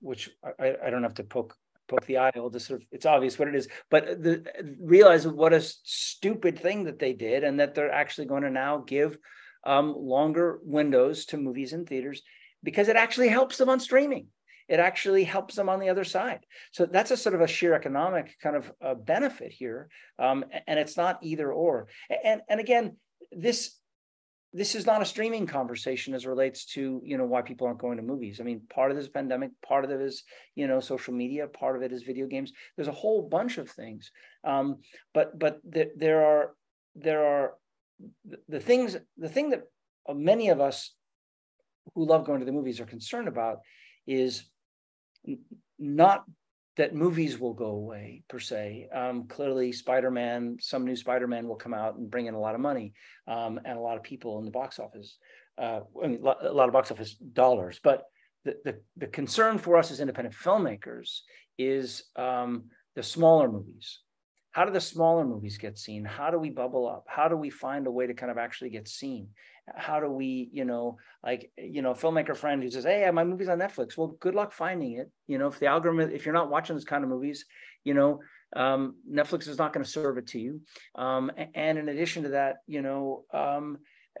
which 0.00 0.30
I, 0.58 0.74
I 0.86 0.90
don't 0.90 1.02
have 1.02 1.14
to 1.14 1.24
poke 1.24 1.54
poke 1.88 2.06
the 2.06 2.18
eye. 2.18 2.32
Just 2.52 2.66
sort 2.66 2.80
of 2.80 2.86
it's 2.90 3.06
obvious 3.06 3.38
what 3.38 3.48
it 3.48 3.54
is, 3.54 3.68
but 3.90 4.22
the, 4.22 4.44
realize 4.80 5.26
what 5.26 5.52
a 5.52 5.60
stupid 5.60 6.58
thing 6.58 6.84
that 6.84 6.98
they 6.98 7.12
did, 7.12 7.44
and 7.44 7.60
that 7.60 7.74
they're 7.74 7.92
actually 7.92 8.26
going 8.26 8.42
to 8.42 8.50
now 8.50 8.78
give 8.78 9.16
um, 9.64 9.94
longer 9.96 10.58
windows 10.62 11.26
to 11.26 11.36
movies 11.36 11.72
and 11.72 11.88
theaters 11.88 12.22
because 12.62 12.88
it 12.88 12.96
actually 12.96 13.28
helps 13.28 13.56
them 13.58 13.68
on 13.68 13.80
streaming. 13.80 14.28
It 14.68 14.80
actually 14.80 15.24
helps 15.24 15.54
them 15.54 15.68
on 15.68 15.78
the 15.78 15.90
other 15.90 16.04
side. 16.04 16.40
So 16.72 16.86
that's 16.86 17.10
a 17.10 17.16
sort 17.16 17.34
of 17.34 17.42
a 17.42 17.46
sheer 17.46 17.74
economic 17.74 18.36
kind 18.42 18.56
of 18.56 18.72
uh, 18.82 18.94
benefit 18.94 19.52
here, 19.52 19.88
um, 20.18 20.44
and 20.66 20.78
it's 20.78 20.96
not 20.96 21.18
either 21.22 21.52
or. 21.52 21.88
And 22.24 22.40
and 22.48 22.60
again, 22.60 22.96
this 23.30 23.76
this 24.56 24.76
is 24.76 24.86
not 24.86 25.02
a 25.02 25.04
streaming 25.04 25.46
conversation 25.48 26.14
as 26.14 26.26
relates 26.26 26.64
to 26.64 27.02
you 27.04 27.18
know 27.18 27.24
why 27.24 27.42
people 27.42 27.66
aren't 27.66 27.80
going 27.80 27.96
to 27.96 28.02
movies. 28.02 28.40
I 28.40 28.44
mean 28.44 28.62
part 28.72 28.92
of 28.92 28.96
this 28.96 29.08
pandemic 29.08 29.50
part 29.66 29.84
of 29.84 29.90
it 29.90 30.00
is 30.00 30.22
you 30.54 30.68
know 30.68 30.78
social 30.78 31.12
media 31.12 31.48
part 31.48 31.76
of 31.76 31.82
it 31.82 31.92
is 31.92 32.04
video 32.04 32.26
games. 32.26 32.52
There's 32.76 32.88
a 32.88 32.92
whole 32.92 33.28
bunch 33.28 33.58
of 33.58 33.68
things. 33.68 34.12
Um, 34.44 34.76
but 35.12 35.36
but 35.38 35.58
th- 35.70 35.90
there 35.96 36.24
are 36.24 36.54
there 36.94 37.26
are 37.26 37.54
the, 38.24 38.38
the 38.48 38.60
things 38.60 38.96
the 39.18 39.28
thing 39.28 39.50
that 39.50 39.64
many 40.14 40.50
of 40.50 40.60
us 40.60 40.94
who 41.94 42.06
love 42.06 42.24
going 42.24 42.38
to 42.38 42.46
the 42.46 42.52
movies 42.52 42.80
are 42.80 42.86
concerned 42.86 43.28
about 43.28 43.58
is 44.06 44.44
not 45.78 46.24
that 46.76 46.94
movies 46.94 47.38
will 47.38 47.54
go 47.54 47.66
away 47.66 48.22
per 48.28 48.38
se. 48.38 48.88
Um, 48.92 49.28
clearly, 49.28 49.72
Spider 49.72 50.10
Man, 50.10 50.56
some 50.60 50.84
new 50.84 50.96
Spider 50.96 51.26
Man 51.26 51.46
will 51.46 51.56
come 51.56 51.74
out 51.74 51.96
and 51.96 52.10
bring 52.10 52.26
in 52.26 52.34
a 52.34 52.40
lot 52.40 52.54
of 52.54 52.60
money 52.60 52.94
um, 53.28 53.60
and 53.64 53.78
a 53.78 53.80
lot 53.80 53.96
of 53.96 54.02
people 54.02 54.38
in 54.38 54.44
the 54.44 54.50
box 54.50 54.78
office. 54.78 55.16
Uh, 55.56 55.80
I 56.02 56.06
mean, 56.08 56.20
a 56.20 56.52
lot 56.52 56.68
of 56.68 56.72
box 56.72 56.90
office 56.90 57.14
dollars. 57.14 57.78
But 57.82 58.04
the, 58.44 58.56
the, 58.64 58.80
the 58.96 59.06
concern 59.06 59.58
for 59.58 59.76
us 59.76 59.90
as 59.90 60.00
independent 60.00 60.34
filmmakers 60.34 61.20
is 61.58 62.04
um, 62.16 62.64
the 62.96 63.02
smaller 63.02 63.48
movies. 63.48 64.00
How 64.50 64.64
do 64.64 64.72
the 64.72 64.80
smaller 64.80 65.24
movies 65.24 65.58
get 65.58 65.78
seen? 65.78 66.04
How 66.04 66.30
do 66.30 66.38
we 66.38 66.50
bubble 66.50 66.88
up? 66.88 67.04
How 67.08 67.26
do 67.28 67.36
we 67.36 67.50
find 67.50 67.86
a 67.86 67.90
way 67.90 68.06
to 68.06 68.14
kind 68.14 68.30
of 68.30 68.38
actually 68.38 68.70
get 68.70 68.86
seen? 68.86 69.28
How 69.74 70.00
do 70.00 70.08
we 70.08 70.48
you 70.52 70.64
know 70.64 70.98
like 71.22 71.50
you 71.56 71.82
know 71.82 71.94
filmmaker 71.94 72.36
friend 72.36 72.62
who 72.62 72.70
says 72.70 72.84
hey 72.84 73.10
my 73.10 73.24
movie's 73.24 73.48
on 73.48 73.58
netflix. 73.58 73.96
Well 73.96 74.16
good 74.20 74.34
luck 74.34 74.52
finding 74.52 74.94
it. 74.94 75.10
You 75.26 75.38
know 75.38 75.48
if 75.48 75.58
the 75.58 75.66
algorithm 75.66 76.14
if 76.14 76.24
you're 76.24 76.34
not 76.34 76.50
watching 76.50 76.76
this 76.76 76.84
kind 76.84 77.04
of 77.04 77.10
movies 77.10 77.44
you 77.84 77.94
know 77.94 78.20
um, 78.56 78.96
netflix 79.10 79.48
is 79.48 79.58
not 79.58 79.72
going 79.72 79.84
to 79.84 79.90
serve 79.90 80.18
it 80.18 80.28
to 80.28 80.38
you. 80.38 80.60
Um, 80.94 81.32
and 81.54 81.78
in 81.78 81.88
addition 81.88 82.24
to 82.24 82.28
that 82.30 82.56
you 82.66 82.82
know 82.82 83.24
um, 83.32 83.78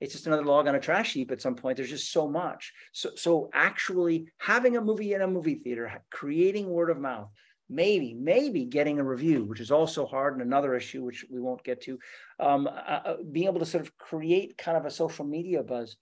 it's 0.00 0.12
just 0.12 0.26
another 0.26 0.44
log 0.44 0.66
on 0.66 0.74
a 0.74 0.80
trash 0.80 1.14
heap 1.14 1.30
at 1.30 1.40
some 1.40 1.54
point. 1.54 1.76
There's 1.76 1.90
just 1.90 2.12
so 2.12 2.28
much. 2.28 2.72
So 2.92 3.10
so 3.14 3.48
actually 3.54 4.26
having 4.38 4.76
a 4.76 4.80
movie 4.80 5.14
in 5.14 5.22
a 5.22 5.26
movie 5.26 5.54
theater 5.54 6.02
creating 6.10 6.68
word 6.68 6.90
of 6.90 6.98
mouth 6.98 7.30
maybe 7.68 8.14
maybe 8.14 8.64
getting 8.64 8.98
a 8.98 9.04
review 9.04 9.44
which 9.44 9.60
is 9.60 9.70
also 9.70 10.06
hard 10.06 10.34
and 10.34 10.42
another 10.42 10.74
issue 10.74 11.02
which 11.02 11.24
we 11.30 11.40
won't 11.40 11.64
get 11.64 11.80
to 11.82 11.98
um, 12.38 12.66
uh, 12.66 12.70
uh 12.70 13.16
being 13.32 13.48
able 13.48 13.58
to 13.58 13.66
sort 13.66 13.84
of 13.84 13.96
create 13.98 14.56
kind 14.56 14.76
of 14.76 14.84
a 14.84 14.90
social 14.90 15.24
media 15.24 15.62
buzz. 15.62 15.96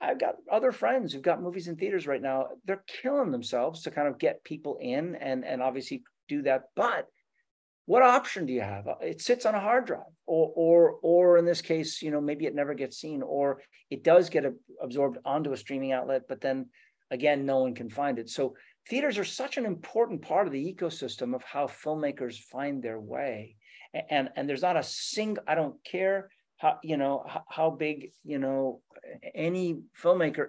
I've 0.00 0.20
got 0.20 0.36
other 0.50 0.70
friends 0.70 1.12
who've 1.12 1.20
got 1.20 1.42
movies 1.42 1.66
in 1.66 1.74
theaters 1.74 2.06
right 2.06 2.22
now. 2.22 2.46
They're 2.64 2.84
killing 2.86 3.32
themselves 3.32 3.82
to 3.82 3.90
kind 3.90 4.06
of 4.06 4.20
get 4.20 4.44
people 4.44 4.78
in 4.80 5.16
and 5.16 5.44
and 5.44 5.60
obviously 5.60 6.04
do 6.28 6.42
that 6.42 6.64
but 6.76 7.08
what 7.86 8.02
option 8.02 8.46
do 8.46 8.52
you 8.52 8.62
have? 8.62 8.86
It 9.02 9.20
sits 9.20 9.44
on 9.44 9.54
a 9.54 9.60
hard 9.60 9.86
drive 9.86 10.00
or 10.26 10.52
or 10.54 10.98
or 11.02 11.38
in 11.38 11.44
this 11.44 11.60
case 11.60 12.00
you 12.00 12.10
know 12.10 12.20
maybe 12.20 12.46
it 12.46 12.54
never 12.54 12.74
gets 12.74 12.98
seen 12.98 13.22
or 13.22 13.60
it 13.90 14.02
does 14.02 14.30
get 14.30 14.44
absorbed 14.80 15.18
onto 15.24 15.52
a 15.52 15.56
streaming 15.56 15.92
outlet 15.92 16.22
but 16.28 16.40
then 16.40 16.66
again 17.14 17.46
no 17.46 17.58
one 17.60 17.74
can 17.74 17.88
find 17.88 18.18
it. 18.18 18.28
So 18.28 18.54
theaters 18.88 19.16
are 19.18 19.24
such 19.24 19.56
an 19.56 19.64
important 19.64 20.20
part 20.20 20.46
of 20.46 20.52
the 20.52 20.74
ecosystem 20.74 21.34
of 21.34 21.42
how 21.42 21.66
filmmakers 21.66 22.38
find 22.38 22.82
their 22.82 23.00
way. 23.00 23.56
And 24.10 24.28
and 24.36 24.48
there's 24.48 24.62
not 24.62 24.76
a 24.76 24.82
single 24.82 25.44
i 25.46 25.54
don't 25.54 25.76
care 25.84 26.28
how 26.58 26.78
you 26.82 26.96
know 26.96 27.24
how, 27.28 27.44
how 27.48 27.70
big 27.70 28.10
you 28.24 28.38
know 28.38 28.80
any 29.34 29.80
filmmaker 30.02 30.48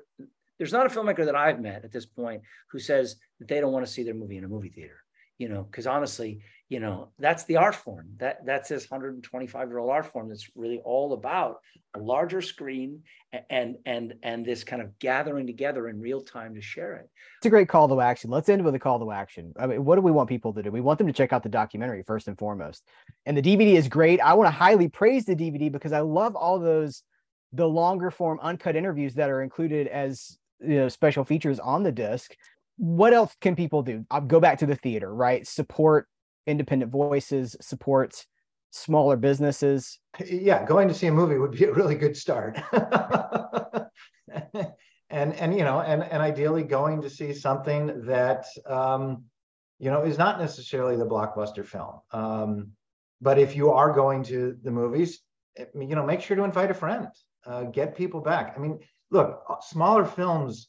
there's 0.57 0.73
not 0.73 0.85
a 0.85 0.89
filmmaker 0.89 1.25
that 1.25 1.35
i've 1.35 1.59
met 1.59 1.83
at 1.83 1.91
this 1.91 2.05
point 2.05 2.41
who 2.71 2.79
says 2.79 3.17
that 3.39 3.47
they 3.47 3.59
don't 3.59 3.71
want 3.71 3.85
to 3.85 3.91
see 3.91 4.03
their 4.03 4.13
movie 4.13 4.37
in 4.37 4.43
a 4.43 4.47
movie 4.47 4.69
theater 4.69 4.97
you 5.37 5.49
know 5.49 5.63
because 5.63 5.87
honestly 5.87 6.41
you 6.69 6.79
know 6.79 7.09
that's 7.19 7.43
the 7.43 7.57
art 7.57 7.75
form. 7.75 8.07
That 8.17 8.45
that's 8.45 8.69
this 8.69 8.89
125 8.89 9.69
year 9.69 9.77
old 9.77 9.91
art 9.91 10.07
form 10.07 10.29
that's 10.29 10.49
really 10.55 10.79
all 10.83 11.13
about 11.13 11.57
a 11.93 11.99
larger 11.99 12.41
screen 12.41 13.03
and 13.49 13.77
and 13.85 14.15
and 14.23 14.43
this 14.43 14.63
kind 14.63 14.81
of 14.81 14.97
gathering 14.97 15.45
together 15.45 15.87
in 15.87 15.99
real 15.99 16.21
time 16.21 16.55
to 16.55 16.61
share 16.61 16.95
it. 16.95 17.09
It's 17.37 17.45
a 17.45 17.51
great 17.51 17.69
call 17.69 17.87
to 17.89 18.01
action. 18.01 18.31
Let's 18.31 18.49
end 18.49 18.65
with 18.65 18.73
a 18.73 18.79
call 18.79 18.99
to 18.99 19.11
action. 19.11 19.53
I 19.59 19.67
mean 19.67 19.85
what 19.85 19.95
do 19.95 20.01
we 20.01 20.11
want 20.11 20.27
people 20.27 20.53
to 20.53 20.63
do? 20.63 20.71
We 20.71 20.81
want 20.81 20.97
them 20.97 21.07
to 21.07 21.13
check 21.13 21.33
out 21.33 21.43
the 21.43 21.49
documentary 21.49 22.01
first 22.01 22.27
and 22.27 22.37
foremost. 22.37 22.83
And 23.27 23.37
the 23.37 23.43
dvd 23.43 23.75
is 23.75 23.87
great. 23.87 24.19
I 24.19 24.33
want 24.33 24.47
to 24.47 24.51
highly 24.51 24.87
praise 24.87 25.25
the 25.25 25.35
dvd 25.35 25.71
because 25.71 25.91
i 25.91 25.99
love 25.99 26.35
all 26.35 26.59
those 26.59 27.03
the 27.53 27.67
longer 27.67 28.09
form 28.09 28.39
uncut 28.41 28.75
interviews 28.75 29.13
that 29.13 29.29
are 29.29 29.43
included 29.43 29.87
as 29.87 30.37
you 30.61 30.75
know 30.75 30.89
special 30.89 31.23
features 31.23 31.59
on 31.59 31.83
the 31.83 31.91
disc 31.91 32.35
what 32.77 33.13
else 33.13 33.35
can 33.41 33.55
people 33.55 33.81
do 33.83 34.05
i'll 34.11 34.21
go 34.21 34.39
back 34.39 34.59
to 34.59 34.65
the 34.65 34.75
theater 34.75 35.13
right 35.13 35.47
support 35.47 36.07
independent 36.47 36.91
voices, 36.91 37.55
support 37.61 38.25
smaller 38.71 39.15
businesses. 39.17 39.99
Yeah, 40.25 40.65
going 40.65 40.87
to 40.87 40.93
see 40.93 41.07
a 41.07 41.11
movie 41.11 41.37
would 41.37 41.51
be 41.51 41.65
a 41.65 41.73
really 41.73 41.95
good 41.95 42.15
start. 42.15 42.59
and 45.09 45.33
and 45.33 45.57
you 45.57 45.63
know, 45.63 45.81
and 45.81 46.03
and 46.03 46.21
ideally 46.21 46.63
going 46.63 47.01
to 47.01 47.09
see 47.09 47.33
something 47.33 48.05
that 48.05 48.45
um, 48.65 49.23
you 49.79 49.89
know 49.91 50.03
is 50.03 50.17
not 50.17 50.39
necessarily 50.39 50.95
the 50.95 51.05
blockbuster 51.05 51.65
film. 51.65 51.99
Um, 52.11 52.71
but 53.21 53.39
if 53.39 53.55
you 53.55 53.71
are 53.71 53.93
going 53.93 54.23
to 54.23 54.57
the 54.61 54.71
movies, 54.71 55.21
you 55.57 55.95
know, 55.95 56.05
make 56.05 56.21
sure 56.21 56.35
to 56.35 56.43
invite 56.43 56.69
a 56.69 56.75
friend, 56.75 57.07
uh, 57.45 57.63
get 57.63 57.95
people 57.95 58.19
back. 58.19 58.53
I 58.55 58.59
mean, 58.59 58.79
look, 59.09 59.41
smaller 59.61 60.05
films 60.05 60.67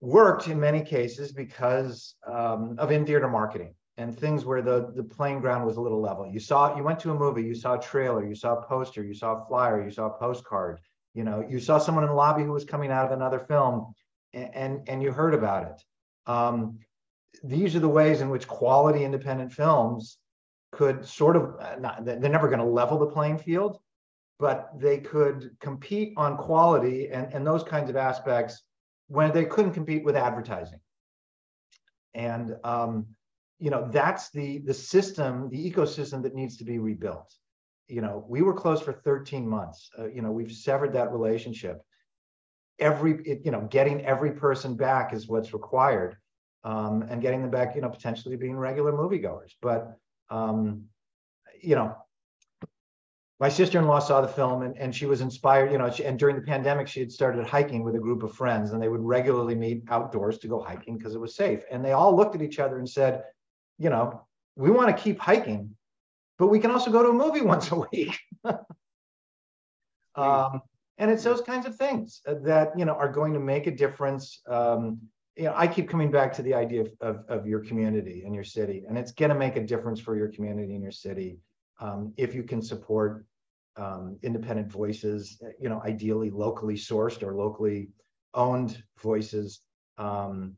worked 0.00 0.48
in 0.48 0.60
many 0.60 0.82
cases 0.82 1.32
because 1.32 2.14
um, 2.26 2.76
of 2.78 2.90
in 2.90 3.04
theater 3.04 3.28
marketing 3.28 3.74
and 3.96 4.16
things 4.16 4.44
where 4.44 4.62
the 4.62 4.92
the 4.94 5.02
playing 5.02 5.40
ground 5.40 5.66
was 5.66 5.76
a 5.76 5.80
little 5.80 6.00
level. 6.00 6.26
You 6.26 6.40
saw 6.40 6.76
you 6.76 6.82
went 6.82 7.00
to 7.00 7.10
a 7.10 7.14
movie, 7.14 7.42
you 7.42 7.54
saw 7.54 7.74
a 7.74 7.80
trailer, 7.80 8.26
you 8.26 8.34
saw 8.34 8.58
a 8.58 8.62
poster, 8.62 9.02
you 9.02 9.14
saw 9.14 9.42
a 9.42 9.46
flyer, 9.46 9.84
you 9.84 9.90
saw 9.90 10.06
a 10.06 10.18
postcard. 10.18 10.80
You 11.14 11.24
know, 11.24 11.44
you 11.48 11.58
saw 11.58 11.78
someone 11.78 12.04
in 12.04 12.10
the 12.10 12.16
lobby 12.16 12.44
who 12.44 12.52
was 12.52 12.64
coming 12.64 12.92
out 12.92 13.06
of 13.06 13.12
another 13.12 13.40
film, 13.40 13.92
and 14.32 14.54
and, 14.54 14.88
and 14.88 15.02
you 15.02 15.10
heard 15.10 15.34
about 15.34 15.64
it. 15.64 16.30
Um, 16.30 16.78
these 17.42 17.74
are 17.74 17.80
the 17.80 17.88
ways 17.88 18.20
in 18.20 18.30
which 18.30 18.46
quality 18.46 19.04
independent 19.04 19.52
films 19.52 20.18
could 20.72 21.06
sort 21.06 21.36
of 21.36 21.56
uh, 21.58 21.76
not, 21.78 22.04
they're 22.04 22.18
never 22.18 22.48
going 22.48 22.58
to 22.58 22.64
level 22.64 22.98
the 22.98 23.06
playing 23.06 23.38
field, 23.38 23.78
but 24.38 24.70
they 24.78 24.98
could 24.98 25.56
compete 25.60 26.12
on 26.16 26.36
quality 26.36 27.08
and, 27.08 27.32
and 27.32 27.46
those 27.46 27.62
kinds 27.62 27.88
of 27.88 27.96
aspects 27.96 28.62
when 29.08 29.32
they 29.32 29.44
couldn't 29.44 29.72
compete 29.72 30.04
with 30.04 30.16
advertising. 30.16 30.80
And 32.14 32.56
um, 32.64 33.06
you 33.58 33.70
know 33.70 33.88
that's 33.90 34.30
the 34.30 34.58
the 34.58 34.74
system 34.74 35.48
the 35.50 35.70
ecosystem 35.70 36.22
that 36.22 36.34
needs 36.34 36.56
to 36.58 36.64
be 36.64 36.78
rebuilt. 36.78 37.34
You 37.88 38.00
know 38.00 38.24
we 38.28 38.42
were 38.42 38.54
closed 38.54 38.84
for 38.84 38.92
13 38.92 39.48
months. 39.48 39.90
Uh, 39.98 40.08
you 40.08 40.22
know 40.22 40.30
we've 40.30 40.52
severed 40.52 40.92
that 40.92 41.12
relationship. 41.12 41.80
Every 42.78 43.20
it, 43.24 43.40
you 43.44 43.50
know 43.50 43.66
getting 43.70 44.04
every 44.04 44.32
person 44.32 44.76
back 44.76 45.12
is 45.12 45.28
what's 45.28 45.52
required 45.52 46.16
um, 46.64 47.02
and 47.08 47.20
getting 47.20 47.42
them 47.42 47.50
back 47.50 47.74
you 47.74 47.80
know 47.80 47.88
potentially 47.88 48.36
being 48.36 48.56
regular 48.56 48.92
moviegoers. 48.92 49.52
But 49.60 49.96
um, 50.30 50.84
you 51.60 51.74
know 51.74 51.96
my 53.40 53.48
sister-in-law 53.48 54.00
saw 54.00 54.20
the 54.20 54.28
film 54.28 54.62
and, 54.62 54.76
and 54.78 54.94
she 54.94 55.06
was 55.06 55.20
inspired 55.20 55.70
you 55.70 55.78
know 55.78 55.90
she, 55.90 56.04
and 56.04 56.18
during 56.18 56.36
the 56.36 56.42
pandemic 56.42 56.88
she 56.88 57.00
had 57.00 57.12
started 57.12 57.46
hiking 57.46 57.82
with 57.84 57.94
a 57.94 57.98
group 57.98 58.22
of 58.22 58.34
friends 58.34 58.72
and 58.72 58.82
they 58.82 58.88
would 58.88 59.00
regularly 59.02 59.54
meet 59.54 59.82
outdoors 59.88 60.38
to 60.38 60.48
go 60.48 60.60
hiking 60.60 60.96
because 60.96 61.14
it 61.14 61.20
was 61.20 61.34
safe 61.34 61.62
and 61.70 61.84
they 61.84 61.92
all 61.92 62.14
looked 62.16 62.34
at 62.34 62.42
each 62.42 62.58
other 62.58 62.78
and 62.78 62.88
said 62.88 63.22
you 63.78 63.90
know, 63.90 64.22
we 64.56 64.70
want 64.70 64.94
to 64.94 65.02
keep 65.02 65.18
hiking, 65.20 65.76
but 66.38 66.48
we 66.48 66.58
can 66.58 66.70
also 66.70 66.90
go 66.90 67.02
to 67.02 67.08
a 67.10 67.12
movie 67.12 67.40
once 67.54 67.70
a 67.70 67.76
week. 67.76 68.18
um, 70.16 70.60
and 70.98 71.10
it's 71.10 71.22
those 71.22 71.40
kinds 71.40 71.64
of 71.64 71.76
things 71.76 72.20
that 72.26 72.76
you 72.76 72.84
know 72.84 72.94
are 72.94 73.10
going 73.10 73.32
to 73.32 73.40
make 73.40 73.66
a 73.68 73.70
difference. 73.70 74.40
Um, 74.46 74.98
you 75.36 75.44
know, 75.44 75.54
I 75.54 75.68
keep 75.68 75.88
coming 75.88 76.10
back 76.10 76.32
to 76.34 76.42
the 76.42 76.54
idea 76.54 76.80
of, 76.80 76.90
of, 77.00 77.24
of 77.28 77.46
your 77.46 77.60
community 77.60 78.24
and 78.26 78.34
your 78.34 78.42
city, 78.42 78.84
and 78.88 78.98
it's 78.98 79.12
going 79.12 79.28
to 79.28 79.36
make 79.36 79.54
a 79.54 79.64
difference 79.64 80.00
for 80.00 80.16
your 80.16 80.28
community 80.28 80.74
and 80.74 80.82
your 80.82 80.92
city. 80.92 81.38
Um, 81.80 82.12
if 82.16 82.34
you 82.34 82.42
can 82.42 82.62
support 82.62 83.24
um, 83.76 84.18
independent 84.22 84.70
voices, 84.70 85.40
you 85.60 85.68
know, 85.68 85.80
ideally 85.84 86.30
locally 86.30 86.74
sourced 86.74 87.22
or 87.22 87.34
locally 87.34 87.90
owned 88.34 88.82
voices, 89.00 89.60
um, 89.98 90.54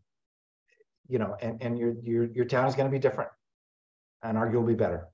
you 1.09 1.19
know, 1.19 1.37
and, 1.43 1.61
and 1.63 1.79
your, 1.79 1.95
your, 2.03 2.25
your 2.33 2.45
town 2.45 2.67
is 2.67 2.75
going 2.75 2.89
to 2.89 2.93
be 2.93 2.99
different 2.99 3.31
and 4.23 4.39
arguably 4.39 4.77
better. 4.77 5.09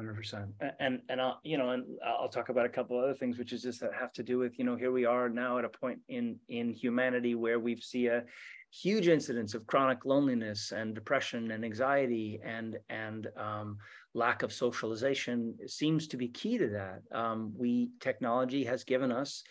Hundred 0.00 0.16
percent, 0.16 0.54
and 0.78 1.02
and 1.10 1.20
I'll 1.20 1.40
you 1.42 1.58
know, 1.58 1.72
and 1.72 1.84
I'll 2.02 2.30
talk 2.30 2.48
about 2.48 2.64
a 2.64 2.70
couple 2.70 2.98
other 2.98 3.12
things, 3.12 3.36
which 3.36 3.52
is 3.52 3.62
just 3.62 3.82
that 3.82 3.90
have 3.92 4.14
to 4.14 4.22
do 4.22 4.38
with 4.38 4.58
you 4.58 4.64
know 4.64 4.74
here 4.74 4.92
we 4.92 5.04
are 5.04 5.28
now 5.28 5.58
at 5.58 5.66
a 5.66 5.68
point 5.68 5.98
in 6.08 6.38
in 6.48 6.72
humanity 6.72 7.34
where 7.34 7.60
we 7.60 7.76
see 7.76 8.06
a 8.06 8.24
huge 8.70 9.08
incidence 9.08 9.52
of 9.52 9.66
chronic 9.66 10.06
loneliness 10.06 10.72
and 10.72 10.94
depression 10.94 11.50
and 11.50 11.66
anxiety 11.66 12.40
and 12.42 12.78
and 12.88 13.28
um, 13.36 13.76
lack 14.14 14.42
of 14.42 14.54
socialization 14.54 15.54
seems 15.66 16.08
to 16.08 16.16
be 16.16 16.28
key 16.28 16.56
to 16.56 16.68
that. 16.68 17.02
Um, 17.12 17.52
we 17.54 17.90
technology 18.00 18.64
has 18.64 18.84
given 18.84 19.12
us 19.12 19.44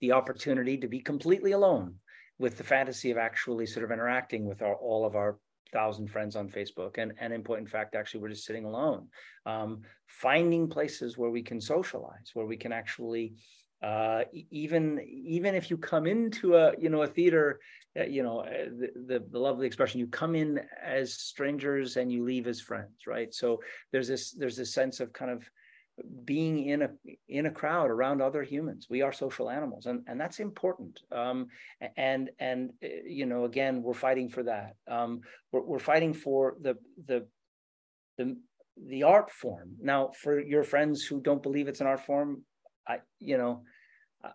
the 0.00 0.12
opportunity 0.12 0.76
to 0.78 0.86
be 0.86 1.00
completely 1.00 1.50
alone 1.50 1.96
with 2.38 2.58
the 2.58 2.62
fantasy 2.62 3.10
of 3.10 3.18
actually 3.18 3.66
sort 3.66 3.82
of 3.82 3.90
interacting 3.90 4.44
with 4.44 4.62
our, 4.62 4.76
all 4.76 5.04
of 5.04 5.16
our 5.16 5.40
thousand 5.72 6.08
friends 6.08 6.36
on 6.36 6.48
Facebook, 6.48 6.98
and 6.98 7.12
and 7.18 7.32
in 7.32 7.66
fact, 7.66 7.94
actually, 7.94 8.20
we're 8.20 8.30
just 8.30 8.44
sitting 8.44 8.64
alone. 8.64 9.08
Um, 9.44 9.82
finding 10.06 10.68
places 10.68 11.18
where 11.18 11.30
we 11.30 11.42
can 11.42 11.60
socialize, 11.60 12.30
where 12.34 12.46
we 12.46 12.56
can 12.56 12.72
actually 12.72 13.34
uh, 13.82 14.24
even 14.50 15.00
even 15.06 15.54
if 15.54 15.70
you 15.70 15.76
come 15.76 16.06
into 16.06 16.56
a 16.56 16.72
you 16.78 16.88
know 16.88 17.02
a 17.02 17.06
theater, 17.06 17.60
uh, 17.98 18.04
you 18.04 18.22
know 18.22 18.40
uh, 18.40 18.64
the, 18.78 18.90
the, 19.06 19.24
the 19.30 19.38
lovely 19.38 19.66
expression, 19.66 20.00
you 20.00 20.06
come 20.06 20.34
in 20.34 20.60
as 20.82 21.12
strangers 21.12 21.96
and 21.96 22.10
you 22.10 22.24
leave 22.24 22.46
as 22.46 22.60
friends, 22.60 23.06
right? 23.06 23.34
So 23.34 23.60
there's 23.92 24.08
this 24.08 24.32
there's 24.32 24.56
this 24.56 24.72
sense 24.72 25.00
of 25.00 25.12
kind 25.12 25.30
of 25.30 25.48
being 26.24 26.66
in 26.66 26.82
a 26.82 26.90
in 27.28 27.46
a 27.46 27.50
crowd 27.50 27.90
around 27.90 28.20
other 28.20 28.42
humans. 28.42 28.86
We 28.90 29.02
are 29.02 29.12
social 29.12 29.50
animals 29.50 29.86
and 29.86 30.02
and 30.06 30.20
that's 30.20 30.40
important. 30.40 31.00
Um, 31.10 31.48
and 31.96 32.30
and 32.38 32.70
eh, 32.82 33.00
you 33.06 33.26
know 33.26 33.44
again 33.44 33.82
we're 33.82 33.94
fighting 33.94 34.28
for 34.28 34.42
that. 34.44 34.76
Um, 34.88 35.20
we're, 35.52 35.62
we're 35.62 35.78
fighting 35.78 36.14
for 36.14 36.56
the 36.60 36.76
the 37.06 37.26
the 38.18 38.36
the 38.88 39.02
art 39.04 39.30
form. 39.30 39.76
Now 39.80 40.10
for 40.22 40.40
your 40.40 40.64
friends 40.64 41.04
who 41.04 41.20
don't 41.20 41.42
believe 41.42 41.68
it's 41.68 41.80
an 41.80 41.86
art 41.86 42.04
form 42.04 42.42
i 42.86 42.98
you 43.18 43.38
know 43.38 43.62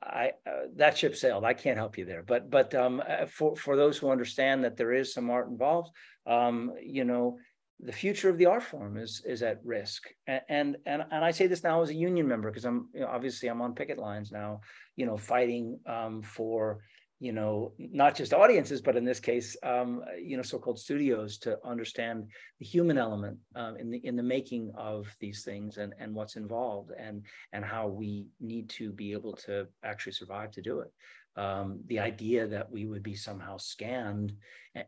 I 0.01 0.31
uh, 0.47 0.67
that 0.75 0.97
ship 0.97 1.15
sailed. 1.15 1.43
I 1.43 1.53
can't 1.53 1.77
help 1.77 1.97
you 1.97 2.05
there, 2.05 2.23
but 2.23 2.49
but 2.49 2.73
um, 2.75 3.01
uh, 3.07 3.25
for 3.25 3.55
for 3.55 3.75
those 3.75 3.97
who 3.97 4.11
understand 4.11 4.63
that 4.63 4.77
there 4.77 4.93
is 4.93 5.13
some 5.13 5.29
art 5.29 5.49
involved, 5.49 5.91
um, 6.25 6.73
you 6.81 7.03
know, 7.03 7.37
the 7.83 7.91
future 7.91 8.29
of 8.29 8.37
the 8.37 8.45
art 8.45 8.63
form 8.63 8.97
is 8.97 9.21
is 9.25 9.41
at 9.41 9.59
risk. 9.63 10.03
And 10.27 10.41
and 10.49 10.77
and, 10.85 11.03
i 11.11 11.31
say 11.31 11.47
this 11.47 11.63
now 11.63 11.81
as 11.81 11.89
a 11.89 11.93
union 11.93 12.27
member 12.27 12.49
because 12.49 12.65
i'm 12.65 12.89
you 12.93 13.01
know, 13.01 13.07
obviously 13.07 13.49
i'm 13.49 13.61
on 13.61 13.73
picket 13.73 13.97
lines 13.97 14.31
now 14.31 14.61
you 14.95 15.05
know 15.05 15.17
fighting 15.17 15.79
um, 15.85 16.21
for 16.21 16.79
you 17.19 17.31
know 17.31 17.71
not 17.77 18.15
just 18.15 18.33
audiences 18.33 18.81
but 18.81 18.97
in 18.97 19.05
this 19.05 19.19
case 19.19 19.55
um, 19.63 20.01
you 20.19 20.35
know 20.35 20.43
so-called 20.43 20.79
studios 20.79 21.37
to 21.37 21.57
understand 21.63 22.27
the 22.59 22.65
human 22.65 22.97
element 22.97 23.37
um, 23.55 23.77
in 23.77 23.91
the 23.91 23.99
in 24.03 24.15
the 24.15 24.23
making 24.23 24.71
of 24.75 25.07
these 25.19 25.43
things 25.43 25.77
and 25.77 25.93
and 25.99 26.13
what's 26.13 26.35
involved 26.35 26.91
and 26.97 27.23
and 27.53 27.63
how 27.63 27.87
we 27.87 28.25
need 28.39 28.67
to 28.69 28.91
be 28.91 29.11
able 29.11 29.33
to 29.33 29.67
actually 29.83 30.11
survive 30.11 30.51
to 30.51 30.61
do 30.61 30.79
it 30.79 30.91
um, 31.37 31.79
the 31.87 31.99
idea 31.99 32.47
that 32.47 32.71
we 32.71 32.85
would 32.85 33.03
be 33.03 33.15
somehow 33.15 33.57
scanned 33.57 34.33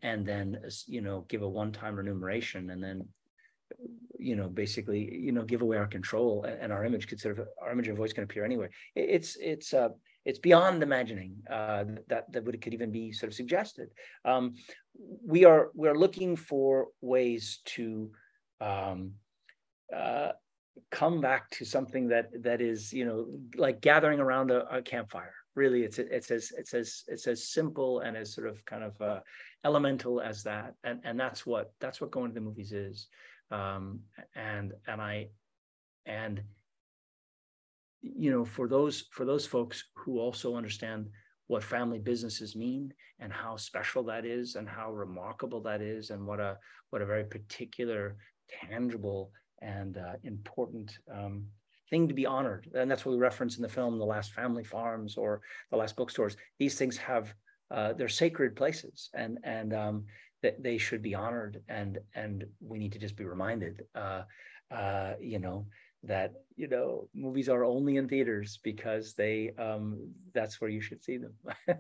and 0.02 0.26
then 0.26 0.60
you 0.88 1.02
know 1.02 1.26
give 1.30 1.42
a 1.42 1.48
one-time 1.48 1.96
remuneration 1.96 2.70
and 2.70 2.84
then 2.84 3.08
you 4.20 4.36
know 4.36 4.48
basically 4.48 5.14
you 5.14 5.32
know 5.32 5.44
give 5.44 5.62
away 5.62 5.78
our 5.78 5.88
control 5.88 6.46
and 6.46 6.72
our 6.72 6.86
image 6.86 7.08
could 7.08 7.20
sort 7.20 7.40
of 7.40 7.48
our 7.62 7.72
image 7.72 7.88
and 7.88 7.98
voice 7.98 8.14
can 8.14 8.24
appear 8.24 8.46
anywhere 8.46 8.70
it's 8.96 9.36
it's 9.40 9.74
uh 9.74 9.90
it's 10.26 10.40
beyond 10.40 10.84
imagining 10.84 11.36
uh, 11.50 11.84
that 12.08 12.32
that 12.32 12.44
would 12.46 12.60
could 12.62 12.74
even 12.74 12.92
be 12.92 13.12
sort 13.12 13.30
of 13.30 13.36
suggested. 13.36 13.90
Um, 14.24 14.56
we 15.26 15.46
are 15.46 15.72
we're 15.74 15.98
looking 15.98 16.36
for 16.36 16.88
ways 17.02 17.60
to 17.66 18.12
um, 18.62 19.14
uh, 19.96 20.32
come 20.92 21.20
back 21.20 21.50
to 21.52 21.66
something 21.66 22.08
that 22.10 22.30
that 22.44 22.62
is 22.62 22.94
you 22.94 23.06
know 23.06 23.28
like 23.58 23.82
gathering 23.82 24.20
around 24.20 24.52
a, 24.52 24.78
a 24.78 24.82
campfire 24.82 25.36
really 25.56 25.84
it's 25.84 26.00
it's 26.00 26.32
as 26.32 26.52
it's 26.58 26.74
as 26.74 27.04
it's 27.08 27.28
as 27.28 27.48
simple 27.48 28.00
and 28.00 28.18
as 28.18 28.34
sort 28.34 28.48
of 28.48 28.64
kind 28.66 28.84
of 28.84 29.02
uh, 29.02 29.20
elemental 29.66 30.22
as 30.22 30.44
that. 30.44 30.74
And 30.84 31.00
and 31.04 31.20
that's 31.20 31.46
what 31.46 31.74
that's 31.80 32.02
what 32.02 32.12
going 32.12 32.30
to 32.32 32.36
the 32.36 32.42
movies 32.42 32.72
is. 32.72 33.08
Um, 33.52 34.00
and 34.36 34.74
and 34.88 35.00
i 35.00 35.28
and 36.06 36.42
you 38.02 38.32
know 38.32 38.44
for 38.44 38.68
those 38.68 39.06
for 39.12 39.26
those 39.26 39.46
folks 39.46 39.86
who 39.96 40.20
also 40.20 40.56
understand 40.56 41.08
what 41.48 41.64
family 41.64 42.00
businesses 42.00 42.56
mean 42.56 42.94
and 43.20 43.32
how 43.32 43.56
special 43.56 44.04
that 44.04 44.26
is 44.26 44.56
and 44.56 44.68
how 44.68 44.92
remarkable 44.92 45.62
that 45.62 45.82
is 45.82 46.10
and 46.10 46.26
what 46.26 46.40
a 46.40 46.58
what 46.90 47.02
a 47.02 47.06
very 47.06 47.24
particular 47.24 48.18
tangible 48.50 49.32
and 49.62 49.98
uh, 49.98 50.14
important 50.24 50.98
um, 51.14 51.46
thing 51.94 52.08
to 52.08 52.14
be 52.16 52.26
honored. 52.26 52.68
And 52.74 52.90
that's 52.90 53.06
what 53.06 53.12
we 53.12 53.20
reference 53.20 53.58
in 53.58 53.62
the 53.62 53.70
film, 53.70 54.00
the 54.00 54.06
last 54.06 54.32
family 54.32 54.64
farms 54.64 55.16
or 55.16 55.42
the 55.70 55.78
last 55.78 55.96
bookstores. 55.96 56.36
These 56.58 56.76
things 56.76 56.98
have 56.98 57.32
uh, 57.70 57.94
they're 57.94 58.10
sacred 58.10 58.56
places, 58.56 59.12
and 59.14 59.38
and 59.44 59.74
um, 59.76 60.06
that 60.42 60.64
they 60.64 60.80
should 60.80 61.04
be 61.04 61.14
honored. 61.14 61.62
And 61.70 62.00
and 62.16 62.46
we 62.60 62.80
need 62.80 62.94
to 62.94 63.00
just 63.00 63.16
be 63.16 63.26
reminded, 63.26 63.84
uh, 63.94 64.24
uh, 64.72 65.14
you 65.22 65.38
know, 65.38 65.68
that 66.04 66.34
you 66.56 66.68
know 66.68 67.10
movies 67.14 67.48
are 67.48 67.64
only 67.64 67.98
in 67.98 68.10
theaters 68.10 68.60
because 68.64 69.14
they 69.14 69.52
um, 69.60 70.10
that's 70.34 70.60
where 70.60 70.72
you 70.72 70.82
should 70.82 71.04
see 71.04 71.18
them. 71.18 71.36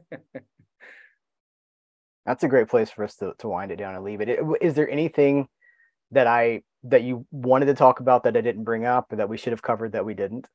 that's 2.27 2.43
a 2.43 2.47
great 2.47 2.69
place 2.69 2.91
for 2.91 3.03
us 3.03 3.15
to 3.15 3.33
to 3.39 3.47
wind 3.47 3.71
it 3.71 3.77
down 3.77 3.95
and 3.95 4.03
leave 4.03 4.21
it. 4.21 4.29
Is 4.61 4.75
there 4.75 4.89
anything 4.89 5.47
that 6.11 6.27
I 6.27 6.61
that 6.83 7.03
you 7.03 7.25
wanted 7.31 7.65
to 7.67 7.73
talk 7.73 7.99
about 7.99 8.23
that 8.23 8.35
I 8.35 8.41
didn't 8.41 8.63
bring 8.63 8.85
up 8.85 9.11
or 9.11 9.17
that 9.17 9.29
we 9.29 9.37
should 9.37 9.53
have 9.53 9.61
covered 9.61 9.93
that 9.93 10.05
we 10.05 10.13
didn't? 10.13 10.47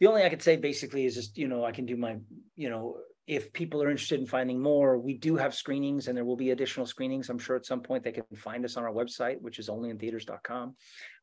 The 0.00 0.06
only 0.06 0.24
I 0.24 0.28
could 0.28 0.42
say 0.42 0.56
basically 0.56 1.04
is 1.04 1.14
just, 1.14 1.38
you 1.38 1.48
know, 1.48 1.64
I 1.64 1.72
can 1.72 1.86
do 1.86 1.96
my, 1.96 2.16
you 2.56 2.70
know, 2.70 2.96
if 3.28 3.52
people 3.52 3.82
are 3.82 3.90
interested 3.90 4.18
in 4.18 4.26
finding 4.26 4.60
more, 4.60 4.98
we 4.98 5.14
do 5.14 5.36
have 5.36 5.54
screenings 5.54 6.08
and 6.08 6.16
there 6.16 6.24
will 6.24 6.36
be 6.36 6.50
additional 6.50 6.86
screenings. 6.86 7.28
I'm 7.28 7.38
sure 7.38 7.54
at 7.54 7.66
some 7.66 7.80
point 7.80 8.02
they 8.02 8.10
can 8.10 8.24
find 8.34 8.64
us 8.64 8.76
on 8.76 8.82
our 8.82 8.92
website, 8.92 9.40
which 9.40 9.60
is 9.60 9.68
onlyintheaters.com. 9.68 10.74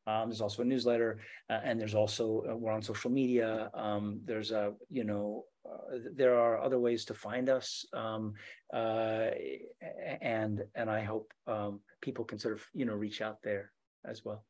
Um, 0.06 0.28
there's 0.28 0.40
also 0.40 0.62
a 0.62 0.64
newsletter 0.64 1.20
uh, 1.50 1.60
and 1.62 1.78
there's 1.78 1.94
also, 1.94 2.42
uh, 2.50 2.56
we're 2.56 2.72
on 2.72 2.80
social 2.80 3.10
media. 3.10 3.70
Um, 3.74 4.20
there's 4.24 4.50
a, 4.50 4.72
you 4.88 5.04
know, 5.04 5.44
uh, 5.66 5.98
there 6.14 6.38
are 6.38 6.62
other 6.62 6.80
ways 6.80 7.04
to 7.06 7.14
find 7.14 7.50
us. 7.50 7.84
Um, 7.92 8.32
uh, 8.72 9.28
and, 10.22 10.62
and 10.74 10.90
I 10.90 11.02
hope 11.02 11.32
um, 11.46 11.80
people 12.00 12.24
can 12.24 12.38
sort 12.38 12.54
of, 12.54 12.66
you 12.72 12.86
know, 12.86 12.94
reach 12.94 13.20
out 13.20 13.42
there 13.42 13.72
as 14.04 14.24
well. 14.24 14.44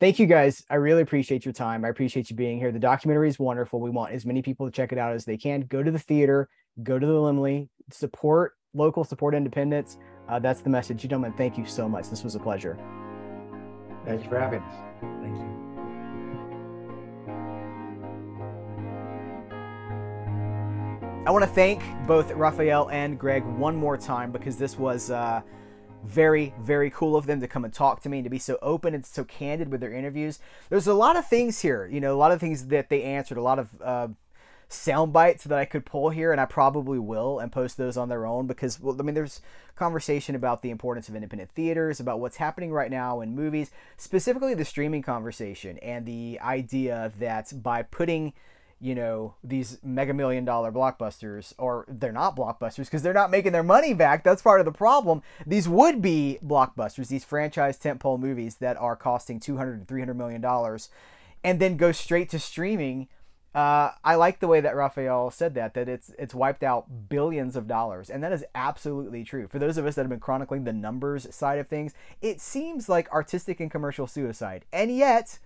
Thank 0.00 0.18
you 0.18 0.26
guys. 0.26 0.64
I 0.68 0.74
really 0.74 1.02
appreciate 1.02 1.44
your 1.44 1.54
time. 1.54 1.84
I 1.84 1.88
appreciate 1.88 2.28
you 2.28 2.36
being 2.36 2.58
here. 2.58 2.72
The 2.72 2.78
documentary 2.78 3.28
is 3.28 3.38
wonderful. 3.38 3.80
We 3.80 3.90
want 3.90 4.12
as 4.12 4.26
many 4.26 4.42
people 4.42 4.66
to 4.66 4.72
check 4.72 4.92
it 4.92 4.98
out 4.98 5.14
as 5.14 5.24
they 5.24 5.36
can. 5.36 5.62
Go 5.62 5.82
to 5.82 5.90
the 5.90 5.98
theater, 5.98 6.48
go 6.82 6.98
to 6.98 7.06
the 7.06 7.12
Laemmle, 7.12 7.68
support 7.90 8.54
local, 8.74 9.04
support 9.04 9.34
independence. 9.34 9.98
Uh, 10.28 10.38
that's 10.38 10.60
the 10.60 10.70
message. 10.70 11.00
Gentlemen, 11.00 11.32
thank 11.32 11.56
you 11.56 11.64
so 11.64 11.88
much. 11.88 12.10
This 12.10 12.24
was 12.24 12.34
a 12.34 12.40
pleasure. 12.40 12.76
Thank 14.04 14.24
you 14.24 14.28
for 14.28 14.38
having 14.38 14.60
us. 14.60 14.74
Thank 15.00 15.36
you. 15.36 15.64
I 21.26 21.30
want 21.30 21.42
to 21.42 21.50
thank 21.50 21.82
both 22.06 22.30
Raphael 22.32 22.90
and 22.90 23.18
Greg 23.18 23.44
one 23.44 23.74
more 23.74 23.96
time 23.96 24.30
because 24.30 24.58
this 24.58 24.78
was 24.78 25.10
uh, 25.10 25.40
very, 26.04 26.54
very 26.60 26.90
cool 26.90 27.16
of 27.16 27.26
them 27.26 27.40
to 27.40 27.48
come 27.48 27.64
and 27.64 27.72
talk 27.72 28.02
to 28.02 28.08
me 28.08 28.18
and 28.18 28.24
to 28.24 28.30
be 28.30 28.38
so 28.38 28.58
open 28.62 28.94
and 28.94 29.04
so 29.04 29.24
candid 29.24 29.70
with 29.70 29.80
their 29.80 29.92
interviews. 29.92 30.38
There's 30.68 30.86
a 30.86 30.94
lot 30.94 31.16
of 31.16 31.26
things 31.26 31.60
here, 31.60 31.88
you 31.90 32.00
know, 32.00 32.14
a 32.14 32.18
lot 32.18 32.32
of 32.32 32.40
things 32.40 32.66
that 32.66 32.88
they 32.88 33.02
answered, 33.02 33.38
a 33.38 33.42
lot 33.42 33.58
of 33.58 33.68
uh, 33.82 34.08
sound 34.68 35.12
bites 35.12 35.44
that 35.44 35.58
I 35.58 35.64
could 35.64 35.86
pull 35.86 36.10
here, 36.10 36.32
and 36.32 36.40
I 36.40 36.44
probably 36.44 36.98
will 36.98 37.38
and 37.38 37.50
post 37.50 37.76
those 37.76 37.96
on 37.96 38.08
their 38.08 38.26
own 38.26 38.46
because, 38.46 38.80
well, 38.80 38.96
I 38.98 39.02
mean, 39.02 39.14
there's 39.14 39.40
conversation 39.76 40.34
about 40.34 40.62
the 40.62 40.70
importance 40.70 41.08
of 41.08 41.14
independent 41.14 41.50
theaters, 41.50 42.00
about 42.00 42.20
what's 42.20 42.36
happening 42.36 42.72
right 42.72 42.90
now 42.90 43.20
in 43.20 43.34
movies, 43.34 43.70
specifically 43.96 44.54
the 44.54 44.64
streaming 44.64 45.02
conversation, 45.02 45.78
and 45.78 46.06
the 46.06 46.38
idea 46.40 47.12
that 47.18 47.52
by 47.62 47.82
putting 47.82 48.32
you 48.84 48.94
know 48.94 49.34
these 49.42 49.78
mega 49.82 50.12
million 50.12 50.44
dollar 50.44 50.70
blockbusters 50.70 51.54
or 51.56 51.86
they're 51.88 52.12
not 52.12 52.36
blockbusters 52.36 52.84
because 52.84 53.02
they're 53.02 53.14
not 53.14 53.30
making 53.30 53.52
their 53.52 53.62
money 53.62 53.94
back 53.94 54.22
that's 54.22 54.42
part 54.42 54.60
of 54.60 54.66
the 54.66 54.72
problem 54.72 55.22
these 55.46 55.66
would 55.66 56.02
be 56.02 56.38
blockbusters 56.44 57.08
these 57.08 57.24
franchise 57.24 57.78
tentpole 57.78 58.20
movies 58.20 58.56
that 58.56 58.76
are 58.76 58.94
costing 58.94 59.40
200 59.40 59.88
300 59.88 60.14
million 60.14 60.42
dollars 60.42 60.90
and 61.42 61.60
then 61.60 61.78
go 61.78 61.92
straight 61.92 62.28
to 62.28 62.38
streaming 62.38 63.08
uh, 63.54 63.92
I 64.02 64.16
like 64.16 64.40
the 64.40 64.48
way 64.48 64.60
that 64.60 64.74
Raphael 64.74 65.30
said 65.30 65.54
that 65.54 65.74
that 65.74 65.88
it's 65.88 66.10
it's 66.18 66.34
wiped 66.34 66.64
out 66.64 67.08
billions 67.08 67.54
of 67.54 67.68
dollars, 67.68 68.10
and 68.10 68.20
that 68.24 68.32
is 68.32 68.44
absolutely 68.52 69.22
true. 69.22 69.46
For 69.46 69.60
those 69.60 69.78
of 69.78 69.86
us 69.86 69.94
that 69.94 70.02
have 70.02 70.08
been 70.10 70.18
chronicling 70.18 70.64
the 70.64 70.72
numbers 70.72 71.32
side 71.32 71.60
of 71.60 71.68
things, 71.68 71.94
it 72.20 72.40
seems 72.40 72.88
like 72.88 73.08
artistic 73.12 73.60
and 73.60 73.70
commercial 73.70 74.08
suicide, 74.08 74.64
and 74.72 74.90
yet 74.90 75.38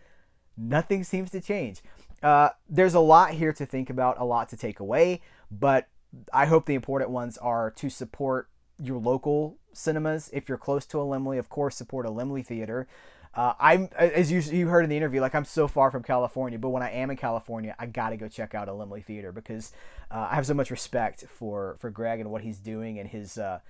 nothing 0.57 1.05
seems 1.05 1.30
to 1.32 1.41
change. 1.43 1.82
Uh, 2.23 2.51
there's 2.69 2.95
a 2.95 3.01
lot 3.01 3.33
here 3.33 3.53
to 3.53 3.66
think 3.66 3.91
about, 3.91 4.19
a 4.19 4.25
lot 4.25 4.49
to 4.49 4.57
take 4.57 4.81
away, 4.81 5.21
but 5.51 5.89
I 6.33 6.47
hope 6.47 6.66
the 6.66 6.75
important 6.75 7.11
ones 7.11 7.39
are 7.39 7.71
to 7.73 7.89
support 7.89 8.49
your 8.83 8.99
local 8.99 9.59
cinemas. 9.73 10.31
If 10.33 10.49
you're 10.49 10.59
close 10.59 10.87
to 10.87 11.01
a 11.01 11.05
Laemmle, 11.05 11.39
of 11.39 11.49
course, 11.49 11.77
support 11.77 12.07
a 12.07 12.11
Laemmle 12.11 12.45
theater. 12.45 12.89
Uh, 13.35 13.53
I'm 13.61 13.89
as 13.97 14.33
you 14.33 14.41
you 14.41 14.69
heard 14.69 14.85
in 14.85 14.91
the 14.91 14.97
interview, 14.97 15.21
like 15.21 15.35
I'm 15.35 15.45
so 15.45 15.69
far 15.69 15.91
from 15.91 16.03
California, 16.03 16.59
but 16.59 16.71
when 16.71 16.83
I 16.83 16.91
am 16.91 17.11
in 17.11 17.16
California, 17.16 17.77
I 17.79 17.87
gotta 17.87 18.16
go 18.16 18.27
check 18.27 18.55
out 18.55 18.69
a 18.69 18.73
Laemmle 18.73 19.05
Theater 19.05 19.33
because 19.33 19.73
uh, 20.11 20.29
I 20.31 20.35
have 20.35 20.47
so 20.47 20.55
much 20.55 20.71
respect 20.71 21.25
for 21.29 21.77
for 21.79 21.91
Greg 21.91 22.21
and 22.21 22.31
what 22.31 22.43
he's 22.43 22.59
doing 22.59 22.99
and 22.99 23.09
his 23.09 23.39
uh, 23.39 23.61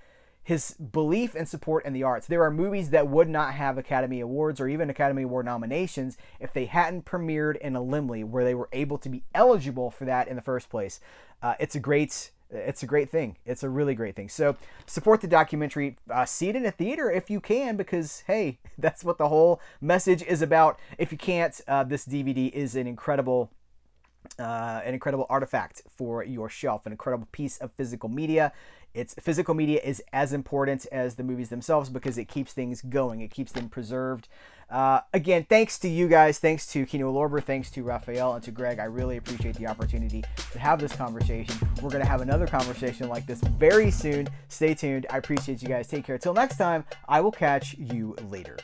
his 0.43 0.73
belief 0.73 1.35
and 1.35 1.47
support 1.47 1.85
in 1.85 1.93
the 1.93 2.03
arts. 2.03 2.27
There 2.27 2.43
are 2.43 2.51
movies 2.51 2.89
that 2.89 3.07
would 3.07 3.29
not 3.29 3.53
have 3.53 3.77
Academy 3.77 4.19
Awards 4.19 4.59
or 4.59 4.67
even 4.67 4.89
Academy 4.89 5.23
Award 5.23 5.45
nominations 5.45 6.17
if 6.39 6.53
they 6.53 6.65
hadn't 6.65 7.05
premiered 7.05 7.57
in 7.57 7.75
a 7.75 7.81
Laemmle 7.81 8.25
where 8.25 8.43
they 8.43 8.55
were 8.55 8.69
able 8.73 8.97
to 8.97 9.09
be 9.09 9.23
eligible 9.35 9.91
for 9.91 10.05
that 10.05 10.27
in 10.27 10.35
the 10.35 10.41
first 10.41 10.69
place. 10.69 10.99
Uh, 11.41 11.53
it's 11.59 11.75
a 11.75 11.79
great 11.79 12.31
it's 12.51 12.81
a 12.81 12.87
great 12.87 13.09
thing. 13.09 13.37
It's 13.45 13.61
a 13.61 13.69
really 13.69 13.93
great 13.93 14.15
thing. 14.15 14.29
So 14.29 14.55
support 14.87 15.21
the 15.21 15.27
documentary. 15.27 15.97
Uh, 16.09 16.25
see 16.25 16.49
it 16.49 16.55
in 16.55 16.65
a 16.65 16.71
theater 16.71 17.11
if 17.11 17.29
you 17.29 17.39
can, 17.39 17.77
because 17.77 18.23
hey, 18.27 18.59
that's 18.77 19.03
what 19.03 19.17
the 19.17 19.27
whole 19.27 19.61
message 19.81 20.23
is 20.23 20.41
about. 20.41 20.79
If 20.97 21.11
you 21.11 21.17
can't, 21.17 21.59
uh, 21.67 21.83
this 21.83 22.05
DVD 22.05 22.51
is 22.51 22.75
an 22.75 22.87
incredible. 22.87 23.51
Uh, 24.37 24.81
an 24.83 24.93
incredible 24.93 25.25
artifact 25.29 25.81
for 25.89 26.23
your 26.23 26.49
shelf, 26.49 26.85
an 26.85 26.91
incredible 26.91 27.27
piece 27.31 27.57
of 27.59 27.71
physical 27.71 28.09
media. 28.09 28.51
It's 28.93 29.13
physical 29.15 29.53
media 29.53 29.79
is 29.83 30.01
as 30.11 30.33
important 30.33 30.85
as 30.91 31.15
the 31.15 31.23
movies 31.23 31.49
themselves 31.49 31.89
because 31.89 32.17
it 32.17 32.25
keeps 32.25 32.53
things 32.53 32.81
going, 32.81 33.21
it 33.21 33.31
keeps 33.31 33.51
them 33.51 33.69
preserved. 33.69 34.27
Uh, 34.69 35.01
again, 35.13 35.45
thanks 35.49 35.79
to 35.79 35.89
you 35.89 36.07
guys, 36.07 36.37
thanks 36.37 36.67
to 36.67 36.85
Kino 36.85 37.11
Lorber, 37.11 37.43
thanks 37.43 37.71
to 37.71 37.83
Raphael 37.83 38.33
and 38.33 38.43
to 38.43 38.51
Greg. 38.51 38.79
I 38.79 38.83
really 38.83 39.17
appreciate 39.17 39.55
the 39.55 39.67
opportunity 39.67 40.23
to 40.51 40.59
have 40.59 40.79
this 40.79 40.95
conversation. 40.95 41.55
We're 41.81 41.89
going 41.89 42.03
to 42.03 42.09
have 42.09 42.21
another 42.21 42.45
conversation 42.45 43.09
like 43.09 43.25
this 43.25 43.41
very 43.41 43.89
soon. 43.89 44.27
Stay 44.47 44.75
tuned. 44.75 45.07
I 45.09 45.17
appreciate 45.17 45.61
you 45.61 45.67
guys. 45.67 45.87
Take 45.87 46.05
care. 46.05 46.17
Till 46.19 46.33
next 46.33 46.57
time, 46.57 46.85
I 47.07 47.21
will 47.21 47.31
catch 47.31 47.75
you 47.77 48.15
later. 48.29 48.57